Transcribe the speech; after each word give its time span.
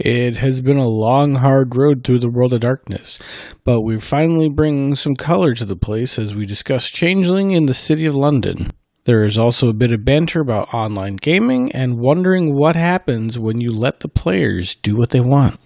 It 0.00 0.38
has 0.38 0.62
been 0.62 0.78
a 0.78 0.88
long, 0.88 1.34
hard 1.34 1.76
road 1.76 2.04
through 2.04 2.20
the 2.20 2.30
world 2.30 2.54
of 2.54 2.60
darkness, 2.60 3.18
but 3.64 3.82
we're 3.82 4.00
finally 4.00 4.48
bringing 4.48 4.94
some 4.94 5.14
color 5.14 5.52
to 5.52 5.66
the 5.66 5.76
place 5.76 6.18
as 6.18 6.34
we 6.34 6.46
discuss 6.46 6.88
Changeling 6.88 7.50
in 7.50 7.66
the 7.66 7.74
City 7.74 8.06
of 8.06 8.14
London. 8.14 8.70
There 9.04 9.24
is 9.24 9.38
also 9.38 9.68
a 9.68 9.74
bit 9.74 9.92
of 9.92 10.02
banter 10.02 10.40
about 10.40 10.72
online 10.72 11.16
gaming 11.16 11.70
and 11.72 11.98
wondering 11.98 12.56
what 12.56 12.76
happens 12.76 13.38
when 13.38 13.60
you 13.60 13.72
let 13.72 14.00
the 14.00 14.08
players 14.08 14.74
do 14.74 14.96
what 14.96 15.10
they 15.10 15.20
want. 15.20 15.60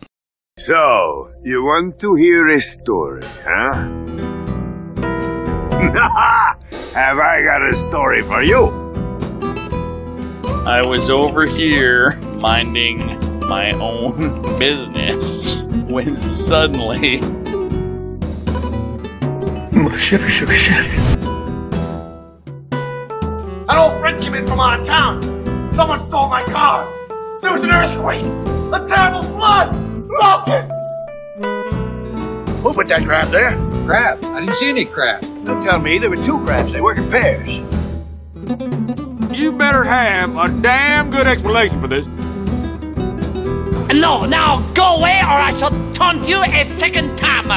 So, 0.58 1.30
you 1.44 1.62
want 1.62 2.00
to 2.00 2.16
hear 2.16 2.48
a 2.48 2.60
story, 2.60 3.22
huh? 3.44 3.70
Have 6.92 7.18
I 7.18 7.40
got 7.44 7.68
a 7.68 7.72
story 7.88 8.22
for 8.22 8.42
you? 8.42 8.66
I 10.66 10.84
was 10.84 11.08
over 11.08 11.46
here 11.46 12.16
minding 12.38 13.23
my 13.46 13.72
own 13.72 14.42
business 14.58 15.66
when 15.88 16.16
suddenly. 16.16 17.18
An 23.66 23.76
old 23.78 23.98
friend 24.00 24.22
came 24.22 24.34
in 24.34 24.46
from 24.46 24.60
out 24.60 24.80
of 24.80 24.86
town. 24.86 25.22
Someone 25.74 26.06
stole 26.08 26.28
my 26.28 26.44
car. 26.44 26.88
There 27.42 27.52
was 27.52 27.62
an 27.62 27.70
earthquake. 27.70 28.24
A 28.72 28.86
terrible 28.88 29.22
flood. 29.22 29.74
Locust. 30.08 30.70
Who 32.62 32.72
put 32.72 32.88
that 32.88 33.04
crab 33.04 33.30
there? 33.30 33.56
Crab. 33.84 34.24
I 34.24 34.40
didn't 34.40 34.54
see 34.54 34.68
any 34.68 34.84
crab. 34.84 35.22
Don't 35.44 35.62
tell 35.62 35.78
me 35.78 35.98
there 35.98 36.08
were 36.08 36.22
two 36.22 36.42
crabs. 36.44 36.72
They 36.72 36.80
work 36.80 36.98
in 36.98 37.10
pairs. 37.10 37.48
You 39.38 39.52
better 39.52 39.84
have 39.84 40.36
a 40.36 40.48
damn 40.62 41.10
good 41.10 41.26
explanation 41.26 41.80
for 41.80 41.88
this. 41.88 42.06
No, 43.94 44.24
now 44.24 44.58
go 44.72 44.96
away 44.96 45.20
or 45.20 45.38
I 45.38 45.56
shall 45.56 45.70
taunt 45.94 46.28
you 46.28 46.42
a 46.42 46.64
second 46.78 47.16
time. 47.16 47.48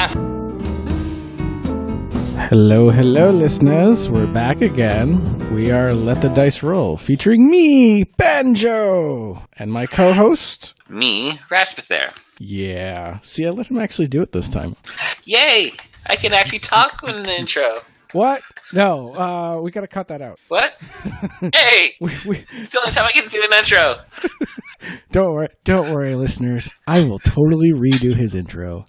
Hello, 2.38 2.92
hello, 2.92 3.31
listeners. 3.31 4.08
We're 4.08 4.28
back 4.28 4.62
again. 4.62 5.52
We 5.52 5.72
are 5.72 5.95
Let 5.95 6.22
the 6.22 6.30
Dice 6.30 6.62
Roll, 6.62 6.95
featuring 6.95 7.50
me, 7.50 8.03
Banjo, 8.03 9.42
and 9.58 9.73
my 9.73 9.88
co 9.88 10.14
host. 10.14 10.75
Me, 10.88 11.39
Raspather. 11.50 12.16
Yeah. 12.38 13.19
See, 13.22 13.44
I 13.44 13.50
let 13.50 13.72
him 13.72 13.80
actually 13.80 14.08
do 14.08 14.22
it 14.22 14.31
this 14.31 14.52
time. 14.52 14.75
Yay! 15.23 15.73
I 16.06 16.17
can 16.17 16.34
actually 16.34 16.59
talk 16.59 17.02
in 17.02 17.23
the 17.23 17.36
intro. 17.36 17.81
What? 18.12 18.44
No, 18.72 19.16
uh, 19.16 19.59
we 19.62 19.72
gotta 19.72 19.88
cut 19.88 20.08
that 20.09 20.22
out. 20.22 20.40
What? 20.50 20.73
hey! 21.53 21.95
We, 22.00 22.12
we, 22.28 22.45
It's 22.58 22.73
the 22.73 22.80
only 22.80 22.92
time 22.92 23.06
I 23.06 23.12
get 23.12 23.23
to 23.23 23.30
do 23.30 23.44
an 23.44 23.58
intro. 23.58 23.95
don't 25.12 25.34
worry, 25.34 25.50
don't 25.64 25.92
worry, 25.94 26.16
listeners. 26.16 26.70
I 26.88 27.02
will 27.02 27.20
totally 27.20 27.72
redo 27.74 28.16
his 28.16 28.36
intro. 28.36 28.86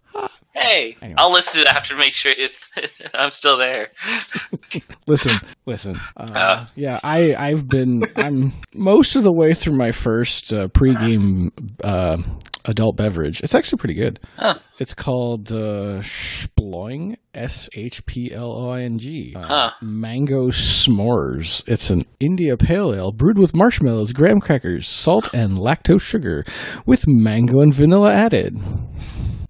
Hey! 0.54 0.96
On. 1.02 1.14
I'll 1.18 1.30
listen 1.32 1.54
to 1.54 1.60
it 1.62 1.66
after 1.68 1.94
to 1.94 1.96
make 2.00 2.14
sure 2.14 2.32
it's 2.36 2.64
I'm 3.14 3.30
still 3.30 3.56
there. 3.58 3.88
Listen, 5.06 5.38
listen. 5.66 5.98
Uh, 6.16 6.26
Uh. 6.34 6.66
yeah, 6.74 6.98
I 7.04 7.34
I've 7.34 7.68
been 7.68 8.02
I'm 8.16 8.52
most 8.74 9.14
of 9.16 9.22
the 9.22 9.32
way 9.32 9.54
through 9.54 9.76
my 9.78 9.92
first 9.92 10.52
uh, 10.52 10.66
pregame 10.68 11.50
uh, 11.84 12.20
adult 12.68 12.96
beverage. 12.96 13.40
It's 13.42 13.54
actually 13.54 13.78
pretty 13.78 13.94
good. 13.94 14.20
Huh. 14.36 14.54
It's 14.78 14.94
called 14.94 15.50
uh, 15.50 16.00
Sploing, 16.02 17.16
S 17.34 17.68
H 17.74 18.04
P 18.06 18.32
L 18.32 18.52
O 18.52 18.70
I 18.70 18.82
N 18.82 18.98
G. 18.98 19.34
Uh, 19.36 19.42
Huh. 19.48 19.70
Mango 19.82 20.48
s'mores. 20.50 21.64
It's 21.66 21.90
an 21.90 22.04
India 22.20 22.56
Pale 22.56 22.94
Ale 22.94 23.12
brewed 23.12 23.38
with 23.38 23.54
marshmallows, 23.54 24.12
graham 24.12 24.38
crackers, 24.40 24.86
salt, 24.86 25.32
and 25.34 25.52
lactose 25.58 26.02
sugar, 26.02 26.44
with 26.86 27.04
mango 27.08 27.60
and 27.60 27.74
vanilla 27.74 28.12
added. 28.12 28.56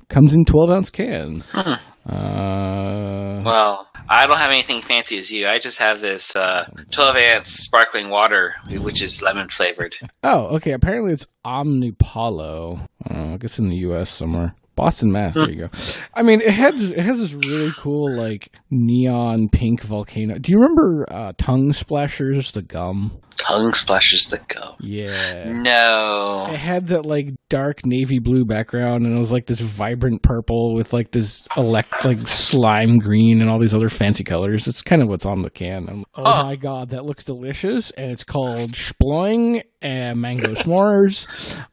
Comes 0.08 0.33
in 0.34 0.44
12 0.46 0.70
ounce 0.70 0.91
can. 0.91 1.42
Hmm. 1.52 1.74
Uh, 2.09 3.42
Well, 3.45 3.87
I 4.09 4.27
don't 4.27 4.39
have 4.39 4.51
anything 4.51 4.81
fancy 4.83 5.19
as 5.19 5.31
you. 5.31 5.47
I 5.48 5.59
just 5.59 5.78
have 5.78 6.01
this 6.01 6.35
uh, 6.35 6.67
12 6.91 7.17
ounce 7.17 7.51
sparkling 7.51 8.08
water, 8.08 8.55
which 8.70 9.02
is 9.02 9.20
lemon 9.23 9.48
flavored. 9.48 9.96
Oh, 10.23 10.46
okay. 10.57 10.73
Apparently 10.73 11.13
it's 11.13 11.27
Omnipollo. 11.45 12.86
Uh, 13.11 13.35
I 13.35 13.36
guess 13.36 13.58
in 13.58 13.69
the 13.69 13.77
U.S. 13.77 14.11
somewhere. 14.11 14.55
Boston, 14.78 15.11
Mass. 15.11 15.34
There 15.34 15.50
you 15.50 15.66
go. 15.66 15.68
I 16.14 16.22
mean, 16.22 16.40
it 16.40 16.50
has 16.52 16.92
it 16.92 17.00
has 17.00 17.18
this 17.18 17.34
really 17.34 17.72
cool 17.77 18.16
like 18.16 18.48
neon 18.70 19.48
pink 19.50 19.83
volcano. 19.83 20.39
Do 20.39 20.52
you 20.52 20.58
remember 20.58 21.05
uh, 21.11 21.33
Tongue 21.36 21.72
Splashers, 21.72 22.52
the 22.52 22.62
gum? 22.62 23.20
Tongue 23.36 23.72
splashes 23.72 24.27
the 24.30 24.39
gum. 24.48 24.74
Yeah. 24.80 25.44
No. 25.46 26.46
It 26.50 26.56
had 26.56 26.89
that 26.89 27.06
like 27.06 27.28
dark 27.48 27.86
navy 27.86 28.18
blue 28.18 28.44
background, 28.44 29.05
and 29.06 29.14
it 29.14 29.18
was 29.18 29.33
like 29.33 29.46
this 29.46 29.61
vibrant 29.61 30.22
purple 30.22 30.74
with 30.74 30.92
like 30.92 31.12
this 31.12 31.46
elect 31.56 32.05
like 32.05 32.27
slime 32.27 32.98
green 32.98 33.40
and 33.40 33.48
all 33.48 33.60
these 33.60 33.74
other 33.77 33.89
fancy 33.89 34.24
colors. 34.24 34.66
It's 34.66 34.83
kind 34.83 35.02
of 35.02 35.08
what's 35.08 35.24
on 35.27 35.42
the 35.42 35.50
can. 35.50 35.89
I'm, 35.89 36.05
oh 36.16 36.24
Huh. 36.24 36.42
my 36.45 36.56
god, 36.56 36.90
that 36.90 37.05
looks 37.05 37.24
delicious, 37.24 37.90
and 37.92 38.10
it's 38.10 38.24
called 38.24 38.72
Sploing 38.72 39.62
and 39.83 40.20
Mango 40.20 40.55
S'mores. 40.55 41.27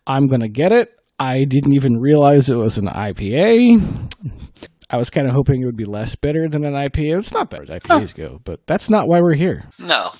I'm 0.08 0.28
gonna 0.28 0.50
get 0.50 0.72
it. 0.72 0.92
I 1.20 1.46
didn't 1.46 1.74
even 1.74 1.98
realize 1.98 2.50
it 2.50 2.58
was 2.58 2.78
an 2.78 2.88
IPA. 2.88 4.12
I 4.90 4.98
was 4.98 5.10
kind 5.10 5.28
of 5.28 5.34
hoping 5.34 5.62
it 5.62 5.66
would 5.66 5.78
be 5.78 5.86
less 5.86 6.16
bitter 6.16 6.48
than 6.50 6.66
an 6.66 6.74
IPA. 6.74 7.18
It's 7.20 7.34
not 7.34 7.50
better 7.50 7.64
as 7.64 7.70
IPAs 7.70 8.16
go, 8.16 8.40
but 8.44 8.60
that's 8.68 8.90
not 8.90 9.08
why 9.08 9.20
we're 9.20 9.34
here. 9.36 9.64
No. 9.80 10.12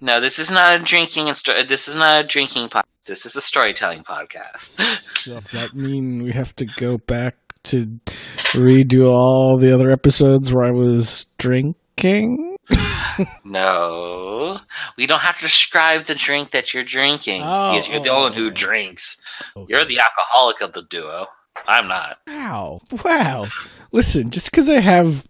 No, 0.00 0.20
this 0.20 0.38
is 0.38 0.50
not 0.50 0.78
a 0.78 0.82
drinking 0.82 1.28
and 1.28 1.36
sto- 1.36 1.64
this 1.68 1.88
is 1.88 1.96
not 1.96 2.24
a 2.24 2.26
drinking 2.26 2.68
podcast. 2.68 2.82
This 3.06 3.26
is 3.26 3.36
a 3.36 3.40
storytelling 3.40 4.02
podcast. 4.04 4.76
Does 5.24 5.50
that 5.50 5.74
mean 5.74 6.22
we 6.22 6.32
have 6.32 6.54
to 6.56 6.66
go 6.76 6.98
back 6.98 7.36
to 7.64 7.86
redo 8.52 9.08
all 9.08 9.56
the 9.58 9.72
other 9.72 9.90
episodes 9.90 10.52
where 10.52 10.64
I 10.64 10.70
was 10.70 11.26
drinking? 11.38 12.55
No, 13.44 14.58
we 14.98 15.06
don't 15.06 15.20
have 15.20 15.36
to 15.36 15.42
describe 15.42 16.04
the 16.04 16.14
drink 16.14 16.50
that 16.50 16.74
you're 16.74 16.84
drinking 16.84 17.42
Oh, 17.42 17.72
because 17.72 17.88
you're 17.88 18.02
the 18.02 18.10
oh, 18.10 18.24
one 18.24 18.32
who 18.34 18.50
drinks. 18.50 19.16
Okay. 19.56 19.66
You're 19.72 19.86
the 19.86 19.98
alcoholic 20.00 20.60
of 20.60 20.72
the 20.74 20.82
duo. 20.82 21.26
I'm 21.66 21.88
not. 21.88 22.18
Wow. 22.26 22.80
Wow. 23.04 23.46
Listen, 23.92 24.30
just 24.30 24.50
because 24.50 24.68
I 24.68 24.80
have 24.80 25.26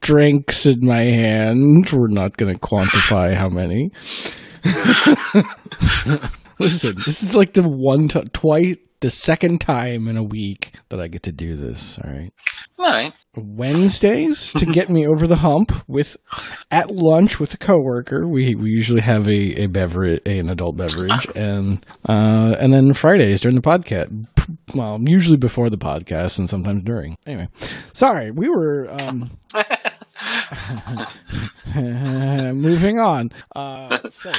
drinks 0.00 0.66
in 0.66 0.84
my 0.84 1.00
hand, 1.02 1.90
we're 1.90 2.08
not 2.08 2.36
going 2.36 2.52
to 2.52 2.60
quantify 2.60 3.34
how 3.34 3.48
many. 3.48 3.90
Listen, 6.58 6.94
this 7.06 7.22
is 7.22 7.34
like 7.34 7.54
the 7.54 7.66
one, 7.66 8.08
t- 8.08 8.22
twice, 8.32 8.76
the 9.02 9.10
second 9.10 9.60
time 9.60 10.06
in 10.06 10.16
a 10.16 10.22
week 10.22 10.72
that 10.88 11.00
I 11.00 11.08
get 11.08 11.24
to 11.24 11.32
do 11.32 11.56
this. 11.56 11.98
All 11.98 12.10
right. 12.10 12.32
All 12.78 12.86
right. 12.86 13.12
Wednesdays 13.36 14.52
to 14.54 14.64
get 14.64 14.88
me 14.88 15.06
over 15.06 15.26
the 15.26 15.36
hump 15.36 15.72
with 15.88 16.16
at 16.70 16.90
lunch 16.90 17.40
with 17.40 17.52
a 17.52 17.58
coworker. 17.58 18.26
We 18.26 18.54
we 18.54 18.70
usually 18.70 19.00
have 19.00 19.28
a, 19.28 19.64
a 19.64 19.66
beverage, 19.66 20.22
an 20.24 20.50
adult 20.50 20.76
beverage, 20.76 21.26
and 21.34 21.84
uh, 22.08 22.54
and 22.58 22.72
then 22.72 22.94
Fridays 22.94 23.40
during 23.40 23.56
the 23.56 23.60
podcast. 23.60 24.26
Well, 24.74 24.98
usually 25.04 25.36
before 25.36 25.68
the 25.68 25.76
podcast 25.76 26.38
and 26.38 26.48
sometimes 26.48 26.82
during. 26.82 27.16
Anyway, 27.26 27.48
sorry, 27.92 28.30
we 28.30 28.48
were 28.48 28.88
um, 28.90 29.30
moving 32.54 32.98
on. 32.98 33.30
Uh, 33.54 34.08
so 34.08 34.32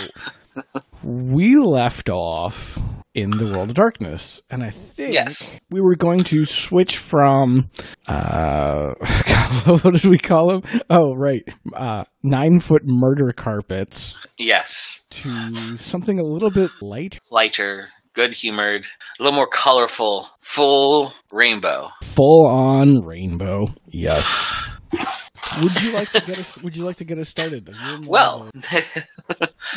we 1.04 1.58
left 1.58 2.10
off 2.10 2.80
in 3.16 3.30
the 3.30 3.46
world 3.46 3.70
of 3.70 3.76
darkness, 3.76 4.42
and 4.50 4.64
I 4.64 4.70
think 4.72 5.14
Yes. 5.14 5.60
we 5.70 5.82
were 5.82 5.96
going 5.96 6.24
to 6.26 6.46
switch 6.46 6.98
from 6.98 7.70
uh, 8.08 8.94
what 9.66 9.94
did 9.94 10.06
we 10.06 10.18
call 10.18 10.48
them? 10.62 10.82
Oh, 10.90 11.14
right, 11.16 11.44
uh, 11.76 12.06
nine 12.24 12.60
foot 12.60 12.82
murder 12.86 13.32
carpets 13.36 14.18
Yes. 14.38 15.04
to 15.12 15.78
something 15.78 16.20
a 16.20 16.24
little 16.24 16.52
bit 16.52 16.72
light, 16.82 17.20
Lighter, 17.30 17.90
good 18.14 18.34
humored, 18.34 18.86
a 19.20 19.24
little 19.24 19.36
more 19.36 19.48
colorful, 19.50 20.28
full 20.42 21.14
rainbow. 21.32 21.90
full 22.02 22.48
on 22.48 23.06
rainbow. 23.06 23.68
Yes. 23.88 24.54
Would 25.62 25.82
you 25.82 25.92
like 25.92 26.12
to 26.12 26.22
get 26.22 26.40
us? 26.40 26.62
Would 26.62 26.76
you 26.78 26.84
like 26.86 26.98
to 26.98 27.04
get 27.04 27.18
us 27.18 27.28
started? 27.30 27.70
Are 27.70 27.74
you 27.90 27.96
in 27.96 28.02
the- 28.04 28.08
Well, 28.10 28.50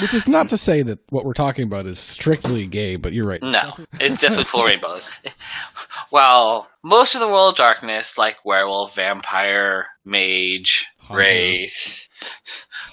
which 0.01 0.13
is 0.15 0.29
not 0.29 0.49
to 0.51 0.59
say 0.59 0.83
that 0.83 0.99
what 1.11 1.25
we're 1.25 1.33
talking 1.33 1.65
about 1.65 1.87
is 1.87 1.99
strictly 1.99 2.67
gay, 2.67 2.97
but 2.97 3.13
you're 3.13 3.27
right. 3.27 3.43
no, 3.43 3.73
it's 4.01 4.19
definitely 4.21 4.45
full 4.45 4.65
rainbow. 4.65 5.01
Well, 6.11 6.69
most 6.83 7.15
of 7.15 7.21
the 7.21 7.29
world 7.29 7.51
of 7.55 7.57
darkness, 7.57 8.17
like 8.19 8.45
werewolf, 8.45 8.95
vampire, 8.95 9.87
mage, 10.05 10.87
Hunter. 11.09 11.19
wraith, 11.19 12.09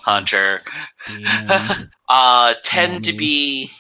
hunter, 0.04 0.62
uh, 2.10 2.54
tend 2.64 3.04
to 3.06 3.14
be 3.14 3.72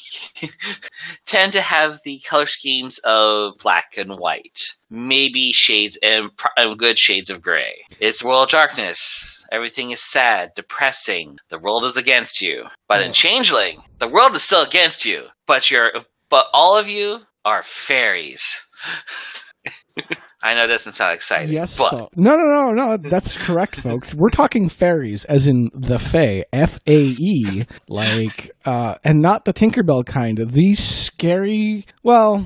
tend 1.26 1.54
to 1.54 1.62
have 1.62 2.00
the 2.04 2.20
color 2.28 2.46
schemes 2.46 3.00
of 3.00 3.58
black 3.60 3.94
and 3.98 4.18
white, 4.18 4.74
maybe 4.90 5.52
shades 5.54 5.98
and, 6.02 6.32
and 6.58 6.80
good 6.80 6.98
shades 7.00 7.30
of 7.30 7.42
gray. 7.42 7.84
It's 8.00 8.22
the 8.22 8.28
world 8.28 8.46
of 8.46 8.52
darkness. 8.52 9.46
Everything 9.52 9.92
is 9.92 10.02
sad, 10.02 10.52
depressing. 10.56 11.38
The 11.50 11.60
world 11.60 11.86
is 11.86 11.98
against 11.98 12.42
you. 12.42 12.66
But 12.88 13.02
in 13.02 13.10
Oh. 13.10 13.14
Changeling, 13.14 13.84
the 14.00 14.08
world 14.08 14.36
is 14.36 14.44
still 14.44 14.64
against 14.64 15.06
you. 15.06 15.26
But 15.46 15.70
you're 15.70 15.92
but 16.30 16.48
all 16.54 16.76
of 16.78 16.88
you 16.90 17.22
are 17.46 17.64
fairies. 17.64 18.66
I 20.42 20.56
know 20.56 20.66
it 20.66 20.68
doesn't 20.68 20.92
sound 20.92 21.14
exciting, 21.16 21.54
Yes, 21.54 21.78
but 21.78 21.90
fo- 21.92 22.10
no, 22.18 22.36
no, 22.36 22.44
no, 22.44 22.72
no. 22.72 22.98
That's 23.10 23.38
correct, 23.38 23.78
folks. 23.78 24.14
We're 24.14 24.30
talking 24.30 24.68
fairies, 24.68 25.24
as 25.26 25.48
in 25.48 25.70
the 25.74 25.98
Fae, 25.98 26.44
F 26.52 26.80
A 26.86 26.98
E, 27.18 27.66
like, 27.88 28.52
uh, 28.66 28.96
and 29.06 29.22
not 29.22 29.46
the 29.46 29.54
Tinkerbell 29.54 30.06
kind 30.06 30.40
of. 30.40 30.52
These 30.52 30.84
scary. 30.84 31.86
Well, 32.04 32.46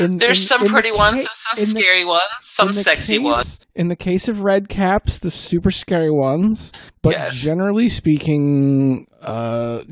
in, 0.00 0.16
there's 0.16 0.40
in- 0.40 0.46
some 0.46 0.60
in 0.62 0.66
the 0.66 0.72
pretty 0.72 0.90
ones, 0.90 1.24
ca- 1.24 1.32
some 1.34 1.58
in 1.62 1.64
the- 1.74 1.80
scary 1.80 2.04
ones, 2.04 2.22
some 2.40 2.72
sexy 2.72 3.18
case- 3.18 3.24
ones. 3.24 3.60
In 3.76 3.86
the 3.86 3.96
case 3.96 4.26
of 4.26 4.40
red 4.40 4.68
caps, 4.68 5.20
the 5.20 5.30
super 5.30 5.70
scary 5.70 6.10
ones. 6.10 6.72
But 7.02 7.12
Yes. 7.12 7.34
generally 7.34 7.88
speaking, 7.88 9.06
uh, 9.22 9.82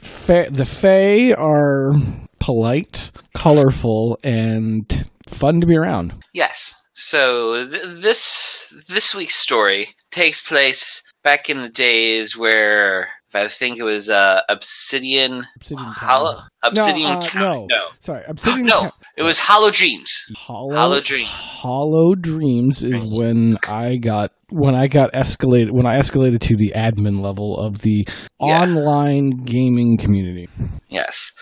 fa- 0.00 0.50
the 0.52 0.64
Fae 0.64 1.32
are 1.32 1.90
polite, 2.38 3.10
colorful, 3.34 4.18
and 4.22 5.04
fun 5.30 5.60
to 5.60 5.66
be 5.66 5.76
around. 5.76 6.14
Yes. 6.34 6.74
So 6.94 7.66
th- 7.68 7.82
this 8.02 8.72
this 8.88 9.14
week's 9.14 9.36
story 9.36 9.94
takes 10.10 10.42
place 10.42 11.02
back 11.22 11.48
in 11.48 11.62
the 11.62 11.68
days 11.68 12.36
where 12.36 13.08
I 13.34 13.48
think 13.48 13.78
it 13.78 13.82
was 13.84 14.08
uh, 14.08 14.40
Obsidian 14.48 15.46
Obsidian 15.56 15.86
Hollow. 15.86 16.42
Obsidian 16.62 17.10
uh, 17.10 17.26
County. 17.26 17.66
no. 17.68 17.88
Sorry, 18.00 18.22
Obsidian 18.26 18.66
no, 18.66 18.90
it 19.16 19.22
was 19.22 19.38
Hollow 19.38 19.70
Dreams. 19.70 20.12
Hollow, 20.36 20.74
Hollow 20.76 21.00
Dreams. 21.00 21.28
Hollow 21.28 22.14
Dreams 22.14 22.82
is 22.82 23.04
when 23.04 23.56
I 23.68 23.96
got 23.96 24.32
when 24.50 24.74
I 24.74 24.88
got 24.88 25.12
escalated 25.12 25.70
when 25.70 25.86
I 25.86 25.98
escalated 25.98 26.40
to 26.40 26.56
the 26.56 26.72
admin 26.74 27.20
level 27.20 27.56
of 27.58 27.78
the 27.82 28.06
Yeah. 28.40 28.62
online 28.62 29.30
gaming 29.44 29.96
community. 29.98 30.48
Yes. 30.88 31.32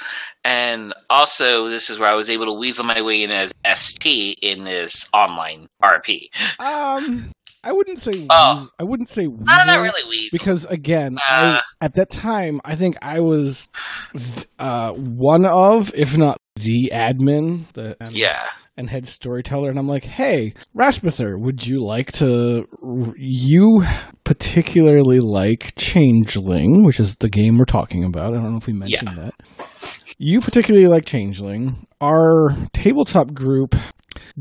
And 0.45 0.95
also, 1.11 1.69
this 1.69 1.91
is 1.91 1.99
where 1.99 2.09
I 2.09 2.15
was 2.15 2.31
able 2.31 2.47
to 2.47 2.59
weasel 2.59 2.85
my 2.85 3.03
way 3.03 3.23
in 3.23 3.31
as 3.31 3.53
ST 3.67 4.39
in 4.41 4.65
this 4.65 5.09
online 5.13 5.67
RP. 5.83 6.29
Um, 6.59 7.33
I 7.65 7.73
wouldn't 7.73 7.99
say 7.99 8.27
Oh. 8.31 8.69
I 8.79 8.85
wouldn't 8.85 9.09
say 9.09 9.27
Uh, 9.27 9.65
not 9.67 9.81
really 9.81 10.09
weasel. 10.09 10.29
because 10.33 10.65
again, 10.67 11.19
Uh. 11.31 11.59
I, 11.81 11.85
at 11.85 11.95
that 11.95 12.11
time, 12.11 12.61
I 12.65 12.77
think 12.77 12.97
I 13.03 13.21
was 13.21 13.69
uh, 14.59 14.93
one 14.93 15.45
of, 15.45 15.93
if 15.95 16.17
not 16.17 16.39
the 16.57 16.91
admin, 16.95 17.71
the 17.75 17.97
and, 18.01 18.13
yeah. 18.13 18.45
and 18.77 18.89
head 18.91 19.07
storyteller, 19.07 19.71
and 19.71 19.79
I'm 19.79 19.89
like, 19.89 20.05
hey, 20.05 20.55
Rasputher, 20.77 21.35
would 21.39 21.67
you 21.67 21.85
like 21.85 22.13
to? 22.13 22.65
You 23.17 23.85
particularly 24.25 25.21
like 25.21 25.73
Changeling, 25.77 26.85
which 26.85 27.01
is 27.01 27.17
the 27.17 27.29
game 27.29 27.59
we're 27.59 27.65
talking 27.65 28.05
about. 28.05 28.35
I 28.35 28.39
don't 28.39 28.51
know 28.53 28.59
if 28.59 28.67
we 28.67 28.73
mentioned 28.73 29.17
that. 29.19 29.35
You 30.19 30.41
particularly 30.41 30.87
like 30.89 31.05
Changeling. 31.07 31.87
Our 32.01 32.57
tabletop 32.73 33.33
group 33.35 33.75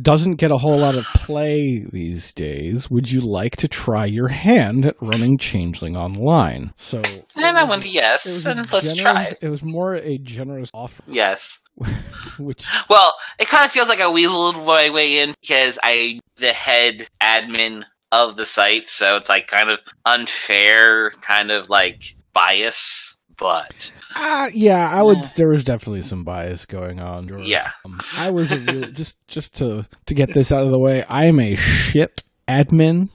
doesn't 0.02 0.36
get 0.36 0.52
a 0.52 0.58
whole 0.58 0.78
lot 0.78 0.96
of 0.96 1.04
play 1.14 1.86
these 1.92 2.34
days. 2.34 2.90
Would 2.90 3.12
you 3.12 3.22
like 3.22 3.56
to 3.58 3.68
try 3.68 4.06
your 4.06 4.28
hand 4.30 4.86
at 4.86 4.96
running 5.02 5.38
Changeling 5.38 5.96
online? 5.98 6.74
So, 6.76 7.02
And 7.36 7.58
I 7.58 7.64
went, 7.70 7.86
yes, 7.86 8.46
and 8.46 8.60
let's 8.72 8.94
generous- 8.94 9.02
try 9.02 9.24
it. 9.26 9.38
It 9.42 9.50
was 9.50 9.64
more 9.64 9.96
a 9.96 10.18
generous 10.18 10.70
offer, 10.74 11.04
Yes. 11.08 11.60
which 12.40 12.66
Well, 12.90 13.14
it 13.40 13.48
kind 13.48 13.64
of 13.66 13.72
feels 13.72 13.88
like 13.90 14.00
I 14.00 14.06
weaseled 14.06 14.66
my 14.66 14.90
way 14.90 15.20
in 15.20 15.36
because 15.42 15.78
I 15.84 16.20
the 16.38 16.54
head 16.54 17.08
admin 17.22 17.84
of 18.12 18.36
the 18.36 18.46
site, 18.46 18.88
so 18.88 19.16
it's 19.16 19.30
like 19.30 19.48
kind 19.48 19.70
of 19.70 19.80
unfair, 20.06 21.12
kind 21.22 21.52
of 21.52 21.70
like 21.70 22.16
bias. 22.34 23.17
But 23.40 23.92
Uh, 24.16 24.50
yeah, 24.54 24.90
I 24.90 25.04
would. 25.04 25.24
There 25.36 25.50
was 25.50 25.64
definitely 25.64 26.02
some 26.02 26.24
bias 26.24 26.66
going 26.66 27.00
on. 27.00 27.28
Jordan. 27.28 27.46
Yeah. 27.48 27.70
um, 27.86 28.00
I 28.18 28.32
was 28.32 28.50
just 28.50 29.18
just 29.28 29.56
to 29.58 29.86
to 30.08 30.14
get 30.14 30.34
this 30.34 30.52
out 30.52 30.64
of 30.64 30.72
the 30.72 30.80
way. 30.80 31.04
I 31.08 31.26
am 31.26 31.40
a 31.40 31.56
shit 31.56 32.24
admin. 32.48 33.10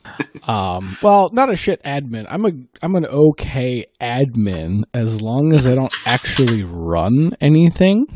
Um, 0.46 0.96
well, 1.02 1.30
not 1.32 1.50
a 1.50 1.56
shit 1.56 1.82
admin. 1.82 2.26
I'm 2.28 2.44
a 2.44 2.52
I'm 2.82 2.94
an 2.94 3.06
okay 3.06 3.86
admin 4.00 4.82
as 4.94 5.20
long 5.20 5.52
as 5.54 5.66
I 5.66 5.74
don't 5.74 5.94
actually 6.06 6.62
run 6.62 7.32
anything. 7.40 8.06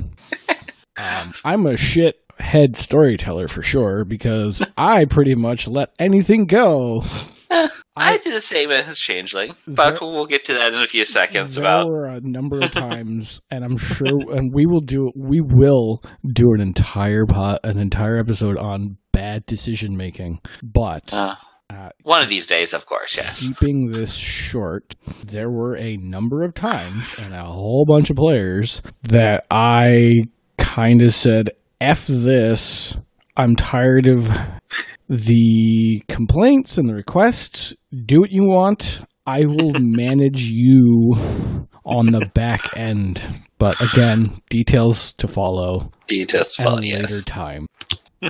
Um, 0.99 1.33
I'm 1.45 1.67
a 1.67 1.77
shit 1.77 2.17
head 2.39 2.77
storyteller 2.77 3.49
for 3.49 3.63
sure 3.63 4.05
because 4.05 4.63
I 4.77 5.07
pretty 5.07 5.35
much 5.35 5.69
let 5.69 5.91
anything 5.99 6.47
go. 6.47 7.03
I, 7.51 7.71
I- 7.97 8.19
did 8.19 8.35
the 8.35 8.41
same 8.41 8.71
as 8.71 8.99
Changeling, 8.99 9.55
but 9.67 9.99
There- 9.99 10.09
we'll 10.09 10.27
get 10.27 10.45
to 10.47 10.55
that 10.55 10.73
in 10.75 10.83
a 10.83 10.87
few 10.87 11.05
seconds. 11.05 11.55
there 11.57 11.65
About 11.65 11.87
were 11.89 12.07
a 12.07 12.21
number 12.21 12.61
of 12.63 12.71
times, 12.73 13.41
and 13.51 13.65
I'm 13.65 13.77
sure, 13.77 14.07
and 14.37 14.53
we 14.55 14.67
will 14.67 14.81
do, 14.81 15.11
we 15.17 15.41
will 15.41 16.03
do 16.33 16.53
an 16.55 16.61
entire 16.61 17.25
pot, 17.27 17.61
an 17.65 17.79
entire 17.79 18.19
episode 18.19 18.57
on 18.59 18.97
bad 19.13 19.47
decision 19.47 19.97
making. 19.97 20.41
But 20.63 21.13
uh, 21.15 21.35
uh, 21.71 21.89
one 22.03 22.23
of 22.23 22.29
these 22.29 22.47
days, 22.47 22.75
of 22.75 22.87
course. 22.87 23.17
Yes. 23.17 23.41
keeping 23.41 23.91
this 23.91 24.15
short, 24.15 24.95
there 25.25 25.51
were 25.51 25.77
a 25.77 25.97
number 25.97 26.43
of 26.45 26.55
times 26.55 27.15
and 27.19 27.35
a 27.35 27.43
whole 27.45 27.85
bunch 27.89 28.11
of 28.11 28.17
players 28.17 28.83
that 29.05 29.47
I 29.51 30.11
kind 30.59 31.03
of 31.03 31.13
said, 31.15 31.51
"F 31.81 32.07
this." 32.07 32.97
I'm 33.39 33.55
tired 33.57 34.07
of 34.07 34.31
the 35.09 36.03
complaints 36.09 36.79
and 36.79 36.89
the 36.89 36.95
requests. 36.95 37.75
Do 38.05 38.21
what 38.21 38.31
you 38.31 38.45
want. 38.45 39.03
I 39.27 39.45
will 39.45 39.73
manage 39.81 40.43
you 40.43 41.15
on 41.85 42.11
the 42.13 42.27
back 42.35 42.77
end. 42.77 43.23
But 43.59 43.81
again, 43.81 44.41
details 44.51 45.15
to 45.15 45.29
follow 45.29 45.93
Details. 46.07 46.59
at 46.59 46.67
a 46.67 46.75
later 46.77 46.99
yes. 46.99 47.25
time. 47.25 47.67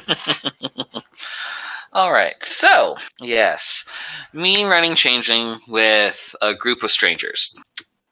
All 1.93 2.12
right. 2.12 2.34
So, 2.43 2.96
yes, 3.20 3.84
me 4.32 4.64
running 4.64 4.94
Changeling 4.94 5.61
with 5.67 6.34
a 6.43 6.55
group 6.55 6.82
of 6.82 6.90
strangers. 6.90 7.55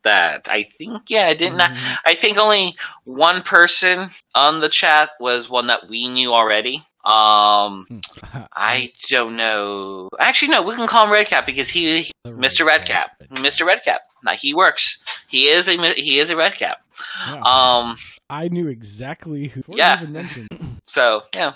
That 0.05 0.49
I 0.51 0.65
think, 0.77 1.03
yeah, 1.09 1.29
I 1.29 1.35
didn't. 1.35 1.61
Mm-hmm. 1.61 1.95
I 2.05 2.15
think 2.15 2.37
only 2.37 2.77
one 3.05 3.41
person 3.41 4.11
on 4.35 4.61
the 4.61 4.69
chat 4.69 5.11
was 5.19 5.49
one 5.49 5.69
that 5.69 5.89
we 5.89 6.09
knew 6.09 6.33
already. 6.33 6.85
Um, 7.05 7.87
I 8.55 8.93
don't 9.11 9.37
know. 9.37 10.09
Actually, 10.19 10.49
no, 10.53 10.63
we 10.63 10.75
can 10.75 10.87
call 10.87 11.05
him 11.07 11.13
Redcap 11.13 11.47
because 11.47 11.69
he, 11.69 12.11
The 12.25 12.31
Mr. 12.31 12.67
Redcap, 12.67 13.11
Mr. 13.35 13.67
Redcap. 13.67 14.01
Now 14.25 14.33
he 14.35 14.55
works. 14.55 14.99
He 15.29 15.49
is 15.49 15.69
a 15.69 15.77
he 15.97 16.19
is 16.19 16.31
a 16.31 16.37
Redcap. 16.37 16.79
Yeah. 17.29 17.41
Um, 17.43 17.97
I 18.31 18.49
knew 18.49 18.69
exactly 18.69 19.49
who. 19.49 19.63
you 19.69 19.75
Yeah. 19.77 20.01
even 20.01 20.13
mentioned. 20.13 20.49
so 20.87 21.23
yeah, 21.35 21.53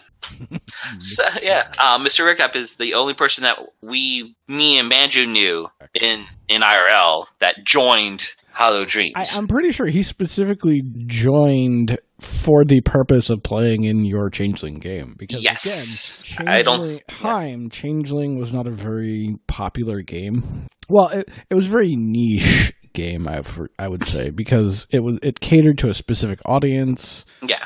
So, 0.99 1.25
yeah, 1.43 1.73
uh, 1.79 1.99
Mr. 1.99 2.27
Redcap 2.27 2.57
is 2.57 2.77
the 2.77 2.95
only 2.95 3.15
person 3.15 3.45
that 3.45 3.57
we, 3.81 4.35
me 4.49 4.79
and 4.79 4.91
Banjo 4.91 5.25
knew 5.25 5.69
in 5.95 6.27
in 6.49 6.61
IRL 6.63 7.27
that 7.41 7.57
joined 7.65 8.27
Hollow 8.53 8.85
Dreams. 8.85 9.15
I, 9.17 9.25
I'm 9.37 9.47
pretty 9.49 9.73
sure 9.73 9.87
he 9.87 10.03
specifically 10.03 10.83
joined 11.07 11.99
for 12.21 12.65
the 12.65 12.81
purpose 12.81 13.31
of 13.31 13.43
playing 13.43 13.85
in 13.85 14.05
your 14.05 14.29
Changeling 14.31 14.79
game. 14.79 15.15
Because 15.19 15.43
Yes. 15.43 16.23
again, 16.35 16.49
I 16.49 16.63
don't- 16.63 16.79
Changeling, 16.79 17.01
time 17.09 17.71
Changeling 17.71 18.39
was 18.39 18.53
not 18.53 18.67
a 18.67 18.73
very 18.73 19.37
popular 19.47 20.03
game. 20.03 20.67
Well, 20.89 21.09
it 21.09 21.29
it 21.51 21.55
was 21.55 21.67
a 21.67 21.71
very 21.71 21.95
niche 21.97 22.73
game. 22.95 23.29
I 23.29 23.43
I 23.79 23.87
would 23.89 24.05
say 24.05 24.31
because 24.31 24.87
it 24.91 25.01
was 25.01 25.19
it 25.23 25.41
catered 25.41 25.79
to 25.79 25.89
a 25.89 25.93
specific 25.95 26.41
audience. 26.45 27.25
Yeah. 27.47 27.65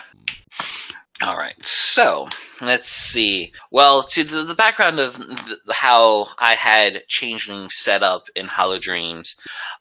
All 1.22 1.36
right. 1.36 1.54
So 1.64 2.28
let's 2.60 2.88
see. 2.88 3.52
Well, 3.70 4.02
to 4.02 4.24
the, 4.24 4.42
the 4.42 4.54
background 4.54 4.98
of 4.98 5.16
th- 5.16 5.58
how 5.70 6.26
I 6.38 6.54
had 6.54 7.04
Changeling 7.06 7.70
set 7.70 8.02
up 8.02 8.24
in 8.34 8.46
Hollow 8.46 8.78
Dreams, 8.80 9.36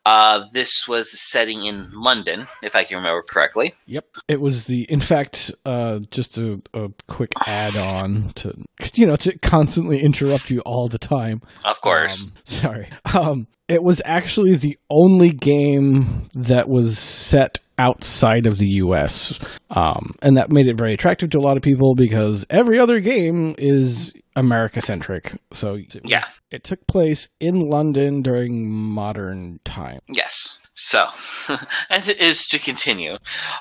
uh, 0.06 0.42
this 0.54 0.88
was 0.88 1.10
the 1.10 1.18
setting 1.18 1.66
in 1.66 1.90
London, 1.94 2.48
if 2.62 2.76
I 2.76 2.84
can 2.84 2.98
remember 2.98 3.24
correctly. 3.28 3.74
Yep, 3.88 4.06
it 4.28 4.40
was 4.40 4.66
the. 4.66 4.84
In 4.84 5.00
fact, 5.00 5.52
uh, 5.66 6.00
just 6.12 6.38
a, 6.38 6.62
a 6.74 6.90
quick 7.08 7.32
add-on 7.48 8.34
to 8.36 8.54
you 8.94 9.08
know 9.08 9.16
to 9.16 9.38
constantly 9.40 10.00
interrupt 10.00 10.52
you 10.52 10.60
all 10.62 10.88
the 10.88 11.00
time. 11.00 11.42
Of 11.66 11.82
course. 11.82 12.22
Um, 12.22 12.34
sorry. 12.44 12.90
Um, 13.14 13.48
it 13.68 13.84
was 13.84 14.02
actually 14.04 14.58
the 14.58 14.78
only 14.90 15.32
game 15.32 16.28
that 16.36 16.68
was 16.68 17.00
set 17.00 17.60
outside 17.82 18.46
of 18.46 18.58
the 18.58 18.68
U.S., 18.86 19.40
um, 19.72 20.14
and 20.22 20.38
that 20.38 20.52
made 20.52 20.68
it 20.68 20.78
very 20.78 20.94
attractive 20.94 21.30
to 21.32 21.40
a 21.40 21.42
lot 21.48 21.58
of 21.58 21.64
people 21.64 21.96
because 21.96 22.46
every 22.50 22.78
other 22.80 23.00
game 23.00 23.56
is 23.58 24.14
America 24.36 24.82
centric. 24.82 25.34
So 25.52 25.76
it 25.76 25.96
was- 26.04 26.40
it 26.52 26.64
took 26.64 26.86
place 26.88 27.28
in 27.40 27.56
London 27.70 28.22
during 28.22 28.70
modern 28.70 29.60
time. 29.66 30.00
Yes. 30.08 30.58
So, 30.74 31.06
and 31.90 32.08
it 32.08 32.20
is 32.20 32.48
to 32.50 32.60
continue. 32.60 33.18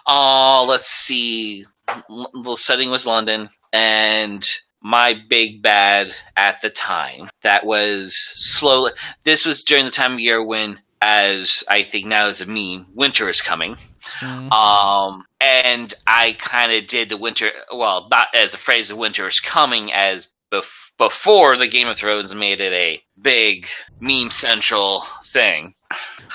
Uh, 0.06 0.62
let's 0.64 0.88
see. 0.88 1.64
The 2.08 2.56
setting 2.56 2.90
was 2.90 3.06
London, 3.06 3.50
and 3.72 4.46
my 4.82 5.14
big 5.28 5.60
bad 5.62 6.14
at 6.36 6.62
the 6.62 6.70
time 6.70 7.28
that 7.42 7.66
was 7.66 8.14
slowly. 8.36 8.92
This 9.24 9.44
was 9.44 9.64
during 9.64 9.84
the 9.86 9.90
time 9.90 10.14
of 10.14 10.20
year 10.20 10.42
when 10.44 10.80
as 11.02 11.64
I 11.68 11.82
think 11.82 12.06
now 12.06 12.28
is 12.28 12.40
a 12.40 12.46
meme, 12.46 12.86
winter 12.94 13.28
is 13.28 13.40
coming. 13.40 13.76
Mm. 14.20 14.50
Um, 14.52 15.24
and 15.40 15.92
I 16.06 16.32
kind 16.38 16.72
of 16.72 16.86
did 16.88 17.08
the 17.08 17.16
winter, 17.16 17.50
well, 17.74 18.08
not 18.10 18.28
as 18.34 18.54
a 18.54 18.58
phrase, 18.58 18.88
the 18.88 18.96
winter 18.96 19.26
is 19.26 19.40
coming, 19.40 19.92
as 19.92 20.28
bef- 20.52 20.92
before 20.98 21.56
the 21.58 21.68
Game 21.68 21.88
of 21.88 21.98
Thrones 21.98 22.34
made 22.34 22.60
it 22.60 22.72
a 22.72 23.02
big 23.20 23.66
meme 24.00 24.30
central 24.30 25.04
thing. 25.26 25.74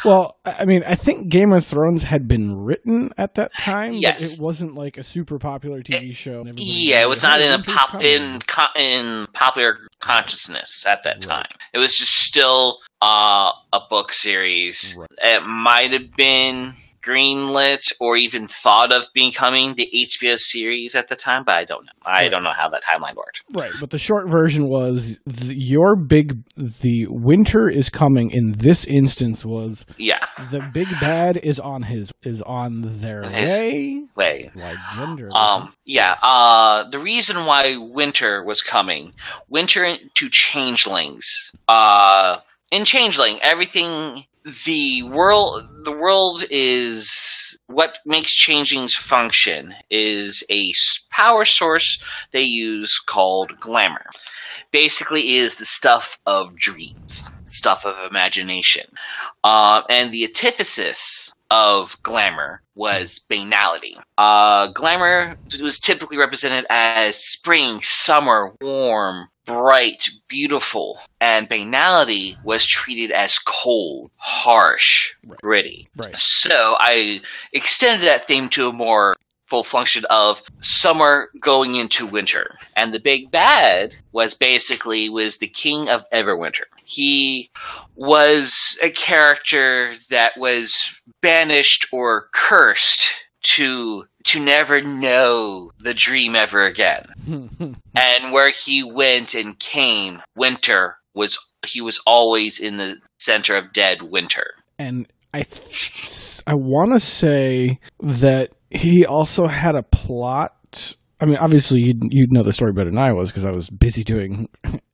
Well, 0.03 0.37
I 0.43 0.65
mean, 0.65 0.83
I 0.85 0.95
think 0.95 1.29
Game 1.29 1.53
of 1.53 1.65
Thrones 1.65 2.03
had 2.03 2.27
been 2.27 2.55
written 2.57 3.11
at 3.17 3.35
that 3.35 3.51
time. 3.57 3.93
Yes. 3.93 4.33
it 4.33 4.39
wasn't 4.39 4.75
like 4.75 4.97
a 4.97 5.03
super 5.03 5.39
popular 5.39 5.81
TV 5.81 6.13
show. 6.15 6.41
and 6.41 6.59
Yeah, 6.59 7.01
it 7.01 7.07
was 7.09 7.23
not 7.23 7.39
in 7.41 7.51
a 7.51 7.63
pop 7.63 8.03
in 8.03 8.41
co- 8.45 8.73
in 8.79 9.27
popular 9.33 9.77
consciousness 10.01 10.85
at 10.85 11.03
that 11.03 11.25
Right. 11.25 11.43
time. 11.43 11.51
It 11.73 11.77
was 11.79 11.95
just 11.97 12.11
still 12.11 12.79
uh, 13.05 13.51
a 13.73 13.79
book 13.89 14.11
series. 14.13 14.95
Right. 14.97 15.09
It 15.21 15.45
might 15.45 15.91
have 15.93 16.11
been 16.15 16.73
greenlit 17.03 17.83
or 17.99 18.17
even 18.17 18.47
thought 18.47 18.91
of 18.91 19.05
becoming 19.13 19.75
the 19.75 19.87
HBO 19.93 20.35
series 20.39 20.95
at 20.95 21.07
the 21.07 21.15
time, 21.15 21.43
but 21.45 21.53
I 21.53 21.63
don't 21.63 21.85
know. 21.85 21.91
I 22.03 22.21
Right. 22.21 22.29
don't 22.31 22.43
know 22.43 22.51
how 22.51 22.67
that 22.69 22.81
timeline 22.83 23.15
worked. 23.15 23.43
Right, 23.53 23.71
but 23.79 23.91
the 23.91 23.99
short 23.99 24.27
version 24.27 24.67
was 24.67 25.19
th- 25.31 25.55
your 25.55 25.95
big. 25.95 26.39
The 26.57 27.05
winter 27.09 27.69
is 27.69 27.91
coming. 27.91 28.31
In 28.31 28.53
this 28.57 28.85
instance, 28.85 29.45
was 29.45 29.85
Yeah, 29.97 30.25
the 30.49 30.61
big 30.73 30.87
bad 30.99 31.37
is 31.37 31.59
on 31.59 31.83
his 31.83 32.11
is 32.23 32.41
on 32.41 32.81
their 33.01 33.21
His- 33.29 33.49
way. 33.49 34.03
wait. 34.15 34.49
Why 34.55 34.75
gender? 34.95 35.29
Um, 35.31 35.73
yeah, 35.85 36.15
uh, 36.23 36.89
the 36.89 36.97
reason 36.99 37.45
why 37.45 37.77
winter 37.77 38.43
was 38.43 38.63
coming, 38.63 39.13
winter 39.47 39.97
to 40.15 40.29
changelings. 40.31 41.51
Uh, 41.67 42.37
in 42.75 42.83
changeling, 42.83 43.39
everything, 43.41 44.25
the 44.65 45.01
world, 45.03 45.63
the 45.85 45.93
world 45.93 46.43
is 46.49 47.57
what 47.67 47.91
makes 48.05 48.33
changelings 48.33 48.93
function 48.93 49.73
is 49.89 50.43
a 50.49 50.73
power 51.09 51.45
source 51.45 51.97
they 52.33 52.41
use 52.41 52.99
called 52.99 53.57
glamour. 53.61 54.05
Basically, 54.71 55.37
is 55.37 55.55
the 55.55 55.63
stuff 55.63 56.19
of 56.25 56.57
dreams, 56.57 57.31
stuff 57.45 57.85
of 57.85 57.95
imagination, 58.09 58.83
uh, 59.45 59.81
and 59.89 60.11
the 60.11 60.25
antithesis 60.25 61.31
of 61.49 61.97
glamour 62.03 62.61
was 62.75 63.21
banality. 63.29 63.97
Uh, 64.17 64.67
glamour 64.73 65.37
was 65.61 65.79
typically 65.79 66.17
represented 66.17 66.65
as 66.69 67.15
spring, 67.15 67.79
summer, 67.81 68.53
warm, 68.59 69.29
bright, 69.45 70.09
beautiful, 70.27 70.99
and 71.21 71.49
banality 71.49 72.37
was 72.43 72.65
treated 72.65 73.11
as 73.11 73.37
cold, 73.39 74.11
harsh, 74.17 75.13
gritty. 75.41 75.87
right. 75.95 76.17
So 76.17 76.75
I 76.79 77.21
extended 77.53 78.07
that 78.07 78.27
theme 78.27 78.49
to 78.49 78.67
a 78.67 78.73
more 78.73 79.15
full 79.45 79.63
function 79.63 80.05
of 80.09 80.41
summer 80.59 81.29
going 81.39 81.75
into 81.75 82.07
winter. 82.07 82.55
And 82.75 82.93
the 82.93 82.99
big 82.99 83.31
bad 83.31 83.95
was 84.11 84.33
basically 84.33 85.07
was 85.09 85.37
the 85.37 85.47
king 85.47 85.87
of 85.87 86.03
Everwinter. 86.11 86.63
He 86.83 87.51
was 87.95 88.77
a 88.81 88.89
character 88.89 89.93
that 90.09 90.33
was 90.37 91.01
banished 91.21 91.87
or 91.91 92.29
cursed 92.33 93.13
to 93.53 94.05
to 94.25 94.39
never 94.39 94.81
know 94.81 95.71
the 95.79 95.93
dream 95.93 96.35
ever 96.35 96.65
again. 96.65 97.05
And 97.97 98.33
where 98.33 98.49
he 98.49 98.83
went 98.83 99.33
and 99.35 99.57
came, 99.57 100.21
winter 100.35 100.97
was 101.13 101.37
he 101.65 101.79
was 101.79 102.01
always 102.05 102.59
in 102.59 102.77
the 102.77 102.97
center 103.19 103.55
of 103.55 103.71
dead 103.73 104.01
winter. 104.01 104.45
and 104.77 105.07
I 105.33 105.43
th- 105.43 106.41
I 106.47 106.53
want 106.55 106.91
to 106.91 106.99
say 106.99 107.79
that 108.01 108.51
he 108.69 109.05
also 109.05 109.47
had 109.47 109.75
a 109.75 109.83
plot. 109.83 110.95
I 111.19 111.25
mean, 111.25 111.37
obviously 111.37 111.81
you'd, 111.81 112.01
you'd 112.09 112.31
know 112.31 112.43
the 112.43 112.53
story 112.53 112.73
better 112.73 112.89
than 112.89 112.99
I 112.99 113.13
was 113.13 113.31
because 113.31 113.45
I 113.45 113.51
was 113.51 113.69
busy 113.69 114.03
doing 114.03 114.47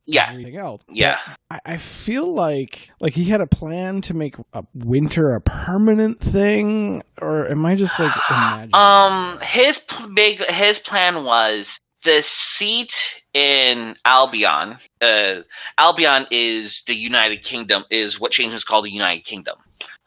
Yeah. 0.06 0.30
everything 0.30 0.56
else. 0.56 0.82
Yeah. 0.88 1.18
I, 1.50 1.60
I 1.64 1.76
feel 1.76 2.32
like 2.32 2.90
like 3.00 3.12
he 3.12 3.24
had 3.24 3.40
a 3.40 3.46
plan 3.46 4.00
to 4.02 4.14
make 4.14 4.36
a 4.52 4.64
winter 4.74 5.34
a 5.34 5.40
permanent 5.40 6.20
thing, 6.20 7.02
or 7.20 7.48
am 7.48 7.64
I 7.64 7.76
just 7.76 7.98
like 7.98 8.12
imagining? 8.30 8.74
Um, 8.74 9.38
his 9.40 9.78
pl- 9.78 10.12
big 10.14 10.38
his 10.50 10.78
plan 10.78 11.24
was 11.24 11.78
the 12.04 12.20
seat 12.22 13.22
in 13.32 13.96
Albion. 14.04 14.78
Uh, 15.00 15.42
Albion 15.78 16.26
is 16.30 16.82
the 16.86 16.94
United 16.94 17.42
Kingdom. 17.44 17.84
Is 17.90 18.18
what 18.18 18.32
change 18.32 18.52
is 18.54 18.64
called 18.64 18.84
the 18.84 18.92
United 18.92 19.24
Kingdom. 19.24 19.56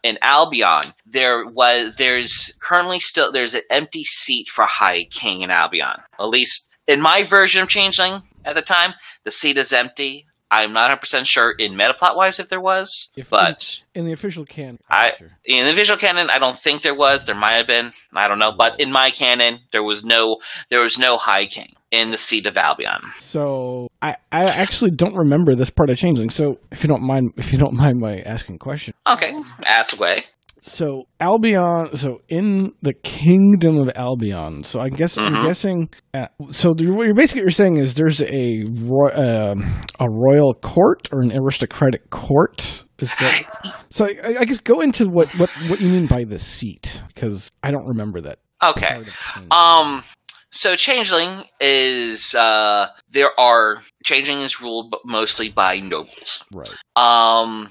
In 0.03 0.19
Albion, 0.21 0.93
there 1.05 1.45
was 1.47 1.93
there's 1.97 2.53
currently 2.59 2.99
still 2.99 3.31
there's 3.31 3.55
an 3.55 3.63
empty 3.69 4.03
seat 4.03 4.49
for 4.49 4.65
High 4.65 5.05
King 5.05 5.41
in 5.41 5.51
Albion. 5.51 6.01
At 6.19 6.25
least 6.25 6.69
in 6.87 7.01
my 7.01 7.23
version 7.23 7.63
of 7.63 7.69
Changeling 7.69 8.21
at 8.45 8.55
the 8.55 8.61
time, 8.61 8.93
the 9.23 9.31
seat 9.31 9.57
is 9.57 9.73
empty. 9.73 10.25
I'm 10.51 10.73
not 10.73 10.83
100 10.83 10.99
percent 11.01 11.27
sure 11.27 11.51
in 11.51 11.73
metaplot 11.73 12.15
wise 12.15 12.39
if 12.39 12.49
there 12.49 12.61
was, 12.61 13.09
If- 13.15 13.31
but 13.31 13.81
in 13.95 14.05
the 14.05 14.13
official 14.13 14.45
canon, 14.45 14.77
I- 14.89 15.13
Sure. 15.17 15.31
in 15.43 15.65
the 15.65 15.71
official 15.73 15.97
canon, 15.97 16.29
I 16.29 16.37
don't 16.37 16.57
think 16.57 16.83
there 16.83 16.95
was. 16.95 17.25
There 17.25 17.35
might 17.35 17.53
have 17.55 17.67
been. 17.67 17.93
I 18.13 18.27
don't 18.27 18.37
know. 18.39 18.51
But 18.51 18.79
in 18.79 18.91
my 18.91 19.09
canon, 19.09 19.61
there 19.71 19.83
was 19.83 20.05
no 20.05 20.37
there 20.69 20.81
was 20.81 20.97
no 20.99 21.17
High 21.17 21.47
King 21.47 21.73
in 21.91 22.11
the 22.11 22.17
seat 22.17 22.45
of 22.45 22.57
Albion. 22.57 23.01
So 23.17 23.89
I, 24.01 24.17
I 24.31 24.45
actually 24.45 24.91
don't 24.91 25.15
remember 25.15 25.55
this 25.55 25.69
part 25.71 25.89
of 25.89 25.97
Changeling. 25.97 26.29
So 26.29 26.59
if 26.71 26.83
you 26.83 26.87
don't 26.89 27.01
mind, 27.03 27.33
if 27.37 27.51
you 27.51 27.57
don't 27.57 27.73
mind 27.73 27.99
my 27.99 28.19
asking 28.19 28.55
a 28.55 28.59
question. 28.59 28.93
Okay, 29.07 29.33
ask 29.65 29.93
away. 29.97 30.25
So 30.67 31.03
Albion, 31.19 31.95
so 31.95 32.21
in 32.27 32.73
the 32.81 32.93
kingdom 32.93 33.77
of 33.77 33.91
Albion. 33.95 34.63
So 34.63 34.79
I 34.81 34.89
guess 34.89 35.15
I'm 35.15 35.31
Mhm. 35.35 35.43
guessing. 35.45 35.89
Uh, 36.11 36.27
so 36.49 36.73
the, 36.73 36.89
what 36.89 37.05
you're 37.05 37.13
basically 37.13 37.41
you're 37.41 37.51
saying 37.51 37.77
is 37.77 37.93
there's 37.93 38.21
a 38.23 38.63
ro- 38.65 39.13
um 39.13 39.63
a 39.99 40.07
royal 40.09 40.55
court 40.55 41.07
or 41.11 41.21
an 41.21 41.31
aristocratic 41.31 42.09
court. 42.09 42.83
Is 42.99 43.15
that 43.17 43.45
so? 43.89 44.05
I, 44.05 44.37
I 44.39 44.45
guess 44.45 44.59
go 44.59 44.79
into 44.81 45.05
what 45.07 45.27
what 45.37 45.51
what 45.69 45.79
you 45.81 45.89
mean 45.89 46.07
by 46.07 46.23
the 46.23 46.39
seat 46.39 47.03
because 47.13 47.51
I 47.61 47.69
don't 47.69 47.85
remember 47.85 48.19
that. 48.21 48.39
Okay. 48.63 48.87
part 48.87 49.07
of 49.07 49.13
Changeling. 49.13 49.51
Um. 49.51 50.03
So 50.51 50.75
changeling 50.75 51.43
is 51.59 52.33
uh 52.33 52.87
there 53.11 53.39
are 53.39 53.83
changeling 54.03 54.41
is 54.41 54.59
ruled 54.61 54.95
mostly 55.05 55.49
by 55.49 55.79
nobles. 55.79 56.43
right. 56.51 56.69
Um, 56.95 57.69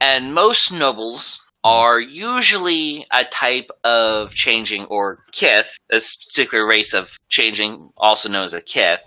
and 0.00 0.32
most 0.32 0.72
nobles 0.72 1.38
are 1.64 2.00
usually 2.00 3.06
a 3.10 3.24
type 3.24 3.70
of 3.84 4.34
changeling 4.34 4.84
or 4.86 5.24
kith, 5.32 5.78
this 5.90 6.16
particular 6.16 6.66
race 6.66 6.94
of 6.94 7.18
changeling, 7.28 7.90
also 7.96 8.28
known 8.28 8.44
as 8.44 8.54
a 8.54 8.62
kith, 8.62 9.00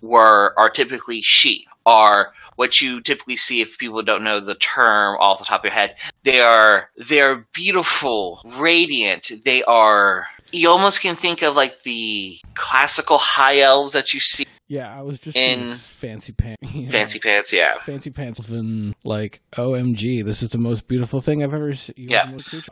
were 0.00 0.54
are 0.56 0.70
typically 0.70 1.22
Sidhe. 1.22 1.64
Are 1.86 2.32
what 2.56 2.82
you 2.82 3.00
typically 3.00 3.36
see 3.36 3.62
if 3.62 3.78
people 3.78 4.02
don't 4.02 4.22
know 4.22 4.38
the 4.38 4.54
term 4.54 5.16
off 5.18 5.38
the 5.38 5.46
top 5.46 5.62
of 5.62 5.64
your 5.64 5.72
head. 5.72 5.96
They 6.24 6.42
are 6.42 6.90
they're 6.98 7.46
beautiful, 7.54 8.42
radiant. 8.44 9.32
They 9.46 9.62
are 9.62 10.26
you 10.52 10.68
almost 10.68 11.00
can 11.00 11.16
think 11.16 11.40
of 11.40 11.54
like 11.54 11.82
the 11.84 12.38
classical 12.54 13.16
high 13.16 13.60
elves 13.60 13.92
that 13.94 14.12
you 14.12 14.20
see 14.20 14.44
Yeah, 14.70 14.88
I 14.96 15.02
was 15.02 15.18
just 15.18 15.36
In- 15.36 15.64
fancy 15.64 16.32
pants. 16.32 16.62
fancy 16.90 17.18
pants, 17.18 17.52
yeah. 17.52 17.74
fancy 17.80 18.10
pants 18.10 18.38
and 18.50 18.94
like 19.04 19.40
omg 19.56 20.24
this 20.24 20.42
is 20.42 20.50
the 20.50 20.58
most 20.58 20.86
beautiful 20.86 21.20
thing 21.20 21.42
i've 21.42 21.52
ever 21.52 21.72
seen 21.72 21.94
Yeah. 21.98 22.30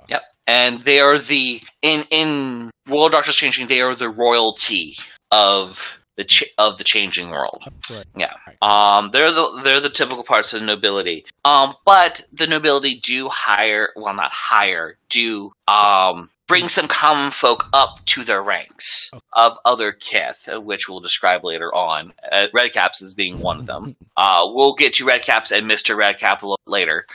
Yep. 0.09 0.23
And 0.47 0.81
they 0.83 1.01
are 1.01 1.19
the 1.19 1.61
in 1.83 2.05
in 2.11 2.71
World 2.89 3.07
of 3.07 3.13
Darkness 3.13 3.37
Changeling. 3.37 3.69
They 3.69 3.83
are 3.83 3.95
the 3.95 4.09
royalty 4.09 4.97
of 5.31 6.01
the 6.17 6.25
ch- 6.25 6.51
of 6.57 6.79
the 6.79 6.85
changeling 6.85 7.31
world. 7.31 7.63
right. 7.91 8.07
Yeah. 8.17 8.33
Um, 8.63 9.11
they're 9.13 9.31
the 9.31 9.61
they're 9.63 9.81
the 9.81 9.91
typical 9.91 10.25
parts 10.25 10.55
of 10.55 10.61
the 10.61 10.67
nobility. 10.67 11.27
Um, 11.45 11.75
but 11.85 12.23
the 12.33 12.47
nobility 12.47 12.99
do 13.03 13.29
hire, 13.29 13.91
well, 13.97 14.15
not 14.15 14.31
hire, 14.33 14.97
do 15.11 15.53
um 15.69 16.31
bring 16.49 16.69
some 16.69 16.89
common 16.89 17.31
folk 17.31 17.67
up 17.73 18.05
to 18.07 18.25
their 18.25 18.43
ranks 18.43 19.11
of 19.35 19.53
other 19.65 19.93
kith, 19.93 20.49
uh, 20.53 20.61
which 20.61 20.89
we'll 20.89 20.99
describe 21.01 21.45
later 21.45 21.73
on. 21.75 22.13
Uh, 22.33 22.47
Redcaps 22.57 23.01
is 23.03 23.15
being 23.15 23.39
one 23.39 23.61
of 23.61 23.67
them. 23.67 23.95
Uh, 24.21 24.41
we'll 24.47 24.75
get 24.75 24.95
to 24.95 25.05
Redcaps 25.05 25.57
and 25.57 25.69
Mister 25.69 25.95
Redcap 25.95 26.43
a 26.43 26.47
little 26.47 26.59
later. 26.67 27.07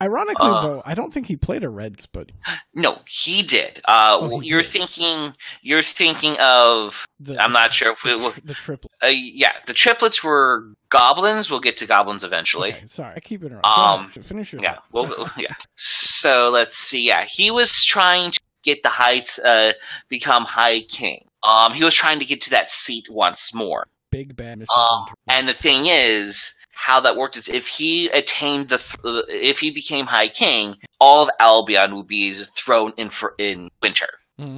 ironically 0.00 0.48
Uh. 0.48 0.62
though 0.62 0.82
i 0.86 0.94
don't 0.94 1.12
think 1.12 1.26
he 1.26 1.36
played 1.36 1.62
a 1.62 1.68
red 1.68 1.96
but 2.12 2.32
No, 2.74 3.00
he 3.06 3.42
did. 3.42 3.82
Uh, 3.84 4.16
Oh, 4.18 4.40
he 4.40 4.48
you're 4.48 4.62
did. 4.62 4.70
thinking. 4.70 5.34
You're 5.60 5.82
thinking 5.82 6.36
of. 6.40 7.04
the, 7.20 7.38
I'm 7.38 7.52
not 7.52 7.74
sure 7.74 7.92
if 7.92 8.02
the, 8.02 8.16
it 8.34 8.46
the 8.46 8.54
triplet 8.54 8.92
Uh, 9.02 9.08
yeah, 9.08 9.52
the 9.66 9.74
triplets 9.74 10.24
were 10.24 10.72
goblins. 10.88 11.50
We'll 11.50 11.60
get 11.60 11.76
to 11.78 11.86
goblins 11.86 12.24
eventually. 12.24 12.72
okay, 12.72 12.86
sorry 12.86 13.14
i 13.16 13.20
keep 13.20 13.42
interrupting 13.44 13.72
Um, 13.76 14.10
finish 14.22 14.52
your 14.52 14.60
Yeah, 14.62 14.76
well, 14.90 15.30
yeah. 15.36 15.54
So 15.76 16.48
let's 16.50 16.78
see. 16.78 17.06
Yeah, 17.06 17.24
he 17.26 17.50
was 17.50 17.84
trying 17.84 18.32
to 18.32 18.40
get 18.62 18.82
the 18.82 18.88
heights, 18.88 19.38
uh, 19.38 19.72
become 20.08 20.44
High 20.44 20.82
King. 20.82 21.26
Um, 21.42 21.72
he 21.72 21.82
was 21.84 21.94
trying 21.94 22.20
to 22.20 22.24
get 22.24 22.40
to 22.42 22.50
that 22.50 22.70
seat 22.70 23.06
once 23.10 23.52
more. 23.54 23.86
big 24.10 24.36
bad 24.36 24.58
mr 24.60 24.66
Winter. 24.76 25.14
and 25.28 25.48
the 25.48 25.54
thing 25.54 25.86
is, 25.86 26.54
how 26.70 27.00
that 27.00 27.16
worked 27.16 27.36
is 27.36 27.48
if 27.48 27.66
he 27.66 28.08
attained 28.08 28.68
the, 28.68 28.78
th- 28.78 29.24
if 29.28 29.60
he 29.60 29.70
became 29.70 30.06
High 30.06 30.28
King, 30.28 30.76
all 31.00 31.22
of 31.24 31.30
Albion 31.38 31.94
would 31.94 32.08
be 32.08 32.34
thrown 32.34 32.92
in 32.96 33.08
for 33.10 33.34
in 33.38 33.70
winter. 33.80 34.08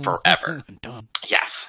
Forever. 0.03 0.63
Done. 0.83 1.09
Yes. 1.27 1.69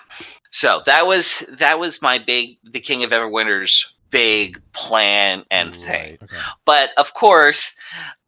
So 0.51 0.81
that 0.85 1.05
was 1.05 1.43
that 1.59 1.79
was 1.79 2.01
my 2.01 2.17
big 2.17 2.57
the 2.63 2.79
King 2.79 3.03
of 3.03 3.09
Everwinter's 3.11 3.93
big 4.09 4.61
plan 4.71 5.43
and 5.51 5.73
thing. 5.75 6.17
Okay. 6.23 6.37
But 6.63 6.91
of 6.97 7.13
course, 7.13 7.75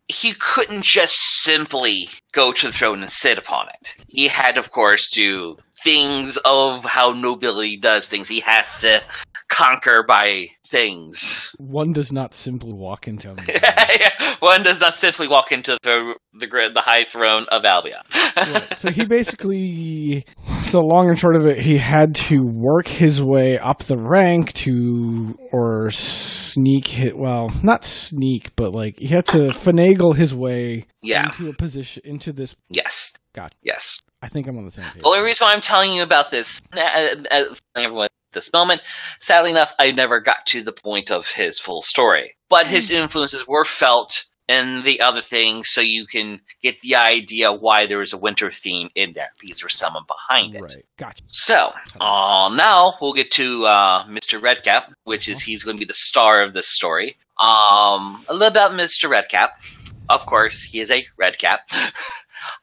he 0.10 0.34
couldn't 0.34 0.84
just 0.84 1.16
simply 1.44 2.10
go 2.32 2.52
to 2.52 2.68
the 2.68 2.74
throne 2.74 3.02
and 3.02 3.10
sit 3.10 3.38
upon 3.38 3.68
it. 3.70 3.96
He 4.08 4.28
had, 4.28 4.58
of 4.58 4.72
course, 4.72 5.10
to 5.12 5.58
things 5.84 6.38
of 6.46 6.86
how 6.86 7.12
nobility 7.12 7.78
does 7.78 8.08
things. 8.08 8.30
He 8.30 8.40
has 8.42 8.80
to 8.82 9.02
conquer 9.50 10.04
by 10.08 10.48
things. 10.66 11.54
One 11.58 11.94
does 11.94 12.12
not 12.12 12.34
simply 12.34 12.74
walk 12.74 13.08
into. 13.08 13.30
One 14.40 14.64
does 14.64 14.80
not 14.80 14.94
simply 14.94 15.28
walk 15.28 15.52
into 15.52 15.78
the 15.84 16.16
the, 16.34 16.48
the 16.74 16.82
high 16.82 17.06
throne 17.06 17.46
of 17.50 17.66
Albion. 17.66 18.02
Right, 18.36 18.78
so 18.78 18.92
he 18.92 19.06
basically 19.18 20.26
so 20.68 20.82
long 20.82 21.08
and 21.10 21.18
short 21.18 21.36
of 21.36 21.46
it 21.46 21.60
he 21.60 21.78
had 21.78 22.14
to 22.14 22.40
work 22.42 22.88
his 22.88 23.24
way 23.24 23.58
up 23.58 23.84
the 23.84 23.98
rank 23.98 24.54
to 24.54 25.38
or 25.52 25.90
sneak 25.92 26.88
hit 26.88 27.18
well 27.18 27.52
not 27.64 27.84
sneak 27.84 28.56
but 28.56 28.74
like 28.74 29.00
he 29.00 29.08
had 29.08 29.26
to 29.26 29.50
finagle 29.50 30.16
his 30.16 30.36
way 30.36 30.84
yeah. 31.02 31.26
into 31.26 31.50
a 31.50 31.54
position 31.54 32.02
into 32.06 32.34
this 32.34 32.56
Yes. 32.70 33.14
Gotcha. 33.34 33.56
Yes. 33.62 34.00
i 34.22 34.28
think 34.28 34.48
i'm 34.48 34.58
on 34.58 34.66
the 34.66 34.72
same 34.72 34.86
page 34.86 35.02
The 35.02 35.08
only 35.08 35.22
reason 35.22 35.46
why 35.46 35.54
I'm 35.54 35.62
telling 35.62 35.94
you 35.94 36.04
about 36.04 36.32
this, 36.32 36.62
uh, 36.74 36.80
uh, 37.32 37.44
everyone, 37.76 38.06
at 38.06 38.34
this 38.34 38.52
moment, 38.52 38.82
sadly 39.20 39.52
enough, 39.52 39.74
I 39.80 39.92
never 39.92 40.20
got 40.22 40.46
to 40.48 40.62
the 40.62 40.74
point 40.74 41.12
of 41.12 41.28
his 41.28 41.60
full 41.60 41.82
story. 41.82 42.36
But 42.50 42.68
his 42.68 42.92
influences 42.92 43.46
were 43.48 43.66
felt 43.66 44.26
in 44.48 44.84
the 44.86 45.01
other 45.01 45.22
things, 45.22 45.70
so 45.70 45.82
you 45.82 46.06
can 46.06 46.39
get 46.63 46.80
the 46.82 46.96
idea 46.96 47.51
why 47.51 47.86
there 47.86 48.01
is 48.01 48.13
a 48.13 48.18
winter 48.18 48.51
theme 48.51 48.89
in 48.96 49.13
there, 49.13 49.30
because 49.39 49.60
there's 49.60 49.77
someone 49.77 50.04
behind 50.08 50.56
it. 50.56 50.62
right 50.62 50.86
gotcha 50.98 51.24
So, 51.32 51.74
uh, 52.00 52.50
now 52.54 52.94
we'll 53.01 53.13
get 53.13 53.32
to 53.32 53.66
uh, 53.66 54.06
Mr. 54.08 54.42
Redcap, 54.42 54.94
which 55.04 55.27
is 55.27 55.42
he's 55.42 55.63
going 55.63 55.77
to 55.77 55.82
be 55.82 55.86
the 55.86 55.94
star 55.94 56.44
of 56.44 56.54
this 56.54 56.68
story. 56.68 57.18
Um, 57.39 58.24
a 58.30 58.34
little 58.34 58.48
about 58.48 58.72
Mr. 58.72 59.10
Redcap. 59.10 59.60
Of 60.10 60.25
course, 60.25 60.63
he 60.63 60.80
is 60.80 60.92
a 60.92 61.06
Redcap. 61.18 61.70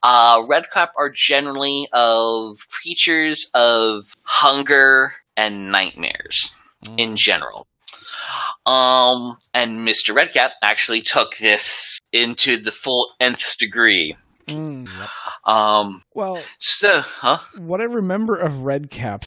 Uh, 0.03 0.43
Redcap 0.47 0.93
are 0.97 1.11
generally 1.11 1.89
of 1.93 2.67
creatures 2.71 3.51
of 3.55 4.15
hunger 4.23 5.13
and 5.37 5.71
nightmares 5.71 6.55
in 6.97 7.17
general. 7.17 7.67
Um, 8.67 9.37
and 9.53 9.87
Mr. 9.87 10.15
Redcap 10.15 10.53
actually 10.63 11.03
took 11.03 11.37
this 11.39 11.99
into 12.13 12.59
the 12.59 12.73
full 12.73 13.11
nth 13.21 13.57
degree. 13.59 14.17
Mm. 14.49 14.87
Um, 15.47 16.03
well 16.15 16.39
so, 16.59 17.01
huh? 17.01 17.39
what 17.57 17.81
i 17.81 17.85
remember 17.85 18.37
of 18.37 18.59
red 18.65 18.91
caps 18.91 19.27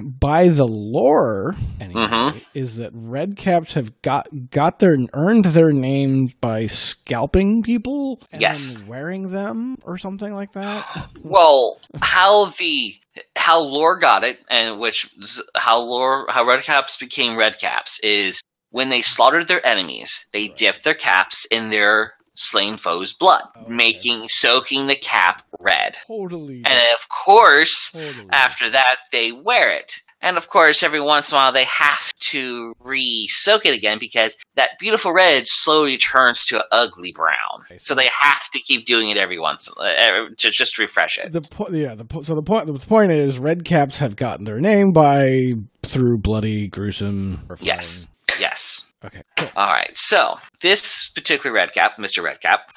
by 0.00 0.46
the 0.48 0.64
lore 0.68 1.56
anyway, 1.80 2.00
Mhm. 2.06 2.42
is 2.54 2.76
that 2.76 2.94
Redcaps 2.94 3.72
have 3.72 4.00
got 4.02 4.28
got 4.50 4.78
their 4.78 4.94
earned 5.14 5.46
their 5.46 5.72
name 5.72 6.28
by 6.40 6.66
scalping 6.68 7.64
people 7.64 8.20
and 8.30 8.40
Yes. 8.40 8.80
wearing 8.86 9.30
them 9.32 9.78
or 9.82 9.98
something 9.98 10.32
like 10.32 10.52
that 10.52 11.08
Well, 11.24 11.80
how 12.00 12.46
the 12.56 12.94
how 13.36 13.60
lore 13.60 13.98
got 13.98 14.24
it, 14.24 14.38
and 14.48 14.80
which 14.80 15.10
how 15.56 15.78
lore 15.78 16.26
how 16.30 16.44
red 16.46 16.62
caps 16.64 16.96
became 16.96 17.36
red 17.36 17.58
caps 17.58 17.98
is 18.02 18.40
when 18.70 18.88
they 18.88 19.02
slaughtered 19.02 19.48
their 19.48 19.64
enemies, 19.66 20.26
they 20.32 20.48
dipped 20.48 20.82
their 20.84 20.94
caps 20.94 21.44
in 21.50 21.70
their 21.70 22.14
slain 22.34 22.78
foe's 22.78 23.12
blood, 23.12 23.42
Oh, 23.56 23.62
Okay. 23.64 23.74
making 23.76 24.28
soaking 24.30 24.86
the 24.86 24.96
cap 24.96 25.42
red. 25.60 25.96
totally 26.06 26.62
And 26.64 26.80
of 26.94 27.08
course, 27.08 27.90
totally 27.92 28.28
after 28.32 28.70
that, 28.70 28.96
they 29.12 29.30
wear 29.32 29.70
it. 29.70 30.00
And 30.22 30.36
of 30.38 30.48
course, 30.48 30.82
every 30.84 31.00
once 31.00 31.30
in 31.30 31.36
a 31.36 31.38
while, 31.38 31.52
they 31.52 31.64
have 31.64 32.12
to 32.30 32.74
re-soak 32.78 33.66
it 33.66 33.74
again 33.74 33.98
because 33.98 34.36
that 34.54 34.78
beautiful 34.78 35.12
red 35.12 35.48
slowly 35.48 35.98
turns 35.98 36.44
to 36.46 36.56
an 36.58 36.62
ugly 36.70 37.12
brown. 37.12 37.64
So 37.78 37.94
they 37.94 38.08
have 38.20 38.48
to 38.52 38.60
keep 38.60 38.86
doing 38.86 39.10
it 39.10 39.16
every 39.16 39.38
once, 39.40 39.68
uh, 39.76 40.26
to 40.38 40.50
just 40.50 40.78
refresh 40.78 41.18
it. 41.18 41.32
the 41.32 41.40
po- 41.40 41.68
yeah 41.70 41.94
the 41.96 42.04
po- 42.04 42.22
so 42.22 42.34
the 42.36 42.42
point 42.42 42.66
the 42.66 42.74
point 42.86 43.10
is 43.12 43.38
red 43.38 43.64
caps 43.64 43.98
have 43.98 44.14
gotten 44.16 44.44
their 44.44 44.60
name 44.60 44.92
by 44.92 45.52
through 45.82 46.18
bloody 46.18 46.68
gruesome 46.68 47.42
horrifying- 47.48 47.66
Yes. 47.66 48.08
Yes. 48.38 48.86
okay 49.04 49.22
cool. 49.36 49.48
All 49.56 49.66
right. 49.72 49.90
So 49.96 50.38
this 50.60 51.10
particular 51.10 51.52
Redcap, 51.54 51.98
Mister 51.98 52.22
Redcap, 52.22 52.70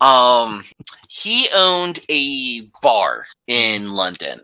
um, 0.00 0.64
he 1.08 1.48
owned 1.54 2.00
a 2.08 2.62
bar 2.82 3.26
in 3.46 3.90
London, 3.92 4.40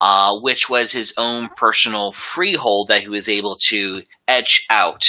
uh, 0.00 0.38
which 0.40 0.68
was 0.68 0.92
his 0.92 1.12
own 1.16 1.48
personal 1.56 2.12
freehold 2.12 2.88
that 2.88 3.02
he 3.02 3.08
was 3.08 3.28
able 3.28 3.56
to 3.68 4.02
etch 4.28 4.66
out 4.70 5.02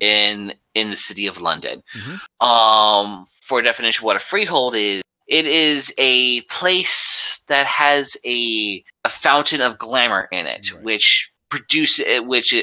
in 0.00 0.52
in 0.74 0.90
the 0.90 0.96
city 0.96 1.26
of 1.26 1.40
London. 1.40 1.82
Mhm. 1.96 2.46
Um, 2.46 3.24
for 3.42 3.62
definition, 3.62 4.04
what 4.04 4.16
a 4.16 4.20
freehold 4.20 4.76
is. 4.76 5.02
It 5.26 5.46
is 5.46 5.92
a 5.98 6.42
place 6.42 7.40
that 7.48 7.66
has 7.66 8.16
a 8.24 8.82
a 9.04 9.08
fountain 9.08 9.60
of 9.60 9.78
glamour 9.78 10.28
in 10.30 10.46
it, 10.46 10.72
Right. 10.72 10.82
which 10.82 11.30
produce 11.50 12.00
which 12.20 12.54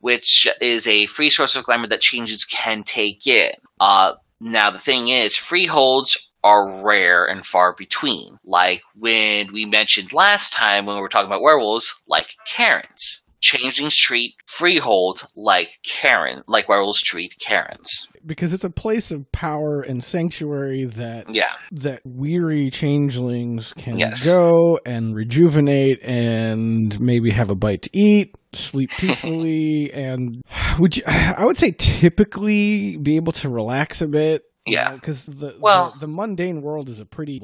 which 0.00 0.48
is 0.60 0.86
a 0.86 1.06
free 1.06 1.28
source 1.30 1.56
of 1.56 1.64
glamour 1.64 1.88
that 1.88 2.00
changes 2.00 2.44
can 2.44 2.82
take 2.84 3.26
in. 3.26 3.52
Uh, 3.80 4.12
now 4.40 4.70
the 4.70 4.78
thing 4.78 5.08
is, 5.08 5.36
freeholds 5.36 6.16
are 6.44 6.82
rare 6.84 7.24
and 7.26 7.44
far 7.46 7.74
between. 7.76 8.38
Like 8.44 8.82
when 8.96 9.52
we 9.52 9.64
mentioned 9.66 10.12
last 10.12 10.52
time 10.52 10.86
when 10.86 10.96
we 10.96 11.02
were 11.02 11.08
talking 11.08 11.26
about 11.26 11.42
werewolves, 11.42 11.94
like 12.06 12.34
caerns. 12.46 13.20
Changelings 13.40 13.94
street 13.94 14.34
freeholds 14.46 15.26
like 15.34 15.80
caern, 15.84 16.42
like 16.46 16.68
werewolves 16.68 17.02
treat 17.02 17.34
caerns. 17.40 18.06
because 18.24 18.52
it's 18.52 18.62
a 18.62 18.70
place 18.70 19.10
of 19.10 19.30
power 19.32 19.80
and 19.80 20.04
sanctuary 20.04 20.84
that 20.84 21.24
Yeah. 21.34 21.50
that 21.72 22.02
weary 22.04 22.70
changelings 22.70 23.72
can 23.72 23.98
Yes. 23.98 24.24
go 24.24 24.78
and 24.86 25.12
rejuvenate 25.16 26.00
and 26.04 27.00
maybe 27.00 27.30
have 27.32 27.50
a 27.50 27.56
bite 27.56 27.82
to 27.82 27.90
eat, 27.92 28.36
sleep 28.52 28.90
peacefully, 28.98 29.92
and 29.92 30.40
would 30.78 30.96
you, 30.96 31.02
I 31.06 31.44
would 31.44 31.58
say 31.58 31.72
typically 31.72 32.96
be 32.96 33.16
able 33.16 33.32
to 33.32 33.48
relax 33.48 34.00
a 34.02 34.06
bit. 34.06 34.42
Yeah. 34.64 34.92
because 34.94 35.26
the, 35.26 35.56
Well- 35.58 35.92
the 35.98 36.06
the 36.06 36.06
mundane 36.08 36.62
world 36.62 36.88
is 36.88 37.00
a 37.00 37.04
pretty 37.04 37.40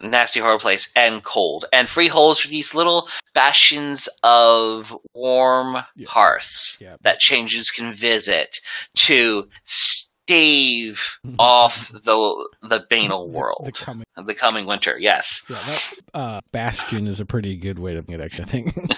nasty 0.00 0.40
horror 0.40 0.58
place 0.58 0.90
and 0.94 1.22
cold 1.24 1.64
and 1.72 1.88
freeholds 1.88 2.44
are 2.44 2.48
these 2.48 2.74
little 2.74 3.08
bastions 3.34 4.08
of 4.22 4.96
warm 5.14 5.76
Yeah. 5.96 6.08
hearths 6.08 6.78
Yeah. 6.80 6.96
that 7.02 7.18
changes 7.18 7.70
can 7.70 7.92
visit 7.92 8.60
to 8.96 9.48
stave 10.30 11.18
off 11.38 11.90
the 11.90 12.48
the 12.62 12.84
banal 12.88 13.28
world. 13.28 13.62
The, 13.64 13.72
coming, 13.72 14.04
the 14.16 14.34
coming 14.34 14.66
winter 14.66 14.96
yes. 14.98 15.42
Yeah, 15.48 15.58
that 15.66 15.94
uh, 16.14 16.40
bastion 16.52 17.06
is 17.06 17.20
a 17.20 17.26
pretty 17.26 17.56
good 17.56 17.78
way 17.78 17.94
to 17.94 18.02
get. 18.02 18.20
I 18.20 18.28
think. 18.28 18.76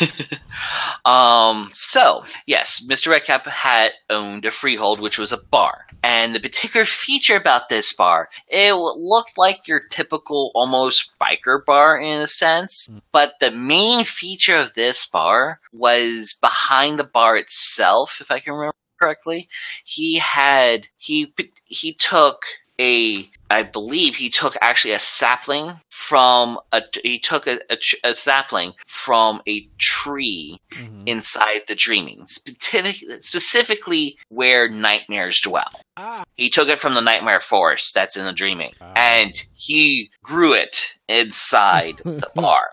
um 1.04 1.70
so 1.74 2.24
yes 2.46 2.82
mr 2.88 3.08
redcap 3.08 3.46
had 3.46 3.90
owned 4.08 4.44
a 4.44 4.50
freehold 4.50 5.00
which 5.00 5.18
was 5.18 5.32
a 5.32 5.36
bar. 5.50 5.86
And 6.04 6.34
the 6.34 6.40
particular 6.40 6.84
feature 6.84 7.36
about 7.36 7.68
this 7.68 7.92
bar 7.92 8.28
it 8.48 8.72
looked 8.72 9.36
like 9.36 9.68
your 9.68 9.82
typical 9.90 10.50
almost 10.54 11.10
biker 11.20 11.64
bar 11.64 12.00
in 12.00 12.20
a 12.20 12.26
sense. 12.26 12.88
But 13.12 13.34
the 13.40 13.50
main 13.50 14.04
feature 14.04 14.56
of 14.56 14.74
this 14.74 15.06
bar 15.06 15.60
was 15.72 16.34
behind 16.40 16.98
the 16.98 17.04
bar 17.04 17.36
itself 17.36 18.18
if 18.20 18.30
i 18.30 18.40
can 18.40 18.54
remember 18.54 18.76
correctly 19.02 19.48
he 19.84 20.18
had 20.18 20.86
he 20.98 21.34
he 21.64 21.92
took 21.94 22.44
a 22.80 23.28
I 23.50 23.62
believe 23.64 24.16
he 24.16 24.30
took 24.30 24.56
actually 24.62 24.94
a 24.94 24.98
sapling 24.98 25.72
from 25.90 26.58
a 26.72 26.80
he 27.04 27.18
took 27.18 27.46
a, 27.46 27.58
a, 27.70 27.76
a 28.04 28.14
sapling 28.14 28.72
from 28.86 29.42
a 29.46 29.68
tree 29.78 30.58
Mhm. 30.72 31.06
inside 31.06 31.62
the 31.68 31.74
dreaming 31.74 32.26
specific, 32.28 32.96
specifically 33.22 34.16
where 34.30 34.68
nightmares 34.70 35.38
dwell 35.40 35.70
Ah. 35.98 36.24
he 36.36 36.48
took 36.48 36.68
it 36.68 36.80
from 36.80 36.94
the 36.94 37.00
nightmare 37.02 37.40
forest 37.40 37.92
that's 37.94 38.16
in 38.16 38.24
the 38.24 38.32
dreaming 38.32 38.72
Ah. 38.80 38.92
and 38.96 39.34
he 39.54 40.10
grew 40.22 40.54
it 40.54 40.94
inside 41.08 41.98
the 42.04 42.30
bar 42.34 42.70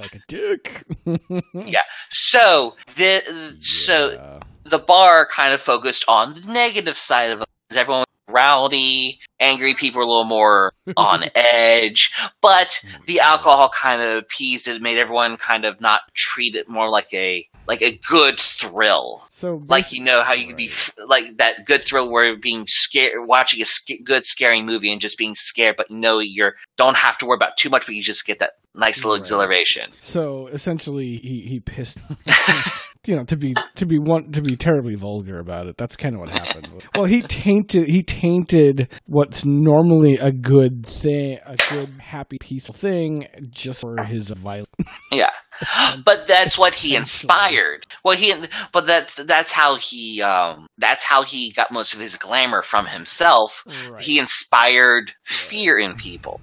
like 0.00 0.14
a 0.16 0.20
dick. 0.28 0.82
Yeah. 1.54 1.86
so 2.10 2.74
the 2.96 3.56
so 3.60 4.10
Yeah. 4.10 4.40
The 4.68 4.78
bar 4.78 5.26
kind 5.30 5.52
of 5.54 5.60
focused 5.60 6.04
on 6.08 6.34
the 6.34 6.40
negative 6.52 6.96
side 6.96 7.30
of 7.30 7.40
it. 7.42 7.46
Everyone 7.70 8.00
was 8.00 8.06
rowdy, 8.34 9.18
angry 9.40 9.74
people 9.74 9.98
were 9.98 10.04
a 10.04 10.08
little 10.08 10.24
more 10.24 10.72
on 10.96 11.24
edge, 11.34 12.12
but 12.40 12.80
oh 12.84 12.88
the 13.06 13.20
alcohol 13.20 13.68
kind 13.70 14.00
of 14.02 14.16
appeased 14.18 14.68
it, 14.68 14.80
made 14.82 14.98
everyone 14.98 15.36
kind 15.36 15.64
of 15.64 15.80
not 15.80 16.00
treat 16.14 16.54
it 16.54 16.68
more 16.68 16.88
like 16.88 17.12
a 17.12 17.46
like 17.68 17.82
a 17.82 17.98
good 18.08 18.38
thrill. 18.38 19.26
So 19.30 19.62
Like 19.68 19.92
you 19.92 20.00
know 20.02 20.22
how 20.22 20.32
you 20.34 20.46
could 20.46 20.56
be 20.56 20.70
like 21.04 21.38
that 21.38 21.64
good 21.66 21.82
thrill 21.82 22.08
where 22.08 22.26
you're 22.26 22.36
being 22.36 22.64
scared, 22.68 23.26
watching 23.26 23.60
a 23.60 23.64
sc- 23.64 24.04
good 24.04 24.24
scary 24.24 24.62
movie 24.62 24.92
and 24.92 25.00
just 25.00 25.18
being 25.18 25.34
scared, 25.34 25.74
but 25.76 25.90
you 25.90 25.96
know 25.96 26.20
you're 26.20 26.54
don't 26.76 26.96
have 26.96 27.18
to 27.18 27.26
worry 27.26 27.36
about 27.36 27.56
too 27.56 27.68
much, 27.70 27.84
but 27.86 27.94
you 27.96 28.02
just 28.02 28.24
get 28.26 28.38
that 28.38 28.52
nice 28.74 28.98
little 28.98 29.12
Right. 29.14 29.20
exhilaration. 29.20 29.90
So 29.98 30.46
essentially, 30.48 31.16
he 31.16 31.40
he 31.40 31.58
pissed. 31.60 31.98
you 33.08 33.16
know, 33.16 33.24
to 33.24 33.36
be 33.36 33.54
to 33.76 33.86
be 33.86 33.98
one 33.98 34.32
to 34.32 34.42
be 34.42 34.56
terribly 34.56 34.94
vulgar 34.94 35.38
about 35.38 35.66
it. 35.66 35.76
That's 35.76 35.96
kind 35.96 36.14
of 36.14 36.20
what 36.20 36.30
happened. 36.30 36.84
well, 36.94 37.04
he 37.04 37.22
tainted 37.22 37.88
he 37.88 38.02
tainted 38.02 38.88
what's 39.06 39.44
normally 39.44 40.16
a 40.16 40.32
good 40.32 40.84
thing, 40.86 41.38
a 41.46 41.56
good, 41.70 41.88
happy, 42.00 42.38
peaceful 42.40 42.74
thing, 42.74 43.24
just 43.50 43.80
for 43.80 44.02
his 44.04 44.30
violence. 44.30 44.68
Yeah. 45.12 45.30
But 46.04 46.26
that's 46.28 46.58
what 46.58 46.74
he 46.74 46.94
inspired. 46.96 47.86
Well, 48.04 48.14
he, 48.14 48.34
but 48.74 48.86
that 48.88 49.10
that's 49.24 49.50
how 49.50 49.76
he, 49.76 50.20
um, 50.20 50.66
that's 50.76 51.02
how 51.02 51.22
he 51.22 51.50
got 51.50 51.72
most 51.72 51.94
of 51.94 51.98
his 52.00 52.16
glamour 52.18 52.62
from 52.62 52.84
himself. 52.86 53.64
He 53.98 54.18
inspired 54.18 55.12
fear 55.24 55.78
in 55.78 55.96
people. 55.96 56.42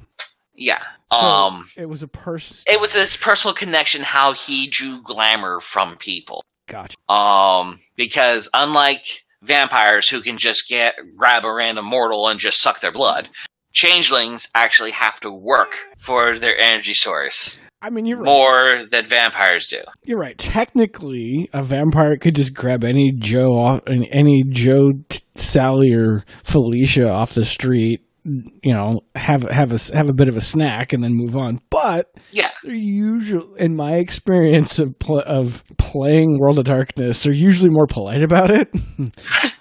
Yeah. 0.55 0.81
So, 1.11 1.17
Um, 1.19 1.69
it 1.77 1.87
was 1.87 2.01
a 2.01 2.07
person. 2.07 2.57
it 2.67 2.79
was 2.81 2.93
this 2.93 3.15
personal 3.15 3.53
connection 3.53 4.01
how 4.01 4.33
he 4.33 4.67
drew 4.67 4.99
glamour 5.03 5.59
from 5.59 5.97
people. 5.97 6.43
Gotcha. 6.67 6.95
Um, 7.11 7.79
because 7.95 8.49
unlike 8.53 9.05
vampires 9.41 10.07
who 10.07 10.21
can 10.21 10.37
just 10.37 10.69
get 10.69 10.95
grab 11.17 11.43
a 11.45 11.53
random 11.53 11.85
mortal 11.85 12.27
and 12.27 12.39
just 12.39 12.61
suck 12.61 12.79
their 12.79 12.91
blood, 12.91 13.29
changelings 13.73 14.47
actually 14.55 14.91
have 14.91 15.19
to 15.21 15.31
work 15.31 15.75
for 15.97 16.37
their 16.37 16.57
energy 16.57 16.93
source 16.93 17.59
I 17.83 17.89
mean, 17.89 18.05
you're 18.05 18.19
right. 18.19 18.25
more 18.25 18.85
than 18.89 19.05
vampires 19.05 19.67
do. 19.67 19.81
You're 20.05 20.17
right. 20.17 20.37
Technically, 20.37 21.49
a 21.51 21.61
vampire 21.61 22.15
could 22.15 22.33
just 22.33 22.53
grab 22.53 22.85
any 22.85 23.11
Joe, 23.11 23.51
off, 23.57 23.81
any 23.85 24.45
Joe, 24.47 24.93
T- 25.09 25.19
Sally, 25.35 25.91
or 25.91 26.23
Felicia 26.43 27.09
off 27.09 27.33
the 27.33 27.43
street. 27.43 27.99
You 28.25 28.73
know, 28.73 29.01
have 29.15 29.43
have 29.43 29.71
a 29.73 29.95
have 29.95 30.07
a 30.07 30.13
bit 30.13 30.29
of 30.29 30.35
a 30.37 30.41
snack 30.41 30.93
and 30.93 31.03
then 31.03 31.11
move 31.13 31.35
on. 31.35 31.59
But 31.69 32.07
Yeah. 32.31 32.51
they're 32.63 32.73
usually, 32.73 33.59
in 33.59 33.75
my 33.75 33.95
experience 33.95 34.79
of 34.79 34.97
pl- 34.99 35.23
of 35.25 35.61
playing 35.77 36.37
World 36.39 36.57
of 36.57 36.63
Darkness, 36.65 37.23
they're 37.23 37.33
usually 37.33 37.69
more 37.69 37.87
polite 37.87 38.23
about 38.23 38.49
it. 38.51 38.69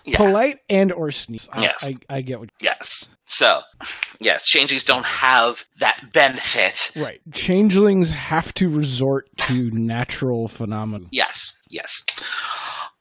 Yeah. 0.04 0.16
Polite 0.16 0.58
and 0.68 0.90
or 0.92 1.12
sneeze. 1.12 1.48
Yes. 1.56 1.76
I, 1.80 1.96
I 2.10 2.22
get 2.22 2.40
what. 2.40 2.50
Yes. 2.60 3.08
So, 3.26 3.60
yes, 4.18 4.46
changelings 4.46 4.84
don't 4.84 5.04
have 5.06 5.64
that 5.78 6.12
benefit. 6.12 6.90
Right. 6.96 7.20
Changelings 7.32 8.10
have 8.10 8.52
to 8.54 8.68
resort 8.68 9.28
to 9.46 9.70
natural 9.72 10.48
phenomena. 10.48 11.06
Yes. 11.12 11.52
Yes. 11.70 12.02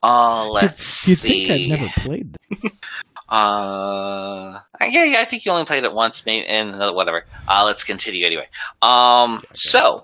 Uh, 0.04 0.48
let's 0.50 1.08
you 1.08 1.16
see. 1.16 1.48
think 1.48 1.74
I've 1.74 1.80
never 1.80 1.92
played 2.08 2.34
that? 2.34 2.72
Uh, 3.32 4.60
yeah, 4.82 5.06
yeah, 5.06 5.22
I 5.22 5.26
think 5.26 5.46
you 5.46 5.54
only 5.54 5.64
played 5.66 5.86
it 5.86 5.94
once, 5.94 6.26
maybe, 6.26 6.46
and 6.46 6.78
whatever. 6.94 7.24
Uh, 7.48 7.64
let's 7.66 7.84
continue 7.84 8.26
anyway. 8.26 8.48
Um, 8.82 9.42
so, 9.54 10.04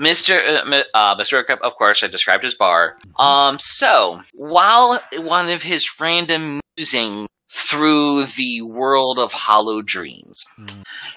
Mr. 0.00 0.64
Uh, 0.66 0.82
uh, 0.92 1.16
Mr. 1.16 1.34
Urquhart, 1.34 1.62
of 1.62 1.76
course, 1.76 2.02
I 2.02 2.08
described 2.08 2.42
his 2.42 2.56
bar. 2.56 2.96
Um, 3.16 3.58
so, 3.60 4.22
while 4.34 5.00
one 5.18 5.48
of 5.50 5.62
his 5.62 5.88
random 6.00 6.60
musing 6.76 7.28
through 7.48 8.24
the 8.24 8.62
world 8.62 9.20
of 9.20 9.32
hollow 9.32 9.80
dreams, 9.80 10.44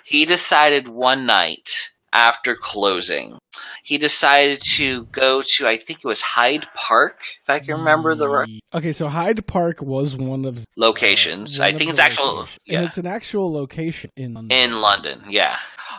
he 0.06 0.26
decided 0.26 0.88
one 0.88 1.26
night 1.26 1.70
after 2.14 2.56
closing, 2.56 3.38
he 3.84 3.98
decided 3.98 4.62
to 4.76 5.06
go 5.06 5.42
to, 5.56 5.68
I 5.68 5.78
think 5.78 6.00
it 6.00 6.08
was 6.08 6.22
Hyde 6.22 6.68
Park, 6.76 7.22
if 7.44 7.50
I 7.50 7.60
can 7.60 7.76
remember 7.76 8.16
the 8.16 8.30
right 8.30 8.50
Okay, 8.74 8.94
so 8.94 9.08
Hyde 9.10 9.46
Park 9.48 9.82
was 9.82 10.16
one 10.16 10.46
of 10.46 10.64
locations. 10.78 11.60
one 11.60 11.68
I 11.68 11.78
think 11.78 11.90
it's 11.90 12.00
actual, 12.00 12.48
yeah. 12.66 12.78
and 12.78 12.88
it's 12.88 12.98
an 12.98 13.08
actual 13.08 13.52
location 13.52 14.10
in 14.16 14.34
London. 14.34 14.58
in 14.58 14.72
London. 14.74 15.24
Yeah. 15.30 15.58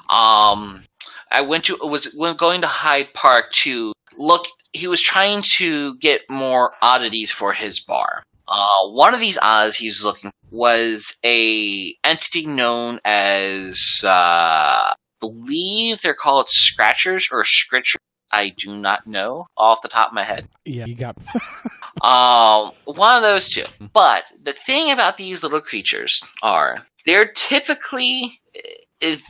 Um, 0.09 0.85
I 1.31 1.42
went 1.42 1.64
to 1.64 1.77
was 1.83 2.12
when 2.16 2.37
going 2.37 2.62
to 2.62 2.66
Hyde 2.66 3.12
Park 3.14 3.53
to 3.62 3.92
look. 4.16 4.46
He 4.72 4.87
was 4.87 5.03
trying 5.03 5.42
to 5.57 5.96
get 5.98 6.22
more 6.31 6.72
oddities 6.81 7.31
for 7.31 7.53
his 7.53 7.81
bar. 7.81 8.22
Uh, 8.48 8.88
one 8.88 9.14
of 9.14 9.20
these 9.20 9.38
odds 9.40 9.77
he 9.77 9.88
was 9.88 10.05
looking 10.05 10.31
was 10.51 11.14
a 11.25 11.94
entity 12.05 12.46
known 12.46 13.01
as 13.05 14.01
uh, 14.03 14.92
believe 15.22 16.02
they're 16.02 16.14
called 16.14 16.48
scratchers 16.50 17.28
or 17.30 17.44
scritchers. 17.44 17.96
I 18.32 18.52
do 18.56 18.76
not 18.76 19.06
know 19.06 19.46
off 19.56 19.82
the 19.82 19.88
top 19.88 20.08
of 20.08 20.14
my 20.14 20.24
head. 20.24 20.48
Yeah, 20.64 20.87
you 20.87 20.96
got 20.96 21.16
Um, 22.02 22.72
one 22.85 23.16
of 23.16 23.22
those 23.22 23.48
two. 23.48 23.64
But 23.92 24.24
the 24.42 24.54
thing 24.54 24.90
about 24.90 25.18
these 25.18 25.42
little 25.42 25.61
creatures 25.61 26.22
are 26.42 26.87
they're 27.06 27.30
typically 27.30 28.40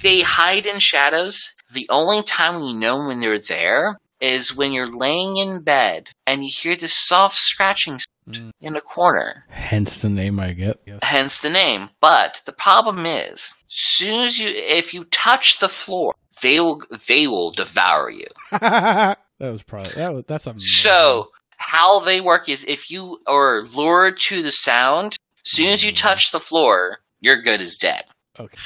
they 0.02 0.20
hide 0.20 0.66
in 0.66 0.78
shadows. 0.78 1.52
The 1.72 1.88
only 1.90 2.22
time 2.22 2.61
we 2.62 2.72
know 2.72 3.07
when 3.07 3.20
they're 3.20 3.38
there 3.38 3.98
is 4.20 4.57
when 4.57 4.72
you're 4.72 4.96
laying 4.96 5.37
in 5.37 5.62
bed 5.62 6.09
and 6.26 6.44
you 6.44 6.50
hear 6.50 6.76
this 6.76 6.96
soft 6.96 7.37
scratching 7.37 7.98
sound 7.98 8.07
Mm. 8.29 8.51
in 8.61 8.77
a 8.77 8.81
corner. 8.81 9.45
hence 9.49 10.01
the 10.01 10.09
name 10.09 10.39
I 10.39 10.53
get. 10.53 10.81
Yes. 10.87 11.01
Hence 11.03 11.41
the 11.41 11.51
name. 11.51 11.91
But 12.01 12.41
the 12.47 12.53
problem 12.53 13.05
is, 13.05 13.53
soon 13.69 14.21
as 14.21 14.39
you 14.39 14.49
if 14.49 14.95
you 14.95 15.05
touch 15.07 15.59
the 15.59 15.69
floor, 15.69 16.15
they 16.41 16.61
will 16.61 16.83
they 17.09 17.27
will 17.27 17.51
devour 17.51 18.11
you. 18.11 18.27
that 18.53 19.19
was 19.41 19.65
probably 19.65 19.93
that 19.97 20.15
was 20.15 20.25
that's 20.29 20.47
a 20.47 20.55
So 20.59 21.31
how 21.57 21.99
they 22.01 22.21
work 22.21 22.49
is 22.49 22.65
if 22.69 22.91
you 22.93 23.19
are 23.27 23.63
lured 23.75 24.21
to 24.21 24.43
the 24.43 24.53
sound, 24.53 25.17
soon 25.45 25.69
as 25.69 25.85
you 25.85 25.91
touch 25.93 26.31
the 26.31 26.41
floor, 26.41 26.99
you're 27.21 27.43
good 27.43 27.61
as 27.61 27.77
dead. 27.77 28.05
okay, 28.39 28.57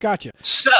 gotcha. 0.00 0.30
So 0.42 0.70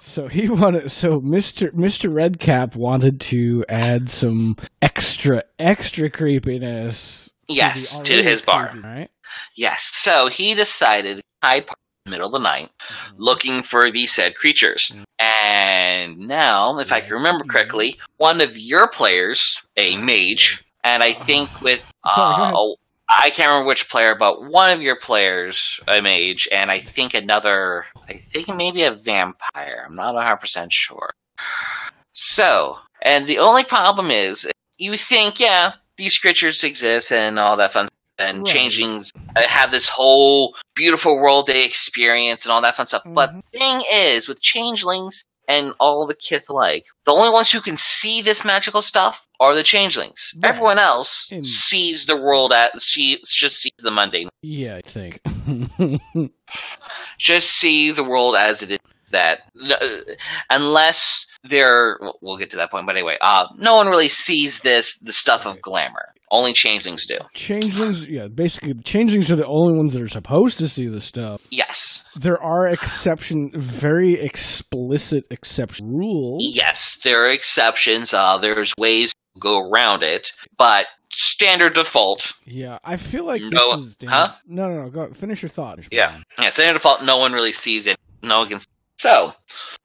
So 0.00 0.28
he 0.28 0.48
wanted 0.48 0.90
so 0.92 1.20
Mister 1.20 1.70
Mister 1.74 2.08
Redcap 2.08 2.76
wanted 2.76 3.20
to 3.22 3.64
add 3.68 4.08
some 4.08 4.56
extra 4.80 5.42
extra 5.58 6.08
creepiness. 6.08 7.29
To 7.50 7.56
Yes, 7.56 7.98
the 7.98 8.04
to 8.04 8.22
his 8.22 8.42
bar. 8.42 8.72
right? 8.82 9.08
yes, 9.56 9.82
so 9.82 10.28
he 10.28 10.54
decided 10.54 11.20
Hyde 11.42 11.66
Park 11.66 11.78
in 12.06 12.10
the 12.10 12.16
middle 12.16 12.26
of 12.28 12.32
the 12.32 12.38
night, 12.38 12.70
looking 13.16 13.62
for 13.62 13.90
the 13.90 14.06
said 14.06 14.34
creatures. 14.36 14.92
And 15.18 16.18
now, 16.18 16.78
if 16.78 16.92
I 16.92 17.00
can 17.00 17.12
remember 17.12 17.44
correctly, 17.44 17.98
one 18.18 18.40
of 18.40 18.56
your 18.56 18.88
players, 18.88 19.60
a 19.76 19.96
mage, 19.96 20.64
and 20.84 21.02
I 21.02 21.12
think 21.12 21.48
with 21.60 21.82
uh, 22.04 22.10
ahead. 22.20 22.54
oh, 22.56 22.76
I 23.08 23.30
can't 23.30 23.48
remember 23.48 23.66
which 23.68 23.88
player, 23.88 24.14
but 24.18 24.48
one 24.48 24.70
of 24.70 24.80
your 24.80 24.96
players, 24.96 25.80
a 25.88 26.00
mage, 26.00 26.48
and 26.52 26.70
I 26.70 26.78
think 26.80 27.12
another, 27.14 27.86
I 28.08 28.20
think 28.32 28.48
maybe 28.54 28.84
a 28.84 28.92
vampire. 28.94 29.84
I'm 29.86 29.96
not 29.96 30.14
100% 30.14 30.68
sure. 30.70 31.10
So, 32.12 32.76
and 33.02 33.26
the 33.26 33.38
only 33.38 33.64
problem 33.64 34.10
is, 34.10 34.48
you 34.78 34.96
think, 34.96 35.40
yeah, 35.40 35.72
these 36.00 36.18
creatures 36.18 36.64
exist 36.64 37.12
and 37.12 37.38
all 37.38 37.56
that 37.58 37.72
fun 37.72 37.86
stuff, 37.86 38.26
and 38.28 38.38
Right. 38.38 38.46
changelings 38.54 39.12
uh, 39.36 39.42
have 39.46 39.70
this 39.70 39.88
whole 39.88 40.56
beautiful 40.74 41.14
world 41.20 41.46
they 41.46 41.62
experience 41.62 42.44
and 42.44 42.52
all 42.52 42.62
that 42.62 42.76
fun 42.76 42.86
stuff. 42.86 43.02
But 43.06 43.30
Mhm. 43.30 43.40
the 43.52 43.58
thing 43.58 43.82
is, 43.92 44.26
with 44.28 44.40
changelings 44.40 45.24
and 45.46 45.74
all 45.78 46.06
the 46.06 46.14
kith 46.14 46.48
like, 46.48 46.84
the 47.06 47.12
only 47.12 47.30
ones 47.30 47.50
who 47.50 47.60
can 47.60 47.76
see 47.76 48.22
this 48.22 48.44
magical 48.44 48.82
stuff 48.82 49.26
are 49.40 49.54
the 49.54 49.62
changelings. 49.62 50.32
Right. 50.36 50.50
Everyone 50.50 50.78
else 50.78 51.30
sees 51.42 52.06
the 52.06 52.16
world 52.16 52.52
as 52.52 52.82
she 52.84 53.20
just 53.26 53.56
sees 53.60 53.72
the 53.78 53.90
mundane, 53.90 54.28
Yeah, 54.42 54.76
I 54.76 54.82
think. 54.82 55.20
just 57.18 57.50
see 57.50 57.90
the 57.90 58.04
world 58.04 58.36
as 58.36 58.62
it 58.62 58.70
is. 58.72 58.78
That 59.10 59.40
uh, 59.70 59.76
unless 60.50 61.26
they're, 61.44 61.98
well, 62.20 62.36
get 62.36 62.50
to 62.50 62.56
that 62.58 62.70
point. 62.70 62.86
But 62.86 62.96
anyway, 62.96 63.16
uh, 63.20 63.46
no 63.56 63.76
one 63.76 63.88
really 63.88 64.08
sees 64.08 64.60
this 64.60 64.98
the 65.00 65.12
stuff 65.12 65.46
of 65.46 65.60
glamour. 65.62 66.12
Only 66.32 66.52
changelings 66.52 67.06
do. 67.08 67.18
changelings, 67.34 68.06
yeah, 68.08 68.28
basically 68.32 68.74
changelings 68.84 69.32
are 69.32 69.36
the 69.36 69.46
only 69.46 69.76
ones 69.76 69.94
that 69.94 70.02
are 70.02 70.06
supposed 70.08 70.58
to 70.58 70.68
see 70.68 70.86
the 70.86 71.00
stuff. 71.00 71.42
Yes, 71.50 72.04
There 72.14 72.40
are 72.40 72.68
exception, 72.68 73.50
very 73.52 74.12
explicit 74.14 75.24
exception 75.32 75.88
rules. 75.88 76.44
yes, 76.54 76.98
there 77.02 77.24
are 77.26 77.32
exceptions. 77.32 78.14
Uh, 78.14 78.38
there's 78.38 78.72
ways 78.78 79.10
to 79.10 79.40
go 79.40 79.58
around 79.58 80.04
it, 80.04 80.32
but 80.56 80.86
standard 81.10 81.74
default. 81.74 82.34
Yeah, 82.44 82.78
I 82.84 82.96
feel 82.96 83.24
like 83.24 83.42
this 83.42 83.50
No- 83.52 83.72
is 83.72 83.96
huh? 84.06 84.34
no, 84.46 84.68
no, 84.68 84.82
no. 84.84 84.90
Go 84.90 85.12
finish 85.12 85.42
your 85.42 85.48
thought. 85.48 85.80
Yeah, 85.90 86.20
yeah. 86.38 86.50
Standard 86.50 86.74
default. 86.74 87.02
No 87.02 87.16
one 87.16 87.32
really 87.32 87.52
sees 87.52 87.88
it. 87.88 87.96
No 88.22 88.38
one 88.38 88.48
can. 88.48 88.58
So 89.00 89.32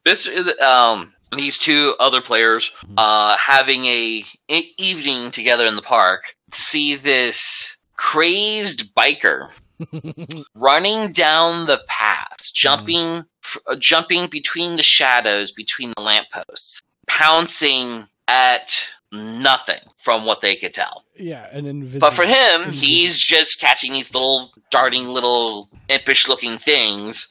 this 0.04 0.26
is 0.26 0.52
um 0.60 1.14
these 1.32 1.58
two 1.58 1.96
other 2.02 2.22
players 2.22 2.74
uh 2.98 3.38
having 3.38 3.86
a 3.86 4.26
e- 4.50 4.74
evening 4.78 5.32
together 5.32 5.66
in 5.66 5.78
the 5.78 5.82
park 5.82 6.36
see 6.52 6.98
this 6.98 7.78
crazed 7.96 8.94
biker 8.94 9.52
running 10.56 11.14
down 11.14 11.66
the 11.66 11.80
path, 11.88 12.52
jumping 12.54 13.24
f- 13.42 13.58
uh, 13.68 13.78
jumping 13.78 14.28
between 14.30 14.76
the 14.76 14.84
shadows 14.84 15.54
between 15.54 15.94
the 15.96 16.02
lampposts, 16.02 16.82
pouncing 17.08 18.08
at 18.28 18.82
nothing 19.16 19.80
from 19.98 20.26
what 20.26 20.42
they 20.42 20.56
could 20.56 20.74
tell. 20.74 21.04
Yeah, 21.18 21.48
an 21.52 21.66
invisible. 21.66 22.00
But 22.00 22.14
for 22.14 22.26
him, 22.26 22.62
invisible- 22.64 22.78
he's 22.78 23.20
just 23.20 23.60
catching 23.60 23.94
these 23.94 24.14
little 24.14 24.52
darting 24.70 25.08
little 25.08 25.70
impish 25.90 26.28
looking 26.28 26.58
things. 26.58 27.28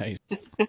nice. 0.00 0.18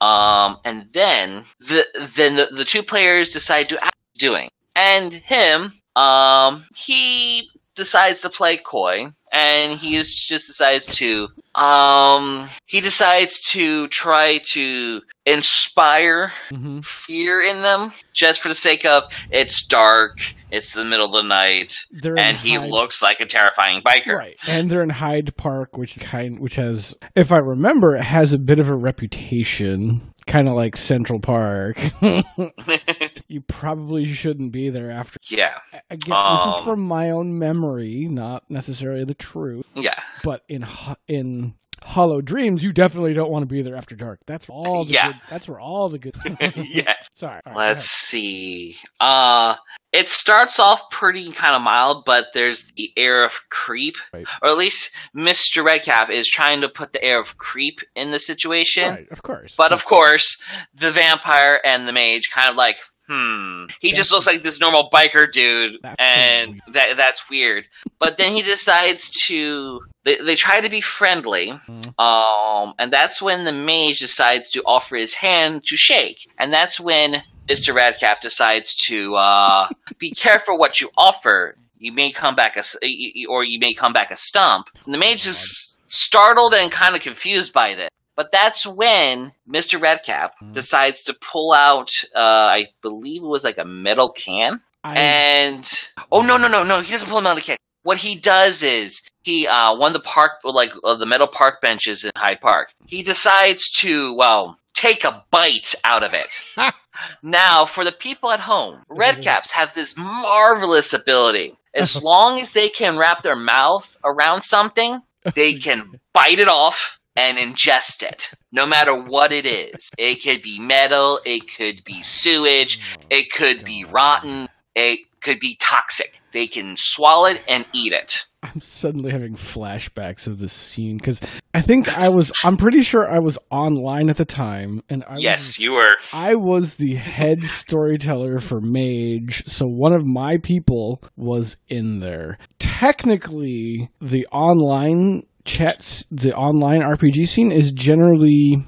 Um, 0.00 0.58
and 0.64 0.86
then 0.92 1.44
the 1.58 1.84
then 2.16 2.36
the, 2.36 2.46
the 2.52 2.64
two 2.64 2.82
players 2.82 3.32
decide 3.32 3.68
to 3.70 3.84
act 3.84 3.96
doing. 4.14 4.48
And 4.76 5.12
him, 5.12 5.74
um, 5.96 6.64
he 6.74 7.50
decides 7.80 8.20
to 8.20 8.28
play 8.30 8.56
coy 8.58 9.06
and 9.32 9.78
he 9.78 9.96
is, 9.96 10.14
just 10.16 10.46
decides 10.46 10.86
to 10.96 11.28
um 11.56 12.48
he 12.66 12.80
decides 12.80 13.40
to 13.40 13.88
try 13.88 14.38
to 14.44 15.00
inspire 15.26 16.30
hmm 16.50 16.80
fear 16.82 17.40
in 17.40 17.62
them 17.62 17.92
just 18.12 18.40
for 18.40 18.48
the 18.48 18.54
sake 18.54 18.84
of 18.84 19.04
it's 19.30 19.66
dark, 19.66 20.18
it's 20.50 20.74
the 20.74 20.84
middle 20.84 21.06
of 21.06 21.12
the 21.12 21.28
night, 21.28 21.74
They're 22.02 22.18
and 22.18 22.36
he 22.36 22.54
Hyde- 22.54 22.68
looks 22.70 23.02
like 23.02 23.20
a 23.20 23.26
terrifying 23.26 23.82
biker. 23.82 24.14
Right, 24.16 24.36
and 24.46 24.70
they're 24.70 24.82
in 24.82 24.90
Hyde 24.90 25.36
Park, 25.36 25.76
which 25.76 25.98
kind, 26.00 26.38
which 26.40 26.56
has, 26.56 26.96
if 27.16 27.32
I 27.32 27.38
remember, 27.38 27.96
it 27.96 28.02
has 28.02 28.32
a 28.32 28.38
bit 28.38 28.58
of 28.58 28.68
a 28.68 28.74
reputation, 28.76 30.09
kind 30.30 30.48
of 30.48 30.54
like 30.54 30.76
Central 30.76 31.20
Park. 31.20 31.76
you 33.28 33.40
probably 33.42 34.04
shouldn't 34.06 34.52
be 34.52 34.70
there 34.70 34.90
after. 34.90 35.18
yeah, 35.28 35.58
Again, 35.90 36.16
this 36.32 36.46
is 36.46 36.54
Um, 36.58 36.64
from 36.64 36.80
my 36.80 37.10
own 37.10 37.38
memory, 37.38 38.06
not 38.08 38.44
necessarily 38.48 39.04
the 39.04 39.14
truth. 39.14 39.66
yeah. 39.74 39.98
But 40.22 40.42
in 40.48 40.66
in 41.08 41.54
Hollow 41.82 42.20
Dreams, 42.20 42.62
you 42.62 42.72
definitely 42.72 43.14
don't 43.14 43.30
want 43.30 43.42
to 43.42 43.46
be 43.46 43.62
there 43.62 43.76
after 43.76 43.96
dark. 43.96 44.20
That's 44.26 44.48
all 44.48 44.84
the 44.84 44.92
Yeah. 44.92 45.06
good, 45.08 45.20
that's 45.30 45.48
where 45.48 45.60
all 45.60 45.88
the 45.88 45.98
good. 45.98 46.14
yes. 46.56 47.08
Sorry. 47.14 47.40
right, 47.46 47.56
Let's 47.56 47.84
see. 47.84 48.76
Uh 49.00 49.56
it 49.92 50.06
starts 50.06 50.60
off 50.60 50.88
pretty 50.92 51.32
kind 51.32 51.56
of 51.56 51.62
mild, 51.62 52.04
but 52.06 52.26
there's 52.32 52.70
the 52.76 52.92
air 52.96 53.24
of 53.24 53.32
creep, 53.50 53.96
Right. 54.14 54.24
or 54.40 54.50
at 54.50 54.56
least 54.56 54.92
Mr. 55.16 55.64
Redcap 55.64 56.10
is 56.10 56.28
trying 56.28 56.60
to 56.60 56.68
put 56.68 56.92
the 56.92 57.02
air 57.02 57.18
of 57.18 57.36
creep 57.38 57.80
in 57.96 58.12
the 58.12 58.20
situation. 58.20 58.88
Right, 58.88 59.08
of 59.10 59.22
course. 59.22 59.52
But 59.56 59.72
of 59.72 59.84
course, 59.84 60.40
the 60.74 60.92
vampire 60.92 61.58
and 61.64 61.88
the 61.88 61.92
mage 61.92 62.30
kind 62.32 62.48
of 62.48 62.54
like, 62.54 62.76
hmm. 63.10 63.64
He 63.80 63.92
just 63.92 64.12
looks 64.12 64.26
like 64.26 64.42
this 64.42 64.60
normal 64.60 64.88
biker 64.92 65.30
dude, 65.32 65.78
That's 65.82 65.96
and 65.98 66.60
that 66.72 66.96
that's 66.96 67.28
weird. 67.28 67.64
But 67.98 68.16
then 68.16 68.32
he 68.34 68.42
decides 68.42 69.10
to. 69.26 69.80
They, 70.04 70.16
they 70.24 70.34
try 70.36 70.60
to 70.60 70.70
be 70.70 70.80
friendly, 70.80 71.52
Mhm. 71.68 71.98
um, 71.98 72.74
and 72.78 72.90
that's 72.92 73.20
when 73.20 73.44
the 73.44 73.52
mage 73.52 73.98
decides 73.98 74.48
to 74.52 74.62
offer 74.64 74.96
his 74.96 75.14
hand 75.14 75.64
to 75.66 75.76
shake, 75.76 76.26
and 76.38 76.52
that's 76.52 76.80
when 76.80 77.22
Mister 77.48 77.72
Redcap 77.74 78.22
decides 78.22 78.74
to 78.86 79.14
uh, 79.16 79.68
be 79.98 80.10
careful 80.12 80.56
what 80.56 80.80
you 80.80 80.88
offer. 80.96 81.56
You 81.78 81.92
may 81.92 82.12
come 82.12 82.34
back 82.36 82.56
a, 82.56 82.60
s- 82.60 82.76
y- 82.82 83.12
y- 83.16 83.24
or 83.28 83.42
you 83.42 83.58
may 83.58 83.72
come 83.74 83.92
back 83.94 84.10
a 84.10 84.16
stump. 84.16 84.68
And 84.84 84.92
the 84.94 84.98
mage 84.98 85.26
is 85.26 85.78
startled 85.86 86.54
and 86.54 86.70
kind 86.70 86.94
of 86.94 87.00
confused 87.02 87.52
by 87.54 87.74
this. 87.74 87.88
But 88.20 88.32
that's 88.32 88.66
when 88.66 89.32
Mr. 89.48 89.80
Redcap 89.80 90.34
Mhm. 90.42 90.52
decides 90.52 91.02
to 91.04 91.14
pull 91.14 91.52
out, 91.54 91.90
uh, 92.14 92.18
I 92.58 92.66
believe 92.82 93.22
it 93.22 93.26
was 93.26 93.44
like 93.44 93.56
a 93.56 93.64
metal 93.64 94.10
can. 94.10 94.60
I, 94.84 94.98
And 94.98 95.72
oh 96.12 96.20
no 96.20 96.36
no 96.36 96.46
no 96.46 96.62
no, 96.62 96.82
he 96.82 96.92
doesn't 96.92 97.08
pull 97.08 97.16
a 97.16 97.22
metal 97.22 97.42
can. 97.42 97.56
What 97.82 97.96
he 97.96 98.16
does 98.16 98.62
is 98.62 99.00
he 99.22 99.46
uh, 99.46 99.74
one 99.74 99.88
of 99.88 99.94
the 99.94 100.06
park 100.06 100.32
like 100.44 100.70
uh, 100.84 100.96
the 100.96 101.06
metal 101.06 101.28
park 101.28 101.62
benches 101.62 102.04
in 102.04 102.10
Hyde 102.14 102.42
Park. 102.42 102.74
He 102.86 103.02
decides 103.02 103.70
to 103.80 104.12
well 104.12 104.58
take 104.74 105.02
a 105.02 105.24
bite 105.30 105.74
out 105.84 106.02
of 106.02 106.12
it. 106.12 106.44
now 107.22 107.64
for 107.64 107.84
the 107.86 107.92
people 107.92 108.30
at 108.32 108.40
home, 108.40 108.82
Redcaps 108.90 109.52
have 109.52 109.72
this 109.72 109.96
marvelous 109.96 110.92
ability. 110.92 111.56
As 111.72 111.96
long 112.10 112.38
as 112.38 112.52
they 112.52 112.68
can 112.68 112.98
wrap 112.98 113.22
their 113.22 113.34
mouth 113.34 113.96
around 114.04 114.42
something, 114.42 115.00
they 115.34 115.54
can 115.54 115.98
bite 116.12 116.38
it 116.38 116.48
off 116.48 116.98
and 117.16 117.38
ingest 117.38 118.02
it, 118.02 118.30
no 118.52 118.66
matter 118.66 118.94
what 118.94 119.32
it 119.32 119.46
is. 119.46 119.90
It 119.98 120.22
could 120.22 120.42
be 120.42 120.58
metal, 120.60 121.20
it 121.24 121.54
could 121.56 121.82
be 121.84 122.02
sewage, 122.02 122.80
oh 122.80 123.04
it 123.10 123.32
could 123.32 123.64
be 123.64 123.84
rotten, 123.84 124.48
it 124.74 125.00
could 125.20 125.40
be 125.40 125.56
toxic. 125.60 126.20
They 126.32 126.46
can 126.46 126.76
swallow 126.76 127.26
it 127.26 127.42
and 127.48 127.66
eat 127.72 127.92
it. 127.92 128.26
I'm 128.42 128.62
suddenly 128.62 129.10
having 129.10 129.34
flashbacks 129.34 130.26
of 130.26 130.38
this 130.38 130.52
scene 130.52 130.96
because 130.96 131.20
I 131.52 131.60
think 131.60 131.88
I 131.88 132.08
was. 132.08 132.32
I'm 132.42 132.56
pretty 132.56 132.82
sure 132.82 133.10
I 133.10 133.18
was 133.18 133.38
online 133.50 134.08
at 134.08 134.16
the 134.16 134.24
time, 134.24 134.82
and 134.88 135.04
I 135.04 135.14
was 135.14 135.22
yes, 135.22 135.58
you 135.58 135.72
were. 135.72 135.96
I 136.12 136.36
was 136.36 136.76
the 136.76 136.94
head 136.94 137.44
storyteller 137.44 138.40
for 138.40 138.60
Mage, 138.62 139.46
so 139.46 139.66
one 139.66 139.92
of 139.92 140.06
my 140.06 140.38
people 140.38 141.02
was 141.16 141.58
in 141.68 142.00
there. 142.00 142.38
Technically, 142.58 143.90
the 144.00 144.26
online 144.28 145.24
chats, 145.50 146.06
the 146.10 146.34
online 146.34 146.82
RPG 146.82 147.28
scene 147.28 147.50
is 147.52 147.72
generally 147.72 148.64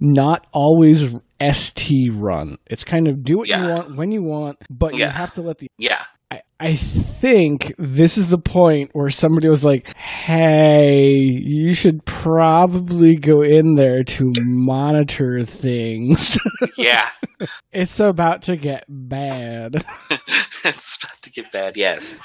not 0.00 0.46
always 0.52 1.14
ST 1.40 2.12
run. 2.12 2.58
It's 2.66 2.84
kind 2.84 3.08
of 3.08 3.22
do 3.22 3.38
what 3.38 3.48
you 3.48 3.56
want 3.56 3.96
when 3.96 4.12
you 4.12 4.22
want, 4.22 4.58
but 4.70 4.94
you 4.94 5.06
have 5.06 5.32
to 5.34 5.42
let 5.42 5.58
the 5.58 5.68
Yeah. 5.78 6.04
I, 6.30 6.40
I 6.58 6.76
think 6.76 7.74
this 7.78 8.16
is 8.16 8.28
the 8.28 8.38
point 8.38 8.90
where 8.94 9.10
somebody 9.10 9.48
was 9.50 9.66
like, 9.66 9.94
hey, 9.96 11.12
you 11.14 11.74
should 11.74 12.06
probably 12.06 13.16
go 13.16 13.42
in 13.42 13.74
there 13.74 14.02
to 14.02 14.32
monitor 14.38 15.44
things. 15.44 16.38
Yeah. 16.78 17.08
it's 17.72 18.00
about 18.00 18.42
to 18.42 18.56
get 18.56 18.84
bad. 18.88 19.84
it's 20.64 20.96
about 20.96 21.20
to 21.22 21.30
get 21.30 21.52
bad, 21.52 21.76
yes. 21.76 22.16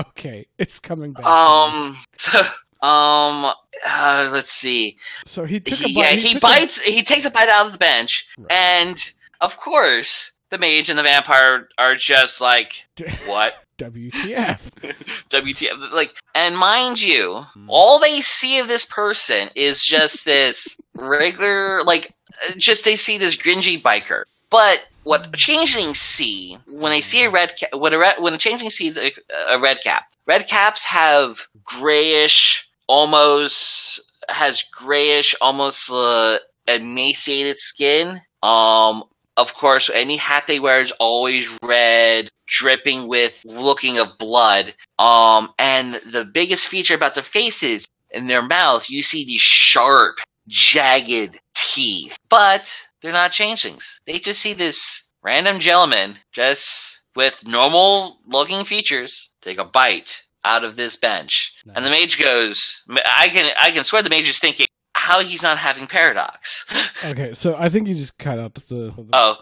okay, 0.00 0.46
it's 0.58 0.78
coming 0.78 1.12
back. 1.12 1.24
Um 1.24 1.96
so 2.16 2.42
um 2.82 3.52
uh, 3.86 4.28
let's 4.32 4.50
see. 4.52 4.96
so 5.26 5.44
he 5.44 5.60
took 5.60 5.80
a 5.80 5.88
He, 5.88 5.94
bite. 5.94 6.14
yeah, 6.14 6.20
he 6.20 6.36
a- 6.36 6.40
bites 6.40 6.80
he 6.80 7.02
takes 7.02 7.24
a 7.24 7.30
bite 7.30 7.48
out 7.48 7.66
of 7.66 7.72
the 7.72 7.78
bench 7.78 8.26
Right. 8.38 8.52
and 8.52 9.12
of 9.40 9.56
course 9.58 10.32
the 10.50 10.58
mage 10.58 10.88
and 10.88 10.98
the 10.98 11.02
vampire 11.02 11.68
are 11.76 11.96
just 11.96 12.40
like 12.40 12.86
what? 13.26 13.62
WTF. 13.78 14.60
WTF 15.30 15.92
like 15.92 16.14
and 16.34 16.56
mind 16.56 17.02
you, 17.02 17.42
Hmm. 17.52 17.66
all 17.68 17.98
they 18.00 18.20
see 18.22 18.58
of 18.58 18.68
this 18.68 18.86
person 18.86 19.50
is 19.54 19.84
just 19.84 20.24
this 20.24 20.76
regular 20.94 21.82
like 21.84 22.14
uh, 22.48 22.52
just 22.56 22.84
they 22.84 22.96
see 22.96 23.18
this 23.18 23.36
gringy 23.36 23.80
biker. 23.80 24.22
But 24.50 24.80
what 25.06 25.32
changelings 25.36 26.00
see 26.00 26.58
when 26.66 26.90
they 26.90 27.00
see 27.00 27.22
a 27.22 27.30
red 27.30 27.54
cap, 27.56 27.70
when 27.78 27.92
a 27.92 27.98
red, 27.98 28.20
when 28.20 28.34
a 28.34 28.38
changeling 28.38 28.70
sees 28.70 28.98
a, 28.98 29.12
a 29.48 29.60
red 29.60 29.80
cap, 29.80 30.06
red 30.26 30.48
caps 30.48 30.84
have 30.84 31.46
grayish, 31.62 32.68
almost 32.88 34.00
has 34.28 34.64
grayish, 34.72 35.32
almost 35.40 35.92
uh, 35.92 36.38
emaciated 36.66 37.56
skin. 37.56 38.20
Um, 38.42 39.04
of 39.36 39.54
course, 39.54 39.88
any 39.94 40.16
hat 40.16 40.44
they 40.48 40.58
wear 40.58 40.80
is 40.80 40.92
always 40.98 41.56
red, 41.62 42.28
dripping 42.48 43.06
with 43.06 43.40
looking 43.44 43.98
of 43.98 44.18
blood. 44.18 44.74
Um, 44.98 45.50
and 45.56 46.00
the 46.10 46.24
biggest 46.24 46.66
feature 46.66 46.96
about 46.96 47.14
their 47.14 47.22
faces 47.22 47.86
in 48.10 48.26
their 48.26 48.42
mouth, 48.42 48.90
you 48.90 49.04
see 49.04 49.24
these 49.24 49.40
sharp, 49.40 50.18
jagged 50.48 51.38
teeth. 51.54 52.18
But 52.28 52.85
they're 53.02 53.12
not 53.12 53.32
changelings. 53.32 54.00
They 54.06 54.18
just 54.18 54.40
see 54.40 54.52
this 54.54 55.04
random 55.22 55.58
gentleman 55.60 56.16
just 56.32 57.02
with 57.14 57.46
normal 57.46 58.18
looking 58.26 58.64
features 58.64 59.30
take 59.42 59.58
a 59.58 59.64
bite 59.64 60.22
out 60.44 60.64
of 60.64 60.76
this 60.76 60.96
bench. 60.96 61.52
And 61.74 61.84
the 61.84 61.90
mage 61.90 62.20
goes, 62.22 62.82
I 63.16 63.28
can 63.28 63.50
I 63.60 63.70
can 63.70 63.84
swear 63.84 64.02
the 64.02 64.10
mage 64.10 64.28
is 64.28 64.38
thinking 64.38 64.66
how 64.94 65.22
he's 65.22 65.42
not 65.42 65.58
having 65.58 65.86
paradox. 65.86 66.64
okay, 67.04 67.32
so 67.32 67.56
I 67.58 67.68
think 67.68 67.88
you 67.88 67.94
just 67.94 68.16
cut 68.18 68.38
out 68.38 68.54
the. 68.54 68.60
the 68.60 69.08
Oh, 69.12 69.36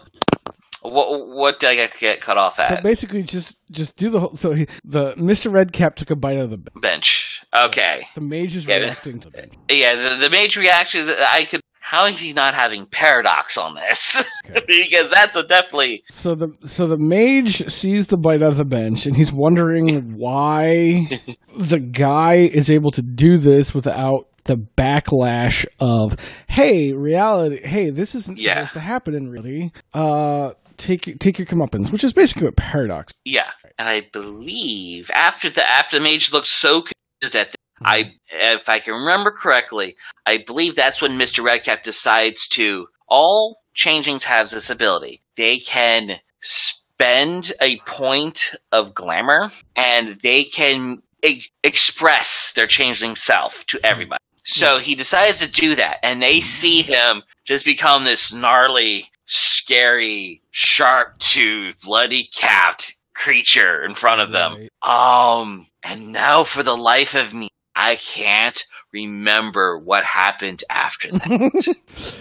what 0.81 1.27
what 1.29 1.59
did 1.59 1.69
I 1.71 1.75
get, 1.75 1.97
get 1.97 2.21
cut 2.21 2.37
off 2.37 2.59
at? 2.59 2.69
so 2.69 2.81
basically, 2.83 3.23
just 3.23 3.57
just 3.71 3.95
do 3.95 4.09
the 4.09 4.19
whole. 4.19 4.35
So 4.35 4.53
he, 4.53 4.67
the 4.83 5.13
Mr. 5.13 5.51
Redcap 5.51 5.95
took 5.95 6.11
a 6.11 6.15
bite 6.15 6.37
out 6.37 6.43
of 6.43 6.49
the 6.51 6.57
bench. 6.57 6.81
bench. 6.81 7.41
Okay. 7.55 8.07
The 8.13 8.21
mage 8.21 8.55
is 8.55 8.65
Yeah, 8.67 8.77
reacting 8.77 9.19
to 9.21 9.29
the 9.29 9.37
bench. 9.37 9.53
Yeah, 9.69 9.95
the, 9.95 10.17
the 10.17 10.29
mage 10.29 10.55
reaction 10.57 11.01
is 11.01 11.09
I 11.09 11.45
could. 11.45 11.61
How 11.87 12.07
is 12.07 12.19
he 12.19 12.33
not 12.33 12.55
having 12.55 12.87
paradox 12.87 13.57
on 13.57 13.75
this? 13.75 14.25
Okay. 14.49 14.61
because 14.67 15.11
that's 15.11 15.35
a 15.35 15.43
definitely 15.43 16.03
So 16.09 16.33
the 16.33 16.47
so 16.65 16.87
the 16.87 16.97
mage 16.97 17.71
sees 17.71 18.07
the 18.07 18.17
bite 18.17 18.41
out 18.41 18.49
of 18.49 18.57
the 18.57 18.65
bench, 18.65 19.05
and 19.05 19.15
he's 19.15 19.31
wondering 19.31 20.13
why 20.17 21.21
the 21.55 21.79
guy 21.79 22.37
is 22.37 22.71
able 22.71 22.89
to 22.89 23.03
do 23.03 23.37
this 23.37 23.75
without 23.75 24.27
the 24.45 24.55
backlash 24.55 25.63
of 25.79 26.15
"Hey, 26.47 26.93
reality! 26.93 27.61
Hey, 27.63 27.91
this 27.91 28.15
isn't 28.15 28.39
supposed 28.39 28.73
to 28.73 28.79
happen 28.79 29.13
in 29.13 29.29
reality." 29.29 29.69
Uh, 29.93 30.53
take 30.77 31.19
take 31.19 31.37
your 31.37 31.45
comeuppance, 31.45 31.91
which 31.91 32.03
is 32.03 32.13
basically 32.13 32.45
what 32.45 32.55
paradox. 32.55 33.13
yeah. 33.25 33.51
And 33.77 33.87
I 33.87 34.07
believe 34.11 35.11
after 35.13 35.51
the 35.51 35.63
after 35.69 35.99
the 35.99 36.03
mage 36.03 36.31
looks 36.31 36.49
so 36.49 36.81
confused 36.81 37.35
at. 37.35 37.55
I, 37.85 38.13
if 38.29 38.67
I 38.67 38.79
can 38.79 38.93
remember 38.93 39.31
correctly, 39.31 39.95
I 40.25 40.39
believe 40.45 40.75
that's 40.75 41.01
when 41.01 41.17
Mister 41.17 41.43
Redcap 41.43 41.83
decides 41.83 42.47
to. 42.49 42.87
All 43.07 43.61
changelings 43.75 44.23
have 44.23 44.49
this 44.49 44.69
ability. 44.69 45.21
They 45.37 45.59
can 45.59 46.19
spend 46.41 47.53
a 47.61 47.77
point 47.85 48.51
of 48.71 48.95
glamour 48.95 49.51
and 49.75 50.19
they 50.23 50.43
can 50.45 51.03
e- 51.23 51.43
express 51.63 52.51
their 52.53 52.67
changeling 52.67 53.15
self 53.15 53.65
to 53.67 53.79
everybody. 53.83 54.19
So 54.43 54.77
he 54.77 54.95
decides 54.95 55.39
to 55.39 55.47
do 55.47 55.75
that, 55.75 55.97
and 56.03 56.21
they 56.21 56.39
see 56.39 56.83
him 56.83 57.23
just 57.45 57.65
become 57.65 58.05
this 58.05 58.31
gnarly, 58.31 59.09
scary, 59.25 60.41
sharp 60.51 61.17
toothed, 61.17 61.81
bloody 61.81 62.29
capped 62.33 62.95
creature 63.15 63.83
in 63.83 63.95
front 63.95 64.21
of 64.21 64.31
them. 64.31 64.67
Right. 64.83 65.39
Um, 65.39 65.67
and 65.83 66.11
now 66.11 66.43
for 66.43 66.61
the 66.61 66.77
life 66.77 67.15
of 67.15 67.33
me, 67.33 67.49
I 67.75 67.95
can't 67.97 68.63
remember 68.93 69.79
what 69.79 70.03
happened 70.03 70.63
after 70.69 71.11
that. 71.11 71.75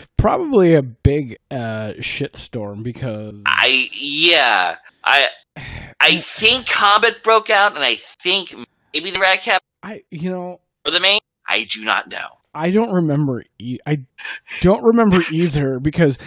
Probably 0.16 0.74
a 0.74 0.82
big 0.82 1.38
uh, 1.50 1.92
shitstorm 1.98 2.82
because 2.82 3.42
I 3.46 3.88
yeah, 3.92 4.76
I 5.04 5.26
I 6.00 6.18
think 6.38 6.66
combat 6.66 7.22
broke 7.22 7.50
out, 7.50 7.74
and 7.74 7.84
I 7.84 7.98
think 8.22 8.54
maybe 8.92 9.10
the 9.10 9.20
Redcap 9.20 9.62
I 9.82 10.02
you 10.10 10.30
know 10.30 10.60
or 10.84 10.90
the 10.92 11.00
main. 11.00 11.20
I 11.46 11.64
do 11.64 11.84
not 11.84 12.08
know. 12.08 12.38
I 12.54 12.70
don't 12.70 12.92
remember. 12.92 13.44
E- 13.58 13.78
I 13.86 13.98
don't 14.60 14.82
remember 14.82 15.22
either 15.30 15.78
because, 15.80 16.18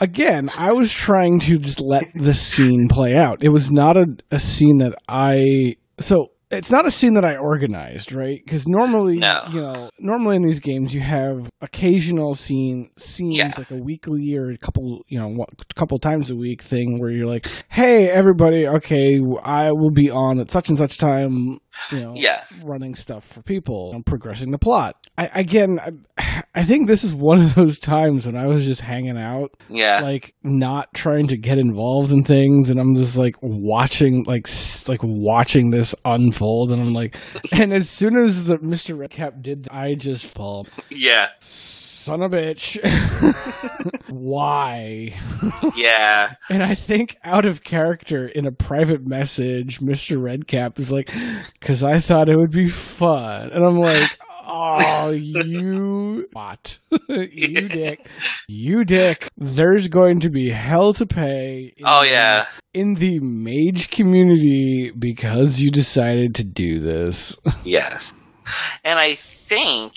again, 0.00 0.50
I 0.56 0.72
was 0.72 0.90
trying 0.90 1.38
to 1.40 1.58
just 1.58 1.80
let 1.80 2.04
the 2.14 2.34
scene 2.34 2.88
play 2.88 3.14
out. 3.14 3.44
It 3.44 3.50
was 3.50 3.70
not 3.70 3.96
a, 3.96 4.06
a 4.30 4.38
scene 4.38 4.78
that 4.78 4.94
I. 5.08 5.76
So 6.00 6.32
it's 6.50 6.70
not 6.70 6.86
a 6.86 6.90
scene 6.90 7.14
that 7.14 7.24
I 7.24 7.36
organized, 7.36 8.12
right? 8.12 8.40
Because 8.44 8.68
normally, 8.68 9.16
No. 9.18 9.42
you 9.50 9.60
know, 9.60 9.90
normally 9.98 10.36
in 10.36 10.42
these 10.42 10.60
games 10.60 10.94
you 10.94 11.00
have 11.00 11.48
occasional 11.60 12.34
scene 12.34 12.88
scenes 12.96 13.36
Yeah. 13.36 13.50
like 13.58 13.70
a 13.70 13.76
weekly 13.76 14.34
or 14.36 14.50
a 14.50 14.56
couple, 14.58 15.04
you 15.08 15.18
know, 15.18 15.28
one- 15.28 15.48
couple 15.74 15.98
times 15.98 16.30
a 16.30 16.36
week 16.36 16.62
thing 16.62 16.98
where 17.00 17.10
you're 17.10 17.26
like, 17.26 17.46
"Hey, 17.68 18.08
everybody, 18.08 18.66
okay, 18.66 19.20
I 19.42 19.72
will 19.72 19.90
be 19.90 20.10
on 20.10 20.38
at 20.40 20.50
such 20.50 20.68
and 20.68 20.78
such 20.78 20.96
time." 20.98 21.58
You 21.92 22.00
know, 22.00 22.12
Yeah. 22.16 22.42
running 22.64 22.94
stuff 22.94 23.24
for 23.26 23.42
people 23.42 23.92
and 23.94 24.04
progressing 24.04 24.50
the 24.50 24.58
plot. 24.58 24.96
I, 25.18 25.30
again, 25.34 25.78
I, 26.18 26.42
I 26.54 26.64
think 26.64 26.88
this 26.88 27.04
is 27.04 27.12
one 27.14 27.42
of 27.42 27.54
those 27.54 27.78
times 27.78 28.26
when 28.26 28.36
I 28.36 28.46
was 28.46 28.64
just 28.64 28.80
hanging 28.80 29.18
out, 29.18 29.50
Yeah, 29.68 30.00
like 30.00 30.34
not 30.42 30.92
trying 30.94 31.26
to 31.28 31.36
get 31.36 31.58
involved 31.58 32.12
in 32.12 32.22
things, 32.22 32.70
and 32.70 32.80
I'm 32.80 32.94
just 32.96 33.18
like 33.18 33.36
watching, 33.42 34.24
like 34.24 34.46
like 34.88 35.00
watching 35.02 35.70
this 35.70 35.94
unfold, 36.04 36.72
and 36.72 36.80
I'm 36.80 36.92
like, 36.94 37.16
and 37.52 37.72
as 37.72 37.88
soon 37.90 38.16
as 38.18 38.44
the 38.44 38.56
Mr. 38.58 38.96
Redcap 38.98 39.42
did, 39.42 39.68
I 39.70 39.94
just 39.94 40.26
fall, 40.26 40.66
yeah, 40.90 41.28
son 42.06 42.22
of 42.22 42.32
a 42.32 42.36
bitch, 42.36 42.78
why? 44.10 45.12
yeah. 45.76 46.34
And 46.48 46.62
I 46.62 46.74
think 46.74 47.16
out 47.24 47.46
of 47.46 47.64
character 47.64 48.28
in 48.28 48.46
a 48.46 48.52
private 48.52 49.04
message, 49.06 49.80
Mr. 49.80 50.22
Redcap 50.22 50.78
is 50.78 50.92
like, 50.92 51.10
because 51.58 51.82
I 51.82 51.98
thought 51.98 52.28
it 52.28 52.36
would 52.36 52.52
be 52.52 52.68
fun. 52.68 53.50
And 53.50 53.64
I'm 53.64 53.76
like, 53.76 54.16
oh, 54.46 55.10
you 55.10 56.28
what? 56.32 56.78
you 57.08 57.68
dick. 57.68 58.06
You 58.46 58.84
dick. 58.84 59.28
There's 59.36 59.88
going 59.88 60.20
to 60.20 60.30
be 60.30 60.50
hell 60.50 60.94
to 60.94 61.06
pay. 61.06 61.74
Oh 61.84 62.02
the- 62.02 62.10
yeah, 62.10 62.46
In 62.72 62.94
the 62.94 63.18
mage 63.20 63.90
community 63.90 64.92
because 64.96 65.60
you 65.60 65.70
decided 65.70 66.36
to 66.36 66.44
do 66.44 66.78
this. 66.78 67.36
yes. 67.64 68.14
And 68.84 68.98
I 68.98 69.16
think 69.48 69.94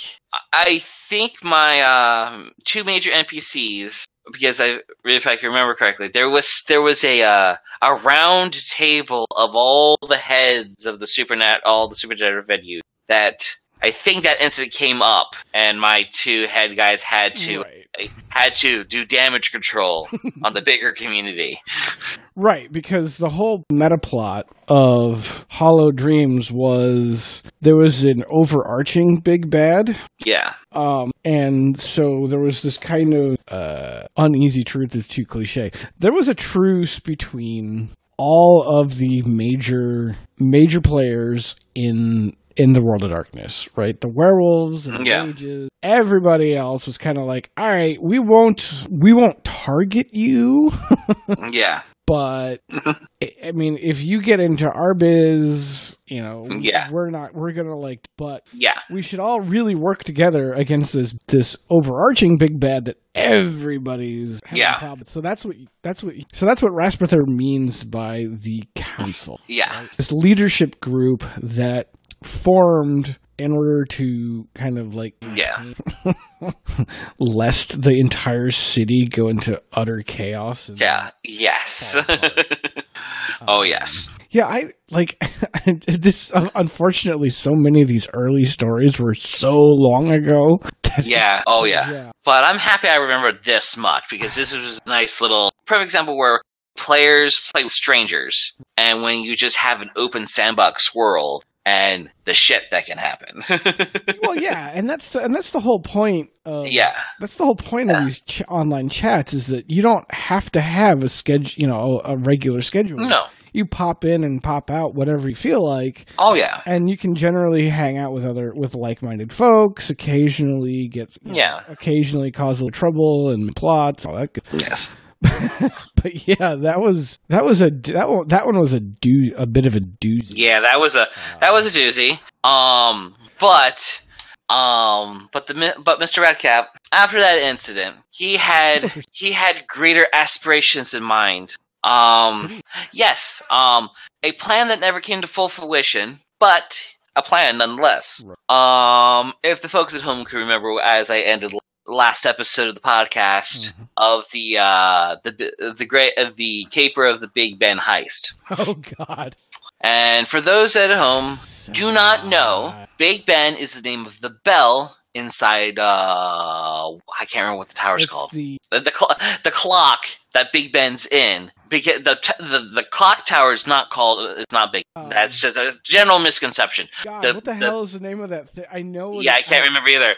I 0.53 0.81
think 1.09 1.43
my 1.43 1.81
um, 1.81 2.51
two 2.65 2.83
major 2.83 3.11
NPCs 3.11 4.05
because 4.31 4.61
I 4.61 4.79
if 5.05 5.25
I 5.27 5.35
can 5.35 5.49
remember 5.49 5.73
correctly, 5.75 6.09
there 6.13 6.29
was 6.29 6.63
there 6.67 6.81
was 6.81 7.03
a 7.03 7.23
uh, 7.23 7.55
a 7.81 7.93
round 7.95 8.53
table 8.69 9.25
of 9.35 9.51
all 9.53 9.97
the 10.07 10.17
heads 10.17 10.85
of 10.85 10.99
the 10.99 11.07
supernat 11.07 11.59
all 11.65 11.87
the 11.89 11.95
supernatural 11.95 12.43
venues 12.43 12.81
that 13.07 13.49
I 13.81 13.91
think 13.91 14.23
that 14.23 14.41
incident 14.41 14.73
came 14.73 15.01
up, 15.01 15.35
and 15.53 15.79
my 15.79 16.03
two 16.11 16.45
head 16.47 16.75
guys 16.75 17.01
had 17.01 17.35
to 17.37 17.61
Right. 17.61 18.11
had 18.29 18.55
to 18.55 18.83
do 18.83 19.03
damage 19.03 19.51
control 19.51 20.07
on 20.43 20.53
the 20.53 20.61
bigger 20.61 20.91
community. 20.91 21.59
Right, 22.41 22.71
because 22.71 23.17
the 23.17 23.27
whole 23.29 23.63
meta 23.69 23.97
plot 24.01 24.47
of 24.69 25.45
Hollow 25.49 25.91
Dreams 25.91 26.49
was 26.51 27.43
there 27.59 27.75
was 27.75 28.05
an 28.05 28.23
overarching 28.31 29.19
big 29.23 29.49
bad. 29.49 29.97
Yeah, 30.25 30.53
Um, 30.71 31.11
and 31.25 31.77
so 31.77 32.27
there 32.29 32.39
was 32.39 32.61
this 32.61 32.77
kind 32.77 33.13
of 33.13 33.37
uh, 33.49 34.03
uneasy 34.15 34.63
truth 34.63 34.95
is 34.95 35.07
too 35.07 35.25
cliche. 35.25 35.71
There 35.99 36.13
was 36.13 36.29
a 36.29 36.33
truce 36.35 36.99
between 36.99 37.89
all 38.17 38.63
of 38.79 38.97
the 38.97 39.21
major 39.23 40.13
major 40.39 40.79
players 40.81 41.55
in 41.75 42.33
in 42.57 42.73
the 42.73 42.81
world 42.81 43.03
of 43.03 43.09
darkness, 43.11 43.69
right? 43.77 43.99
The 44.01 44.09
werewolves 44.09 44.85
and 44.87 44.99
the 44.99 45.09
Yeah. 45.09 45.23
mages. 45.25 45.69
Everybody 45.81 46.55
else 46.57 46.85
was 46.87 46.97
kind 46.97 47.17
of 47.17 47.23
like, 47.25 47.49
"All 47.57 47.65
right, 47.67 47.97
we 48.01 48.19
won't 48.19 48.85
we 48.91 49.13
won't 49.13 49.43
target 49.45 50.07
you." 50.13 50.71
yeah, 51.51 51.83
but 52.09 52.67
mm-hmm. 52.71 53.03
I 53.21 53.31
I 53.49 53.51
mean, 53.51 53.77
if 53.79 54.01
you 54.01 54.19
get 54.21 54.39
into 54.39 54.67
our 54.67 54.95
biz, 54.95 55.97
you 56.07 56.21
know, 56.23 56.47
Yeah. 56.49 56.89
we're 56.91 57.11
not, 57.11 57.35
we're 57.35 57.51
gonna 57.51 57.77
like, 57.77 58.07
but 58.17 58.47
yeah, 58.51 58.79
we 58.89 59.03
should 59.03 59.19
all 59.19 59.41
really 59.41 59.75
work 59.75 60.03
together 60.03 60.53
against 60.53 60.93
this 60.93 61.13
this 61.27 61.55
overarching 61.69 62.37
big 62.37 62.59
bad 62.59 62.85
that 62.85 62.97
everybody's 63.13 64.41
having 64.43 64.57
Yeah. 64.59 64.79
problems. 64.79 65.11
So 65.11 65.21
that's 65.21 65.45
what 65.45 65.55
that's 65.83 66.01
what 66.03 66.15
so 66.33 66.47
that's 66.47 66.63
what 66.63 66.73
Rasputin 66.73 67.25
means 67.27 67.83
by 67.83 68.25
the 68.27 68.63
council. 68.75 69.39
yeah, 69.47 69.85
This 69.95 70.11
leadership 70.11 70.79
group 70.79 71.23
that 71.43 71.89
formed 72.23 73.19
in 73.39 73.51
order 73.51 73.85
to 73.85 74.47
kind 74.53 74.77
of 74.77 74.95
like 74.95 75.15
yeah, 75.35 75.73
lest 77.19 77.81
the 77.81 77.91
entire 77.99 78.51
city 78.51 79.07
go 79.09 79.29
into 79.29 79.61
utter 79.73 80.01
chaos. 80.05 80.69
yeah, 80.75 81.11
yes. 81.23 81.97
oh 83.47 83.63
yes, 83.63 84.09
um, 84.09 84.15
Yeah, 84.29 84.47
I 84.47 84.71
like 84.91 85.21
this. 85.87 86.33
Uh, 86.33 86.49
unfortunately, 86.55 87.29
so 87.29 87.51
many 87.53 87.81
of 87.81 87.87
these 87.87 88.07
early 88.13 88.43
stories 88.43 88.99
were 88.99 89.13
so 89.13 89.55
long 89.55 90.11
ago. 90.11 90.59
that 90.83 91.05
yeah, 91.05 91.43
oh 91.47 91.65
yeah. 91.65 91.91
yeah, 91.91 92.11
But 92.23 92.43
I'm 92.43 92.57
happy 92.57 92.87
I 92.87 92.95
remember 92.95 93.37
this 93.43 93.77
much 93.77 94.03
because 94.09 94.35
this 94.35 94.55
was 94.55 94.79
a 94.85 94.89
nice 94.89 95.21
little 95.21 95.53
perfect 95.65 95.85
example 95.85 96.17
where 96.17 96.41
players 96.77 97.39
play 97.53 97.63
with 97.63 97.71
strangers, 97.73 98.53
and 98.77 99.01
when 99.01 99.19
you 99.19 99.35
just 99.35 99.57
have 99.57 99.81
an 99.81 99.89
open 99.95 100.25
sandbox 100.25 100.87
swirl 100.87 101.43
and 101.69 102.09
the 102.25 102.33
shit 102.33 102.63
that 102.71 102.85
can 102.85 102.97
happen. 102.97 103.43
well, 104.23 104.35
yeah, 104.35 104.71
and 104.73 104.89
that's 104.89 105.09
the 105.09 105.23
and 105.23 105.33
that's 105.35 105.51
the 105.51 105.59
whole 105.59 105.81
point. 105.81 106.29
Of, 106.45 106.67
yeah, 106.67 106.93
that's 107.19 107.35
the 107.37 107.43
whole 107.45 107.55
point 107.55 107.91
of 107.91 108.03
these 108.03 108.21
ch- 108.21 108.41
online 108.47 108.89
chats 108.89 109.33
is 109.33 109.47
that 109.47 109.69
you 109.69 109.81
don't 109.81 110.11
have 110.11 110.49
to 110.51 110.61
have 110.61 111.03
a 111.03 111.09
schedule, 111.09 111.51
you 111.57 111.67
know, 111.67 112.01
a 112.03 112.17
regular 112.17 112.61
schedule. 112.61 112.97
no, 112.97 113.25
you 113.53 113.65
pop 113.65 114.03
in 114.05 114.23
and 114.23 114.41
pop 114.41 114.69
out 114.71 114.95
whatever 114.95 115.29
you 115.29 115.35
feel 115.35 115.63
like, 115.63 116.07
oh 116.17 116.33
yeah, 116.33 116.61
and 116.65 116.89
you 116.89 116.97
can 116.97 117.13
generally 117.15 117.67
hang 117.69 117.97
out 117.97 118.13
with 118.13 118.25
other 118.25 118.51
with 118.55 118.73
like-minded 118.75 119.31
folks. 119.31 119.89
Occasionally, 119.89 120.87
gets 120.91 121.19
you 121.23 121.31
know, 121.31 121.37
Yeah. 121.37 121.61
occasionally 121.67 122.31
cause 122.31 122.61
a 122.61 122.65
little 122.65 122.77
trouble 122.77 123.29
and 123.29 123.55
plots. 123.55 124.05
All 124.05 124.15
that. 124.17 124.33
Good. 124.33 124.43
yes, 124.61 124.91
but 125.95 126.27
yeah, 126.27 126.55
that 126.55 126.79
was 126.79 127.19
that 127.27 127.43
was 127.43 127.61
a 127.61 127.69
that 127.69 128.09
one 128.09 128.27
that 128.29 128.45
one 128.45 128.59
was 128.59 128.73
a 128.73 128.79
do 128.79 129.33
a 129.37 129.45
bit 129.45 129.65
of 129.65 129.75
a 129.75 129.81
doozy. 129.81 130.33
yeah. 130.35 130.61
That 130.61 130.79
was 130.79 130.95
a 130.95 131.07
that 131.41 131.51
was 131.51 131.65
a 131.65 131.77
doozy. 131.77 132.19
Um, 132.43 133.15
but 133.39 134.01
um, 134.49 135.29
but 135.31 135.47
the 135.47 135.75
but 135.83 135.99
Mr. 135.99 136.21
Redcap 136.21 136.69
after 136.91 137.19
that 137.19 137.37
incident, 137.37 137.97
he 138.09 138.37
had 138.37 138.91
he 139.11 139.31
had 139.31 139.67
greater 139.67 140.07
aspirations 140.13 140.93
in 140.93 141.03
mind. 141.03 141.55
Um, 141.83 142.61
yes, 142.91 143.41
um, 143.49 143.89
a 144.23 144.33
plan 144.33 144.67
that 144.67 144.79
never 144.79 144.99
came 144.99 145.21
to 145.21 145.27
full 145.27 145.49
fruition, 145.49 146.19
but 146.39 146.81
a 147.15 147.21
plan 147.21 147.57
nonetheless. 147.57 148.23
Um, 148.49 149.33
if 149.43 149.61
the 149.61 149.69
folks 149.69 149.95
at 149.95 150.01
home 150.01 150.25
can 150.25 150.39
remember, 150.39 150.79
as 150.81 151.09
I 151.09 151.19
ended 151.19 151.53
last 151.89 152.25
episode 152.25 152.67
of 152.67 152.75
the 152.75 152.81
podcast 152.81 153.73
Mhm. 153.73 153.87
of 153.97 154.25
the 154.31 154.57
uh 154.57 155.15
the 155.23 155.73
the 155.77 155.85
great 155.85 156.17
of 156.17 156.35
the 156.35 156.65
caper 156.71 157.05
of 157.05 157.19
the 157.21 157.27
Big 157.27 157.57
Ben 157.59 157.77
heist. 157.79 158.33
Oh 158.51 158.75
God! 158.97 159.35
And 159.81 160.27
for 160.27 160.41
those 160.41 160.75
at 160.75 160.91
home 160.91 161.37
do 161.71 161.91
not 161.91 162.25
know, 162.25 162.85
Big 162.97 163.25
Ben 163.25 163.55
is 163.55 163.73
the 163.73 163.81
name 163.81 164.05
of 164.05 164.21
the 164.21 164.29
bell 164.29 164.97
inside. 165.19 165.77
uh 165.79 166.93
I 166.95 167.25
can't 167.25 167.43
remember 167.43 167.57
what 167.59 167.69
the 167.69 167.75
tower's 167.75 168.03
It's 168.03 168.11
called. 168.11 168.31
the 168.31 168.57
The 168.71 168.79
the, 168.81 168.91
cl- 168.97 169.17
the 169.43 169.51
clock 169.51 170.05
that 170.33 170.51
Big 170.53 170.71
Ben's 170.71 171.05
in. 171.07 171.51
Because 171.69 172.03
the, 172.03 172.15
t- 172.21 172.33
the 172.39 172.67
the 172.73 172.83
clock 172.91 173.27
tower 173.27 173.53
is 173.53 173.67
not 173.67 173.91
called. 173.91 174.37
It's 174.39 174.51
not 174.51 174.71
Big. 174.71 174.83
Um, 174.95 175.09
That's 175.09 175.35
just 175.35 175.55
a 175.55 175.73
general 175.83 176.17
misconception. 176.17 176.87
God. 177.03 177.21
the- 177.23 177.33
what 177.35 177.43
the, 177.45 177.53
hell 177.53 177.81
is 177.83 177.93
the 177.93 177.99
name 177.99 178.21
of 178.21 178.31
that 178.31 178.49
thing? 178.55 178.65
I 178.71 178.81
know. 178.81 179.21
Yeah, 179.21 179.35
I 179.35 179.43
can't 179.43 179.65
remember 179.65 179.89
either. 179.89 180.15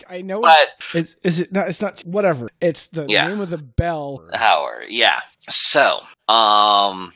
I 0.10 0.22
know. 0.22 0.40
But 0.40 0.58
it's, 0.94 1.12
is 1.22 1.38
is 1.38 1.40
it 1.40 1.52
not? 1.52 1.68
It's 1.68 1.80
not. 1.80 2.00
Whatever. 2.02 2.50
It's 2.60 2.86
the 2.88 3.06
Yeah. 3.08 3.28
name 3.28 3.40
of 3.40 3.50
the 3.50 3.58
bell. 3.58 4.26
Tower. 4.34 4.82
yeah. 4.88 5.20
So, 5.48 6.00
um, 6.28 7.12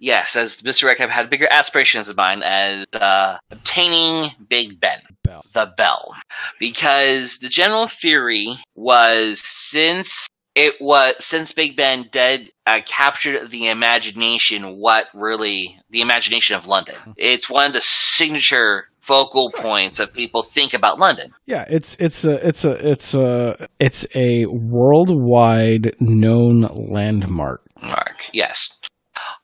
yes, 0.00 0.34
as 0.34 0.56
Mr. 0.62 0.84
Redcap 0.84 1.10
had 1.10 1.30
bigger 1.30 1.46
aspirations 1.50 2.08
of 2.08 2.16
mine 2.16 2.42
as 2.42 2.84
uh, 2.94 3.38
obtaining 3.50 4.30
Big 4.48 4.80
Ben, 4.80 5.00
Bell. 5.22 5.42
the 5.54 5.72
bell, 5.76 6.16
because 6.58 7.38
the 7.38 7.48
general 7.48 7.86
theory 7.86 8.56
was 8.74 9.40
since 9.40 10.26
it 10.56 10.74
was 10.80 11.14
since 11.20 11.52
Big 11.52 11.76
Ben 11.76 12.08
did 12.10 12.50
uh, 12.66 12.80
captured 12.84 13.50
the 13.50 13.68
imagination, 13.68 14.76
what 14.78 15.06
really 15.14 15.80
the 15.90 16.00
imagination 16.00 16.56
of 16.56 16.66
London. 16.66 16.96
It's 17.16 17.48
one 17.48 17.66
of 17.68 17.72
the 17.72 17.80
signature 17.80 18.86
focal 19.00 19.50
points 19.52 19.98
of 19.98 20.12
people 20.12 20.42
think 20.42 20.74
about 20.74 20.98
London. 20.98 21.32
Yeah, 21.46 21.64
it's 21.68 21.96
it's 21.98 22.24
a 22.24 22.46
it's 22.46 22.64
a 22.64 22.90
it's 22.90 23.14
a 23.14 23.68
it's 23.78 24.06
a 24.14 24.46
worldwide 24.46 25.94
known 26.00 26.62
landmark. 26.90 27.62
Mark, 27.82 28.16
yes. 28.32 28.76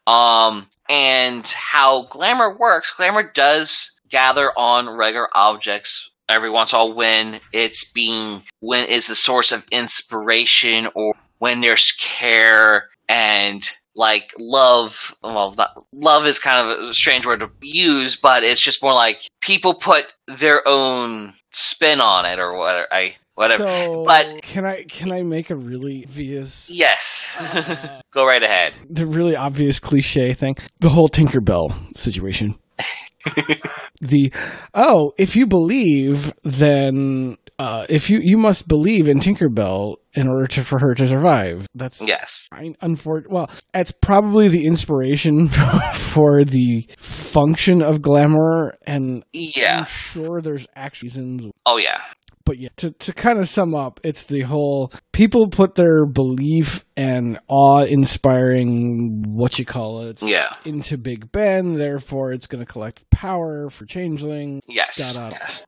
Um, 0.06 0.68
and 0.88 1.46
how 1.48 2.06
glamour 2.06 2.56
works, 2.56 2.92
glamour 2.96 3.30
does 3.32 3.92
gather 4.08 4.50
on 4.56 4.96
regular 4.96 5.28
objects. 5.34 6.10
Every 6.28 6.50
once 6.50 6.72
in 6.72 6.78
a 6.78 6.84
while 6.84 6.94
when 6.94 7.40
it's 7.52 7.84
being 7.84 8.42
when 8.60 8.88
it's 8.88 9.08
a 9.08 9.14
source 9.14 9.52
of 9.52 9.64
inspiration 9.70 10.88
or 10.94 11.14
when 11.38 11.60
there's 11.60 11.92
care 12.00 12.88
and 13.08 13.68
like 13.94 14.32
love 14.38 15.14
well 15.22 15.54
not, 15.56 15.84
love 15.92 16.26
is 16.26 16.40
kind 16.40 16.68
of 16.68 16.88
a 16.88 16.94
strange 16.94 17.24
word 17.24 17.40
to 17.40 17.50
use 17.62 18.16
but 18.16 18.42
it's 18.42 18.60
just 18.60 18.82
more 18.82 18.92
like 18.92 19.28
people 19.40 19.72
put 19.72 20.04
their 20.26 20.66
own 20.66 21.34
spin 21.56 22.00
on 22.00 22.26
it 22.26 22.38
or 22.38 22.56
whatever. 22.56 22.86
I 22.92 23.16
whatever 23.36 23.62
So, 23.62 24.04
But- 24.06 24.42
can 24.42 24.66
I 24.66 24.82
can 24.84 25.12
I 25.12 25.22
make 25.22 25.50
a 25.50 25.56
really 25.56 26.04
obvious 26.06 26.68
yes 26.70 27.36
uh, 27.38 28.00
go 28.12 28.26
right 28.26 28.42
ahead 28.42 28.72
the 28.90 29.06
really 29.06 29.36
obvious 29.36 29.78
cliche 29.78 30.34
thing? 30.34 30.56
The 30.80 30.88
whole 30.88 31.08
Tinkerbell 31.08 31.96
situation. 31.96 32.58
the 34.00 34.32
oh, 34.74 35.12
if 35.18 35.34
you 35.36 35.46
believe, 35.46 36.32
then 36.44 37.36
uh, 37.58 37.86
if 37.88 38.10
you 38.10 38.18
you 38.22 38.36
must 38.36 38.68
believe 38.68 39.08
in 39.08 39.18
Tinkerbell 39.18 39.96
in 40.14 40.28
order 40.28 40.46
to 40.46 40.62
for 40.64 40.78
her 40.78 40.94
to 40.94 41.06
survive. 41.06 41.66
That's 41.74 42.00
yes 42.02 42.48
I 42.52 42.74
unfor- 42.82 43.28
well, 43.28 43.50
that's 43.72 43.90
probably 43.90 44.48
the 44.48 44.66
inspiration 44.66 45.48
for 45.94 46.44
the 46.44 46.88
function 46.98 47.82
of 47.82 48.02
glamour, 48.02 48.74
and 48.86 49.24
yeah 49.32 49.78
I'm 49.80 49.84
sure 49.86 50.40
there's 50.42 50.66
actually 50.76 51.08
reasons. 51.08 51.50
oh 51.64 51.78
yeah 51.78 52.00
But 52.46 52.58
yeah, 52.58 52.68
to, 52.76 52.92
to 52.92 53.12
kind 53.12 53.38
of 53.40 53.48
sum 53.48 53.74
up, 53.74 54.00
it's 54.04 54.24
the 54.24 54.42
whole 54.42 54.92
people 55.12 55.48
put 55.48 55.74
their 55.74 56.06
belief 56.06 56.84
and 56.96 57.38
awe 57.48 57.82
inspiring, 57.82 59.24
what 59.26 59.58
you 59.58 59.64
call 59.66 60.02
it, 60.02 60.22
Yeah. 60.22 60.54
into 60.64 60.96
Big 60.96 61.30
Ben, 61.32 61.74
therefore 61.74 62.32
it's 62.32 62.46
going 62.46 62.64
to 62.64 62.72
collect 62.72 63.10
power 63.10 63.68
for 63.68 63.84
Changeling. 63.84 64.62
Yes. 64.68 64.96
Yes. 64.98 65.66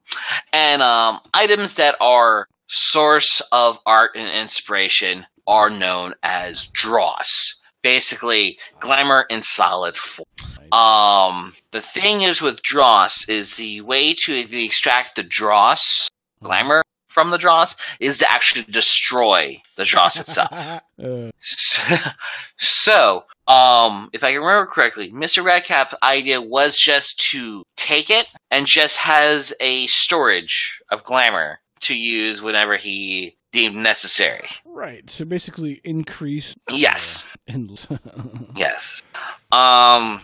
And 0.53 0.81
um, 0.81 1.21
items 1.35 1.75
that 1.75 1.97
are 2.01 2.47
source 2.69 3.43
of 3.53 3.79
art 3.85 4.13
and 4.15 4.29
inspiration 4.31 5.27
are 5.47 5.71
known 5.71 6.15
as 6.23 6.69
dross. 6.69 7.55
Basically, 7.83 8.59
glamour 8.81 9.25
in 9.29 9.43
solid 9.43 9.97
form. 9.97 10.27
Um, 10.73 11.55
the 11.73 11.81
thing 11.81 12.23
is 12.23 12.43
with 12.43 12.63
dross 12.63 13.29
is 13.29 13.57
the 13.57 13.81
way 13.83 14.15
to 14.25 14.65
extract 14.65 15.17
the 15.17 15.23
dross, 15.23 16.09
glamour 16.43 16.83
from 17.09 17.31
the 17.31 17.39
dross, 17.39 17.75
is 18.01 18.19
to 18.19 18.31
actually 18.31 18.65
destroy 18.65 19.61
the 19.77 19.85
dross 19.85 20.19
itself. 20.21 20.53
Uh, 20.53 21.31
so, 22.59 23.25
um, 23.47 24.11
if 24.13 24.23
I 24.23 24.33
can 24.33 24.41
remember 24.41 24.67
correctly, 24.71 25.11
Mr. 25.11 25.43
Redcap's 25.45 25.95
idea 26.03 26.41
was 26.41 26.79
just 26.79 27.19
to 27.31 27.63
take 27.77 28.11
it 28.11 28.27
and 28.51 28.67
just 28.67 28.97
has 28.99 29.53
a 29.61 29.87
storage 29.87 30.81
of 30.91 31.03
glamour 31.05 31.61
to 31.81 31.95
use 31.95 32.43
whenever 32.43 32.77
he 32.77 33.37
deemed 33.53 33.77
necessary. 33.77 34.47
right. 34.67 35.09
So 35.09 35.25
basically, 35.25 35.81
increase. 35.85 36.55
Yes. 36.71 37.25
In- 37.47 37.75
Yes. 38.55 39.03
Um, 39.53 40.21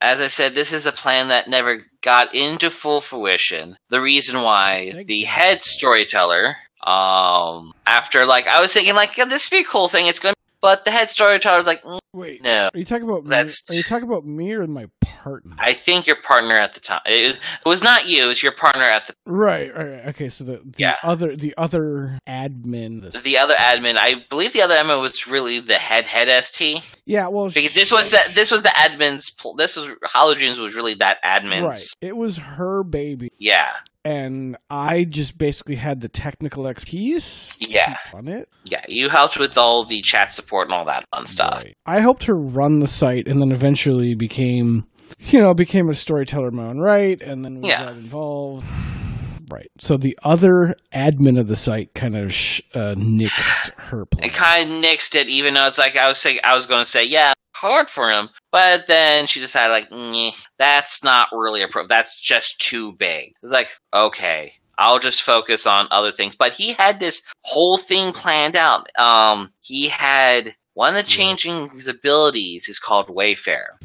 as 0.00 0.20
I 0.20 0.28
said, 0.28 0.54
this 0.54 0.72
is 0.72 0.86
a 0.86 0.92
plan 0.92 1.28
that 1.28 1.48
never 1.48 1.86
got 2.02 2.34
into 2.34 2.70
full 2.70 3.00
fruition. 3.00 3.76
The 3.90 4.00
reason 4.00 4.42
why 4.42 5.04
the 5.06 5.24
head 5.24 5.62
storyteller, 5.62 6.56
um, 6.82 7.72
after 7.86 8.24
like 8.24 8.46
I 8.46 8.60
was 8.60 8.72
thinking 8.72 8.94
like 8.94 9.16
yeah, 9.16 9.26
this 9.26 9.50
would 9.50 9.56
be 9.56 9.62
a 9.62 9.68
cool 9.68 9.88
thing. 9.88 10.06
It's 10.06 10.18
gonna, 10.18 10.34
but 10.62 10.84
the 10.84 10.90
head 10.90 11.10
storyteller 11.10 11.56
was 11.58 11.66
like 11.66 11.82
mm, 11.82 11.98
Wait, 12.12 12.42
no. 12.42 12.68
are 12.74 12.78
you 12.78 12.84
talking 12.84 13.08
about? 13.08 13.24
Me, 13.24 13.30
That's- 13.30 13.62
are 13.70 13.74
you 13.74 13.82
talking 13.84 14.08
about 14.08 14.26
me 14.26 14.52
or 14.52 14.66
my 14.66 14.86
partner? 15.00 15.54
I 15.58 15.74
think 15.74 16.06
your 16.08 16.16
partner 16.16 16.56
at 16.58 16.74
the 16.74 16.80
time. 16.80 17.00
It, 17.06 17.36
it 17.36 17.68
was 17.68 17.82
not 17.84 18.06
you. 18.08 18.24
It 18.24 18.26
was 18.26 18.42
your 18.42 18.50
partner 18.52 18.82
at 18.82 19.06
the 19.06 19.14
Right, 19.26 19.72
right, 19.74 19.84
right. 19.86 20.06
Okay, 20.08 20.28
so 20.28 20.42
the, 20.44 20.56
the 20.64 20.74
Yeah. 20.78 20.96
other 21.04 21.36
the 21.36 21.54
other 21.56 22.18
admin 22.28 23.02
this- 23.02 23.22
the 23.22 23.38
other 23.38 23.54
admin. 23.54 23.96
I 23.96 24.24
believe 24.28 24.52
the 24.52 24.62
other 24.62 24.74
admin 24.74 25.00
was 25.00 25.26
really 25.26 25.60
the 25.60 25.74
head 25.76 26.04
head 26.06 26.28
st 26.44 26.82
Yeah, 27.06 27.28
well 27.28 27.48
because 27.48 27.74
this 27.74 27.92
was 27.92 28.10
that 28.10 28.34
this 28.34 28.50
was 28.50 28.62
the 28.62 28.70
admin's. 28.70 29.32
This 29.56 29.76
was 29.76 29.92
Holodreams 30.04 30.58
was 30.58 30.74
really 30.74 30.94
that 30.94 31.18
admin's. 31.24 31.62
right. 31.62 31.86
It 32.08 32.16
was 32.16 32.38
her 32.38 32.82
baby 32.82 33.30
Yeah. 33.38 33.70
And 34.04 34.56
I 34.70 35.04
just 35.04 35.36
basically 35.38 35.76
had 35.76 36.00
the 36.00 36.08
technical 36.08 36.66
expertise 36.66 37.56
Yeah. 37.60 37.96
run 38.14 38.28
it. 38.28 38.48
Yeah. 38.64 38.82
You 38.88 39.08
helped 39.08 39.38
with 39.38 39.58
all 39.58 39.84
the 39.84 40.00
chat 40.02 40.32
support 40.32 40.68
and 40.68 40.74
all 40.74 40.84
that 40.86 41.04
fun 41.14 41.26
stuff. 41.26 41.62
Right. 41.64 41.76
I 41.86 42.00
helped 42.00 42.24
her 42.24 42.34
run 42.34 42.80
the 42.80 42.88
site 42.88 43.28
and 43.28 43.40
then 43.40 43.52
eventually 43.52 44.14
became 44.14 44.86
you 45.18 45.40
know, 45.40 45.52
became 45.54 45.88
a 45.90 45.94
storyteller 45.94 46.50
my 46.52 46.66
own 46.66 46.78
right 46.78 47.20
and 47.20 47.44
then 47.44 47.60
we 47.60 47.68
Yeah. 47.68 47.86
got 47.86 47.96
involved. 47.96 48.64
Right. 49.50 49.70
So 49.78 49.96
the 49.96 50.18
other 50.22 50.74
admin 50.94 51.38
of 51.38 51.48
the 51.48 51.56
site 51.56 51.94
kind 51.94 52.16
of 52.16 52.32
sh- 52.32 52.62
uh, 52.74 52.94
nixed 52.96 53.72
her 53.78 54.06
plan. 54.06 54.28
It 54.28 54.32
kind 54.34 54.70
of 54.70 54.76
nixed 54.84 55.14
it, 55.14 55.28
even 55.28 55.54
though 55.54 55.66
it's 55.66 55.78
like 55.78 55.96
I 55.96 56.06
was 56.08 56.18
saying, 56.18 56.38
I 56.44 56.54
was 56.54 56.66
going 56.66 56.82
to 56.82 56.88
say, 56.88 57.04
yeah, 57.04 57.32
hard 57.54 57.90
for 57.90 58.10
him, 58.10 58.30
but 58.52 58.86
then 58.86 59.26
she 59.26 59.40
decided 59.40 59.72
like, 59.72 60.34
that's 60.58 61.02
not 61.02 61.28
really 61.32 61.62
a 61.62 61.68
pro. 61.68 61.86
That's 61.86 62.18
just 62.18 62.60
too 62.60 62.92
big. 62.92 63.34
It's 63.42 63.52
like, 63.52 63.68
okay, 63.92 64.52
I'll 64.78 64.98
just 64.98 65.22
focus 65.22 65.66
on 65.66 65.88
other 65.90 66.12
things. 66.12 66.36
But 66.36 66.54
he 66.54 66.72
had 66.72 67.00
this 67.00 67.22
whole 67.42 67.76
thing 67.76 68.12
planned 68.12 68.56
out. 68.56 68.88
Um, 68.98 69.52
he 69.60 69.88
had 69.88 70.54
one 70.74 70.96
of 70.96 71.04
the 71.04 71.10
changing 71.10 71.68
his 71.70 71.86
abilities 71.86 72.68
is 72.68 72.78
called 72.78 73.08
Wayfare. 73.08 73.76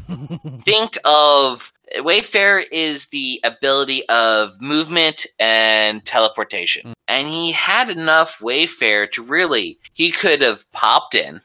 Think 0.63 0.97
of 1.03 1.73
Wayfare 1.97 2.63
is 2.71 3.07
the 3.07 3.39
ability 3.43 4.07
of 4.09 4.59
movement 4.61 5.25
and 5.39 6.03
teleportation. 6.05 6.93
And 7.07 7.27
he 7.27 7.51
had 7.51 7.89
enough 7.89 8.39
Wayfare 8.41 9.11
to 9.11 9.23
really 9.23 9.79
he 9.93 10.11
could 10.11 10.41
have 10.41 10.69
popped 10.71 11.15
in 11.15 11.41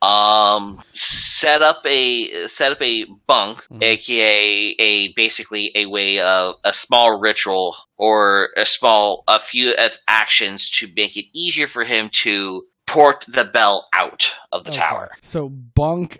um 0.00 0.80
set 0.92 1.60
up 1.60 1.82
a 1.84 2.46
set 2.46 2.70
up 2.70 2.80
a 2.80 3.04
bunk 3.26 3.64
Mhm. 3.68 3.82
aka 3.82 4.76
a 4.78 5.12
basically 5.14 5.72
a 5.74 5.86
way 5.86 6.20
of 6.20 6.54
a 6.62 6.72
small 6.72 7.18
ritual 7.18 7.76
or 7.96 8.50
a 8.56 8.64
small 8.64 9.24
a 9.26 9.40
few 9.40 9.72
of 9.72 9.98
actions 10.06 10.70
to 10.70 10.88
make 10.94 11.16
it 11.16 11.24
easier 11.34 11.66
for 11.66 11.82
him 11.82 12.10
to 12.22 12.64
port 12.88 13.24
the 13.28 13.44
bell 13.44 13.86
out 13.94 14.32
of 14.52 14.64
the 14.64 14.70
Okay. 14.70 14.80
tower 14.80 15.10
So 15.22 15.48
bunk 15.48 16.18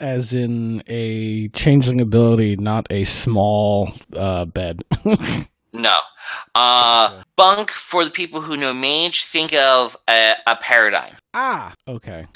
as 0.00 0.32
in 0.34 0.82
a 0.88 1.48
changeling 1.48 2.00
ability, 2.00 2.56
not 2.58 2.86
a 2.90 3.04
small 3.04 3.92
uh, 4.16 4.44
bed. 4.46 4.82
No. 5.74 5.96
Uh, 6.54 7.22
bunk 7.34 7.70
for 7.70 8.04
the 8.04 8.10
people 8.10 8.42
who 8.42 8.58
know 8.58 8.74
mage. 8.74 9.24
Think 9.24 9.54
of 9.54 9.96
a, 10.06 10.32
a 10.46 10.56
paradigm. 10.60 11.16
ah, 11.32 11.72
okay. 11.88 12.26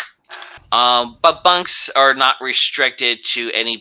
Um, 0.73 1.17
but 1.23 1.43
bunks 1.45 1.89
are 1.97 2.15
not 2.15 2.35
restricted 2.41 3.19
to 3.33 3.51
any. 3.53 3.81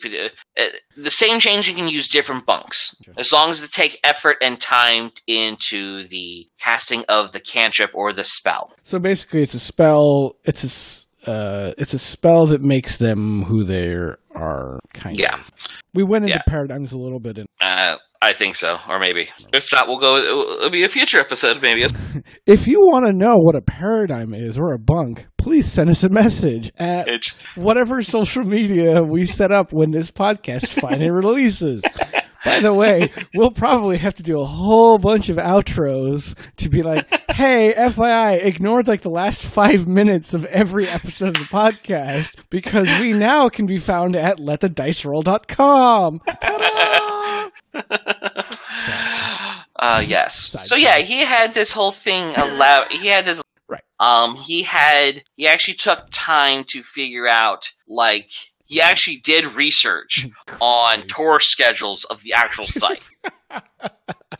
Uh, 0.57 0.63
the 0.95 1.11
same 1.11 1.39
change 1.39 1.67
you 1.67 1.75
can 1.75 1.87
use 1.87 2.07
different 2.07 2.45
bunks 2.45 2.95
Sure. 3.03 3.13
as 3.17 3.31
long 3.31 3.49
as 3.49 3.61
they 3.61 3.67
take 3.67 3.99
effort 4.03 4.37
and 4.41 4.59
time 4.59 5.11
into 5.27 6.07
the 6.07 6.47
casting 6.59 7.03
of 7.09 7.31
the 7.31 7.39
cantrip 7.39 7.91
or 7.93 8.13
the 8.13 8.23
spell. 8.23 8.73
So 8.83 8.99
basically, 8.99 9.41
it's 9.41 9.53
a 9.53 9.59
spell. 9.59 10.35
It's 10.43 10.63
a 10.63 11.05
uh, 11.29 11.73
it's 11.79 11.93
a 11.95 11.99
spell 11.99 12.45
that 12.45 12.61
makes 12.61 12.97
them 12.97 13.41
who 13.43 13.63
they 13.63 13.93
are. 14.35 14.79
Kind 14.93 15.17
Yeah. 15.19 15.39
of. 15.39 15.51
We 15.93 16.03
went 16.03 16.25
into 16.25 16.35
Yeah. 16.35 16.43
paradigms 16.47 16.91
a 16.91 16.99
little 16.99 17.19
bit. 17.19 17.39
In, 17.39 17.47
Uh, 17.59 17.97
I 18.25 18.33
think 18.33 18.55
so, 18.55 18.79
or 18.89 18.99
maybe 18.99 19.29
if 19.53 19.71
not, 19.71 19.87
we'll 19.87 19.99
go. 19.99 20.17
It'll, 20.17 20.71
be 20.71 20.83
a 20.83 20.89
future 20.89 21.19
episode, 21.19 21.61
maybe. 21.61 21.85
If 22.47 22.67
you 22.67 22.79
want 22.79 23.05
to 23.05 23.13
know 23.13 23.35
what 23.37 23.55
a 23.55 23.61
paradigm 23.61 24.33
is 24.33 24.57
or 24.57 24.73
a 24.73 24.79
bunk, 24.79 25.27
please 25.37 25.71
send 25.71 25.91
us 25.91 26.03
a 26.03 26.09
message 26.09 26.71
at 26.77 27.07
It's 27.07 27.35
whatever 27.53 28.01
social 28.01 28.43
media 28.43 29.03
we 29.03 29.27
set 29.27 29.51
up 29.51 29.73
when 29.73 29.91
this 29.91 30.09
podcast 30.09 30.69
finally 30.81 31.09
releases. 31.11 31.83
By 32.43 32.61
the 32.61 32.73
way, 32.73 33.11
we'll 33.35 33.51
probably 33.51 33.97
have 33.97 34.15
to 34.15 34.23
do 34.23 34.39
a 34.39 34.45
whole 34.45 34.97
bunch 34.97 35.29
of 35.29 35.37
outros 35.37 36.35
to 36.57 36.69
be 36.69 36.81
like, 36.81 37.07
hey, 37.29 37.73
FYI, 37.77 38.43
ignored 38.43 38.87
like 38.87 39.01
the 39.01 39.09
last 39.09 39.43
five 39.43 39.87
minutes 39.87 40.33
of 40.33 40.45
every 40.45 40.87
episode 40.87 41.29
of 41.29 41.33
the 41.35 41.49
podcast 41.51 42.35
because 42.49 42.87
we 42.99 43.13
now 43.13 43.49
can 43.49 43.67
be 43.67 43.77
found 43.77 44.15
at 44.15 44.37
letthediceroll.com. 44.37 46.21
Ta-da! 46.41 47.34
Uh, 49.77 50.03
yes. 50.05 50.49
Side 50.49 50.67
So 50.67 50.75
yeah, 50.75 50.99
he 50.99 51.19
had 51.19 51.53
this 51.53 51.71
whole 51.71 51.91
thing 51.91 52.35
allowed. 52.35 52.87
He 52.87 53.07
had 53.07 53.25
this. 53.25 53.41
Right. 53.67 53.83
Um, 53.99 54.35
he 54.35 54.63
had. 54.63 55.23
He 55.35 55.47
actually 55.47 55.75
took 55.75 56.07
time 56.11 56.63
to 56.69 56.81
figure 56.81 57.27
out. 57.27 57.69
Like, 57.87 58.31
he 58.65 58.81
actually 58.81 59.17
did 59.17 59.53
research 59.55 60.27
on 60.61 61.07
tour 61.07 61.39
schedules 61.39 62.03
of 62.05 62.21
the 62.23 62.33
actual 62.33 62.65
site. 62.65 63.03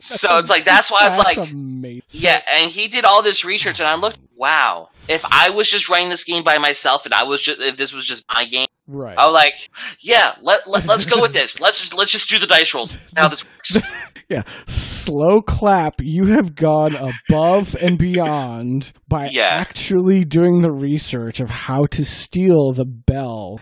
so 0.00 0.36
it's 0.38 0.50
like 0.50 0.64
that's 0.64 0.90
why 0.90 1.08
it's 1.08 1.18
like. 1.18 1.36
amazing. 1.50 2.02
Yeah, 2.10 2.40
and 2.52 2.70
he 2.70 2.88
did 2.88 3.04
all 3.04 3.22
this 3.22 3.44
research, 3.44 3.80
and 3.80 3.88
I 3.88 3.94
looked. 3.94 4.18
Wow, 4.38 4.88
if 5.08 5.24
I 5.32 5.48
was 5.50 5.66
just 5.68 5.88
running 5.88 6.10
this 6.10 6.22
game 6.24 6.44
by 6.44 6.58
myself, 6.58 7.06
and 7.06 7.14
I 7.14 7.22
was 7.24 7.40
just 7.42 7.58
if 7.60 7.76
this 7.78 7.92
was 7.94 8.04
just 8.04 8.24
my 8.32 8.44
game, 8.46 8.66
Right. 8.86 9.16
I 9.18 9.24
was 9.26 9.32
like, 9.34 9.54
yeah, 10.00 10.34
let, 10.42 10.68
let 10.68 10.84
let's 10.86 11.06
go 11.06 11.20
with 11.22 11.32
this. 11.32 11.58
Let's 11.58 11.80
just 11.80 11.94
let's 11.94 12.10
just 12.12 12.28
do 12.28 12.38
the 12.38 12.46
dice 12.46 12.72
rolls. 12.74 12.96
Now 13.14 13.28
this 13.28 13.44
works. 13.74 13.86
Yeah, 14.28 14.42
slow 14.66 15.40
clap. 15.40 15.94
You 16.00 16.26
have 16.26 16.54
gone 16.54 16.94
above 17.30 17.74
and 17.80 17.96
beyond 17.98 18.92
by 19.08 19.28
Yeah. 19.32 19.48
actually 19.52 20.24
doing 20.24 20.60
the 20.60 20.72
research 20.72 21.40
of 21.40 21.48
how 21.48 21.86
to 21.92 22.04
steal 22.04 22.72
the 22.72 22.84
bell 22.84 23.58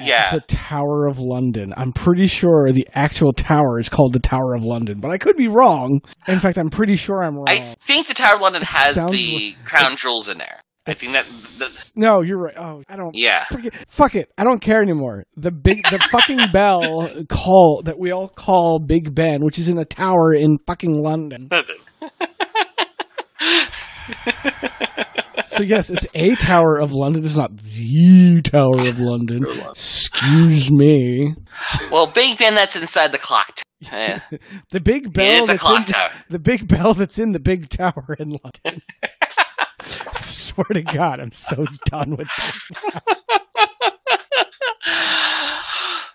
Yeah. 0.00 0.32
the 0.32 0.40
Tower 0.40 1.06
of 1.06 1.18
London. 1.18 1.72
I'm 1.76 1.92
pretty 1.92 2.26
sure 2.26 2.72
the 2.72 2.88
actual 2.94 3.32
tower 3.32 3.78
is 3.78 3.88
called 3.88 4.12
the 4.12 4.20
Tower 4.20 4.54
of 4.54 4.62
London, 4.64 5.00
but 5.00 5.10
I 5.10 5.18
could 5.18 5.36
be 5.36 5.48
wrong. 5.48 6.00
In 6.26 6.38
fact, 6.40 6.58
I'm 6.58 6.70
pretty 6.70 6.96
sure 6.96 7.22
I'm 7.22 7.36
wrong. 7.36 7.48
I 7.48 7.76
think 7.86 8.06
the 8.06 8.14
Tower 8.14 8.36
of 8.36 8.40
London 8.42 8.62
It 8.62 8.68
has 8.68 8.94
the 8.94 9.54
crown 9.64 9.96
jewels 9.96 10.28
in 10.28 10.38
there. 10.38 10.60
I 10.86 10.94
think 10.94 11.12
that, 11.12 11.26
that 11.26 11.92
no, 11.96 12.22
you're 12.22 12.38
right. 12.38 12.54
Oh, 12.56 12.82
I 12.88 12.96
don't. 12.96 13.14
yeah. 13.14 13.44
Forget, 13.52 13.74
fuck 13.88 14.14
it. 14.14 14.32
I 14.38 14.44
don't 14.44 14.60
care 14.60 14.80
anymore. 14.80 15.24
The 15.36 15.50
big, 15.50 15.82
the 15.90 15.98
fucking 16.10 16.38
bell 16.52 17.10
call 17.28 17.82
that 17.84 17.98
we 17.98 18.10
all 18.10 18.28
call 18.30 18.78
Big 18.78 19.14
Ben, 19.14 19.44
which 19.44 19.58
is 19.58 19.68
in 19.68 19.76
a 19.78 19.84
tower 19.84 20.32
in 20.32 20.56
fucking 20.66 21.02
London. 21.02 21.50
So 25.46 25.62
yes, 25.62 25.90
it's 25.90 26.06
a 26.14 26.34
Tower 26.36 26.78
of 26.78 26.92
London. 26.92 27.24
It's 27.24 27.36
not 27.36 27.56
the 27.56 28.42
Tower 28.42 28.76
of 28.76 28.98
London. 29.00 29.44
Excuse 29.70 30.70
me. 30.72 31.34
well, 31.90 32.06
Big 32.06 32.38
Ben, 32.38 32.54
that's 32.54 32.76
inside 32.76 33.12
the 33.12 33.18
clock. 33.18 33.56
T- 33.56 33.62
yeah. 33.92 34.20
The 34.70 34.80
big 34.80 35.12
bell 35.12 35.42
is 35.42 35.48
a 35.48 35.52
that's 35.52 35.60
clock 35.62 35.86
in 35.86 35.92
tower. 35.92 36.10
the 36.28 36.38
big 36.40 36.66
bell 36.66 36.94
that's 36.94 37.18
in 37.18 37.32
the 37.32 37.38
big 37.40 37.68
tower 37.68 38.16
in 38.18 38.30
London. 38.30 38.82
I 39.80 40.24
swear 40.24 40.64
to 40.72 40.82
God, 40.82 41.20
I'm 41.20 41.30
so 41.32 41.64
done 41.86 42.16
with 42.16 42.28
this. 42.36 42.70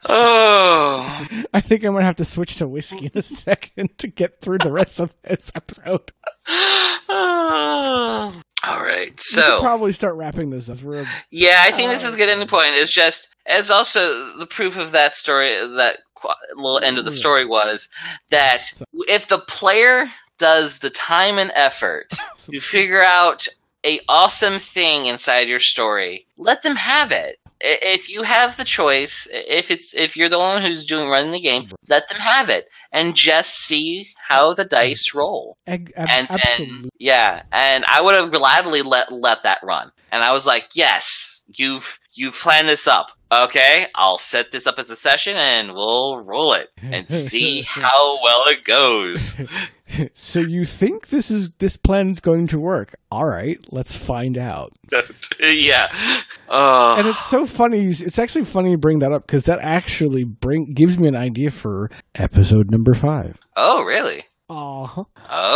oh. 0.09 1.25
I 1.53 1.61
think 1.61 1.83
I'm 1.83 1.93
gonna 1.93 2.03
have 2.05 2.15
to 2.17 2.25
switch 2.25 2.57
to 2.57 2.67
whiskey 2.67 3.05
in 3.05 3.11
a 3.15 3.21
second 3.21 3.97
to 3.99 4.07
get 4.07 4.41
through 4.41 4.57
the 4.63 4.71
rest 4.73 4.99
of 4.99 5.13
this 5.23 5.51
episode. 5.55 6.11
Oh. 7.15 8.41
All 8.63 8.81
right. 8.81 9.19
So, 9.19 9.59
probably 9.61 9.91
start 9.91 10.15
wrapping 10.15 10.49
this 10.49 10.69
up. 10.69 10.81
We're 10.81 11.05
yeah, 11.31 11.63
I 11.65 11.71
think 11.71 11.91
this 11.91 12.05
uh, 12.05 12.09
is 12.09 12.15
getting 12.15 12.39
the 12.39 12.45
point. 12.45 12.69
It's 12.73 12.93
just, 12.93 13.27
it's 13.45 13.69
also 13.69 14.37
the 14.37 14.47
proof 14.47 14.77
of 14.77 14.91
that 14.91 15.15
story, 15.15 15.55
that 15.75 15.97
qu- 16.15 16.29
little 16.55 16.79
end 16.79 16.97
of 16.97 17.05
the 17.05 17.11
story 17.11 17.45
was 17.45 17.89
that 18.29 18.71
if 19.07 19.27
the 19.27 19.39
player 19.39 20.05
does 20.37 20.79
the 20.79 20.89
time 20.89 21.37
and 21.37 21.51
effort 21.55 22.11
to 22.37 22.59
figure 22.59 23.03
out 23.05 23.47
a 23.85 23.99
awesome 24.07 24.59
thing 24.59 25.05
inside 25.05 25.47
your 25.47 25.59
story, 25.59 26.25
let 26.37 26.63
them 26.63 26.75
have 26.75 27.11
it. 27.11 27.37
If 27.59 28.09
you 28.09 28.23
have 28.23 28.57
the 28.57 28.65
choice, 28.65 29.27
if 29.31 29.71
it's 29.71 29.93
if 29.93 30.17
you're 30.17 30.29
the 30.29 30.39
one 30.39 30.61
who's 30.61 30.85
doing 30.85 31.09
running 31.09 31.31
the 31.31 31.39
game, 31.39 31.69
let 31.87 32.09
them 32.09 32.19
have 32.19 32.49
it 32.49 32.67
and 32.91 33.15
just 33.15 33.55
see 33.59 34.09
how 34.27 34.53
the 34.53 34.65
dice 34.65 35.13
roll. 35.13 35.57
Ag- 35.67 35.93
And, 35.95 36.27
and 36.59 36.89
yeah, 36.97 37.43
and 37.51 37.85
I 37.87 38.01
would 38.01 38.15
have 38.15 38.31
gladly 38.31 38.81
let 38.81 39.11
let 39.11 39.43
that 39.43 39.59
run. 39.63 39.91
And 40.11 40.23
I 40.23 40.31
was 40.31 40.45
like, 40.45 40.65
yes, 40.73 41.41
you've 41.55 41.99
you've 42.13 42.35
planned 42.35 42.69
this 42.69 42.87
up. 42.87 43.11
Okay, 43.33 43.87
I'll 43.95 44.17
set 44.19 44.51
this 44.51 44.67
up 44.67 44.75
as 44.77 44.89
a 44.89 44.95
session 44.95 45.35
and 45.35 45.73
we'll 45.73 46.23
roll 46.23 46.53
it 46.53 46.69
and 46.81 47.09
see 47.09 47.61
how 47.61 48.19
well 48.23 48.43
it 48.47 48.63
goes. 48.63 49.35
so 50.13 50.39
you 50.39 50.65
think 50.65 51.07
this 51.09 51.31
is 51.31 51.49
this 51.57 51.75
plan 51.77 52.09
is 52.11 52.19
going 52.19 52.47
to 52.47 52.59
work? 52.59 52.95
All 53.11 53.25
right, 53.25 53.57
let's 53.71 53.95
find 53.95 54.37
out. 54.37 54.73
yeah. 55.39 55.87
Oh. 56.47 56.95
And 56.97 57.07
it's 57.07 57.25
so 57.25 57.45
funny. 57.45 57.87
It's 57.87 58.19
actually 58.19 58.45
funny 58.45 58.71
you 58.71 58.77
bring 58.77 58.99
that 58.99 59.11
up 59.11 59.25
because 59.25 59.45
that 59.45 59.59
actually 59.61 60.23
bring 60.25 60.73
gives 60.73 60.99
me 60.99 61.07
an 61.07 61.15
idea 61.15 61.49
for 61.49 61.89
episode 62.15 62.69
number 62.69 62.93
five. 62.93 63.37
oh, 63.55 63.83
really? 63.83 64.25
Aw, 64.49 65.05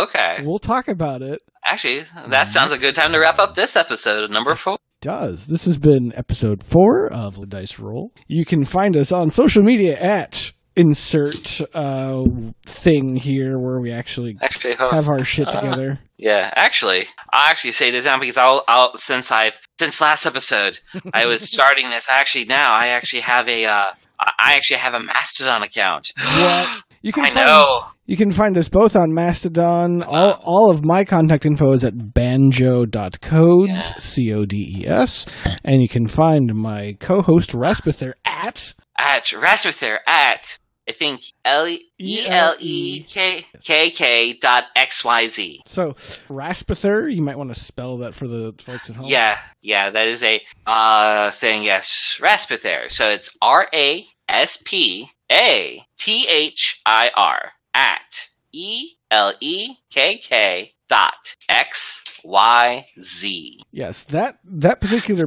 Okay. 0.02 0.38
we'll 0.44 0.58
talk 0.58 0.88
about 0.88 1.22
it. 1.22 1.40
Actually, 1.64 2.04
that 2.30 2.48
sounds 2.48 2.72
a 2.72 2.78
good 2.78 2.94
time 2.94 3.12
to 3.12 3.18
wrap 3.18 3.38
up 3.38 3.54
this 3.54 3.76
episode 3.76 4.30
number 4.30 4.54
four. 4.56 4.78
Does 5.00 5.46
this 5.46 5.64
has 5.66 5.78
been 5.78 6.12
episode 6.16 6.64
four 6.64 7.12
of 7.12 7.38
the 7.40 7.46
Dice 7.46 7.78
Roll? 7.78 8.12
You 8.26 8.44
can 8.44 8.64
find 8.64 8.96
us 8.96 9.12
on 9.12 9.30
social 9.30 9.62
media 9.62 9.96
at 9.96 10.50
insert 10.74 11.60
uh, 11.74 12.24
thing 12.66 13.14
here 13.16 13.58
where 13.58 13.80
we 13.80 13.92
actually 13.92 14.36
Actually, 14.42 14.74
hold 14.74 14.92
have 14.92 15.08
our 15.08 15.22
shit 15.24 15.48
Uh, 15.48 15.60
together. 15.60 15.98
Yeah, 16.20 16.52
actually, 16.56 17.04
I'll 17.32 17.48
actually 17.48 17.70
say 17.70 17.92
this 17.92 18.04
now 18.04 18.18
because 18.18 18.36
I'll, 18.36 18.64
I'll 18.66 18.96
since 18.96 19.30
I've 19.30 19.56
since 19.78 20.00
last 20.00 20.26
episode 20.26 20.80
I 21.14 21.26
was 21.26 21.42
starting 21.48 21.90
this. 21.90 22.08
Actually, 22.10 22.46
now 22.46 22.74
I 22.74 22.88
actually 22.88 23.20
have 23.20 23.48
a 23.48 23.66
uh, 23.66 23.90
I 24.18 24.54
actually 24.54 24.78
have 24.78 24.94
a 24.94 25.00
Mastodon 25.00 25.62
account. 25.62 26.10
What? 26.16 26.68
You 27.02 27.12
can 27.12 27.24
I 27.24 27.30
find, 27.30 27.46
know. 27.46 27.84
You 28.08 28.16
can 28.16 28.32
find 28.32 28.56
us 28.56 28.70
both 28.70 28.96
on 28.96 29.12
Mastodon. 29.12 30.02
All, 30.02 30.40
all 30.42 30.70
of 30.70 30.82
my 30.82 31.04
contact 31.04 31.44
info 31.44 31.74
is 31.74 31.84
at 31.84 32.14
banjo.codes, 32.14 33.68
Yeah. 33.68 33.76
C 33.76 34.32
O 34.32 34.46
D 34.46 34.78
E 34.80 34.88
S. 34.88 35.26
And 35.62 35.82
you 35.82 35.88
can 35.88 36.06
find 36.06 36.54
my 36.54 36.96
co 37.00 37.20
host 37.20 37.50
Raspathir 37.52 38.14
at 38.24 38.72
At 38.96 39.26
Rasmuther 39.26 39.98
at 40.06 40.58
I 40.88 40.92
think 40.92 41.20
L 41.44 41.68
E 41.68 42.26
L 42.26 42.54
E 42.58 43.02
K 43.02 43.44
K 43.62 43.90
K 43.90 44.38
dot 44.38 44.64
X 44.74 45.04
Y 45.04 45.26
Z. 45.26 45.60
So 45.66 45.92
Raspathir, 46.30 47.14
you 47.14 47.20
might 47.22 47.36
want 47.36 47.52
to 47.52 47.60
spell 47.60 47.98
that 47.98 48.14
for 48.14 48.26
the 48.26 48.54
folks 48.58 48.88
at 48.88 48.96
home. 48.96 49.04
Yeah, 49.06 49.36
yeah, 49.60 49.90
that 49.90 50.08
is 50.08 50.22
a 50.22 50.40
uh 50.66 51.30
thing. 51.32 51.62
Yes, 51.62 52.18
Raspathir. 52.22 52.90
So 52.90 53.10
it's 53.10 53.28
R 53.42 53.66
A 53.74 54.06
S 54.30 54.62
P 54.64 55.10
A 55.30 55.82
T 55.98 56.26
H 56.26 56.80
I 56.86 57.10
R 57.14 57.50
at 57.74 58.28
E 58.52 58.92
L 59.10 59.34
E 59.40 59.76
K 59.90 60.18
K 60.18 60.72
dot 60.88 61.36
X 61.48 62.02
Y 62.24 62.86
Z. 63.00 63.62
Yes, 63.70 64.04
that 64.04 64.38
that 64.44 64.80
particular 64.80 65.26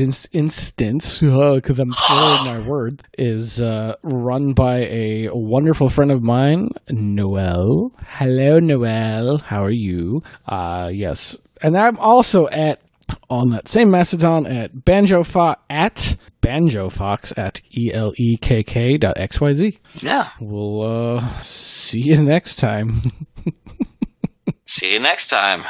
ins- 0.00 0.28
instance, 0.32 1.20
because 1.20 1.78
I'm 1.78 1.92
slurring 1.92 2.44
my 2.44 2.66
word, 2.68 3.02
is 3.18 3.60
uh, 3.60 3.94
run 4.02 4.52
by 4.54 4.78
a 4.86 5.28
wonderful 5.32 5.88
friend 5.88 6.10
of 6.10 6.22
mine, 6.22 6.70
Noel. 6.90 7.92
Hello, 8.06 8.58
Noel. 8.58 9.38
How 9.38 9.64
are 9.64 9.70
you? 9.70 10.22
Uh, 10.46 10.90
yes, 10.92 11.38
and 11.62 11.76
I'm 11.76 11.98
also 11.98 12.48
at 12.48 12.80
on 13.30 13.50
that 13.50 13.68
same 13.68 13.90
Mastodon 13.90 14.46
at 14.46 14.74
banjofox 14.74 15.56
at 15.70 16.16
banjofox 16.44 17.32
at 17.38 17.60
e 17.70 17.90
l 17.92 18.12
e 18.16 18.36
k 18.36 18.62
k 18.62 18.98
dot 18.98 19.18
x 19.18 19.40
y 19.40 19.54
z. 19.54 19.78
Yeah. 20.02 20.28
We'll 20.40 20.82
uh, 21.16 21.40
see 21.40 22.00
you 22.00 22.22
next 22.22 22.56
time. 22.56 23.02
See 24.66 24.92
you 24.92 24.98
next 24.98 25.28
time. 25.28 25.64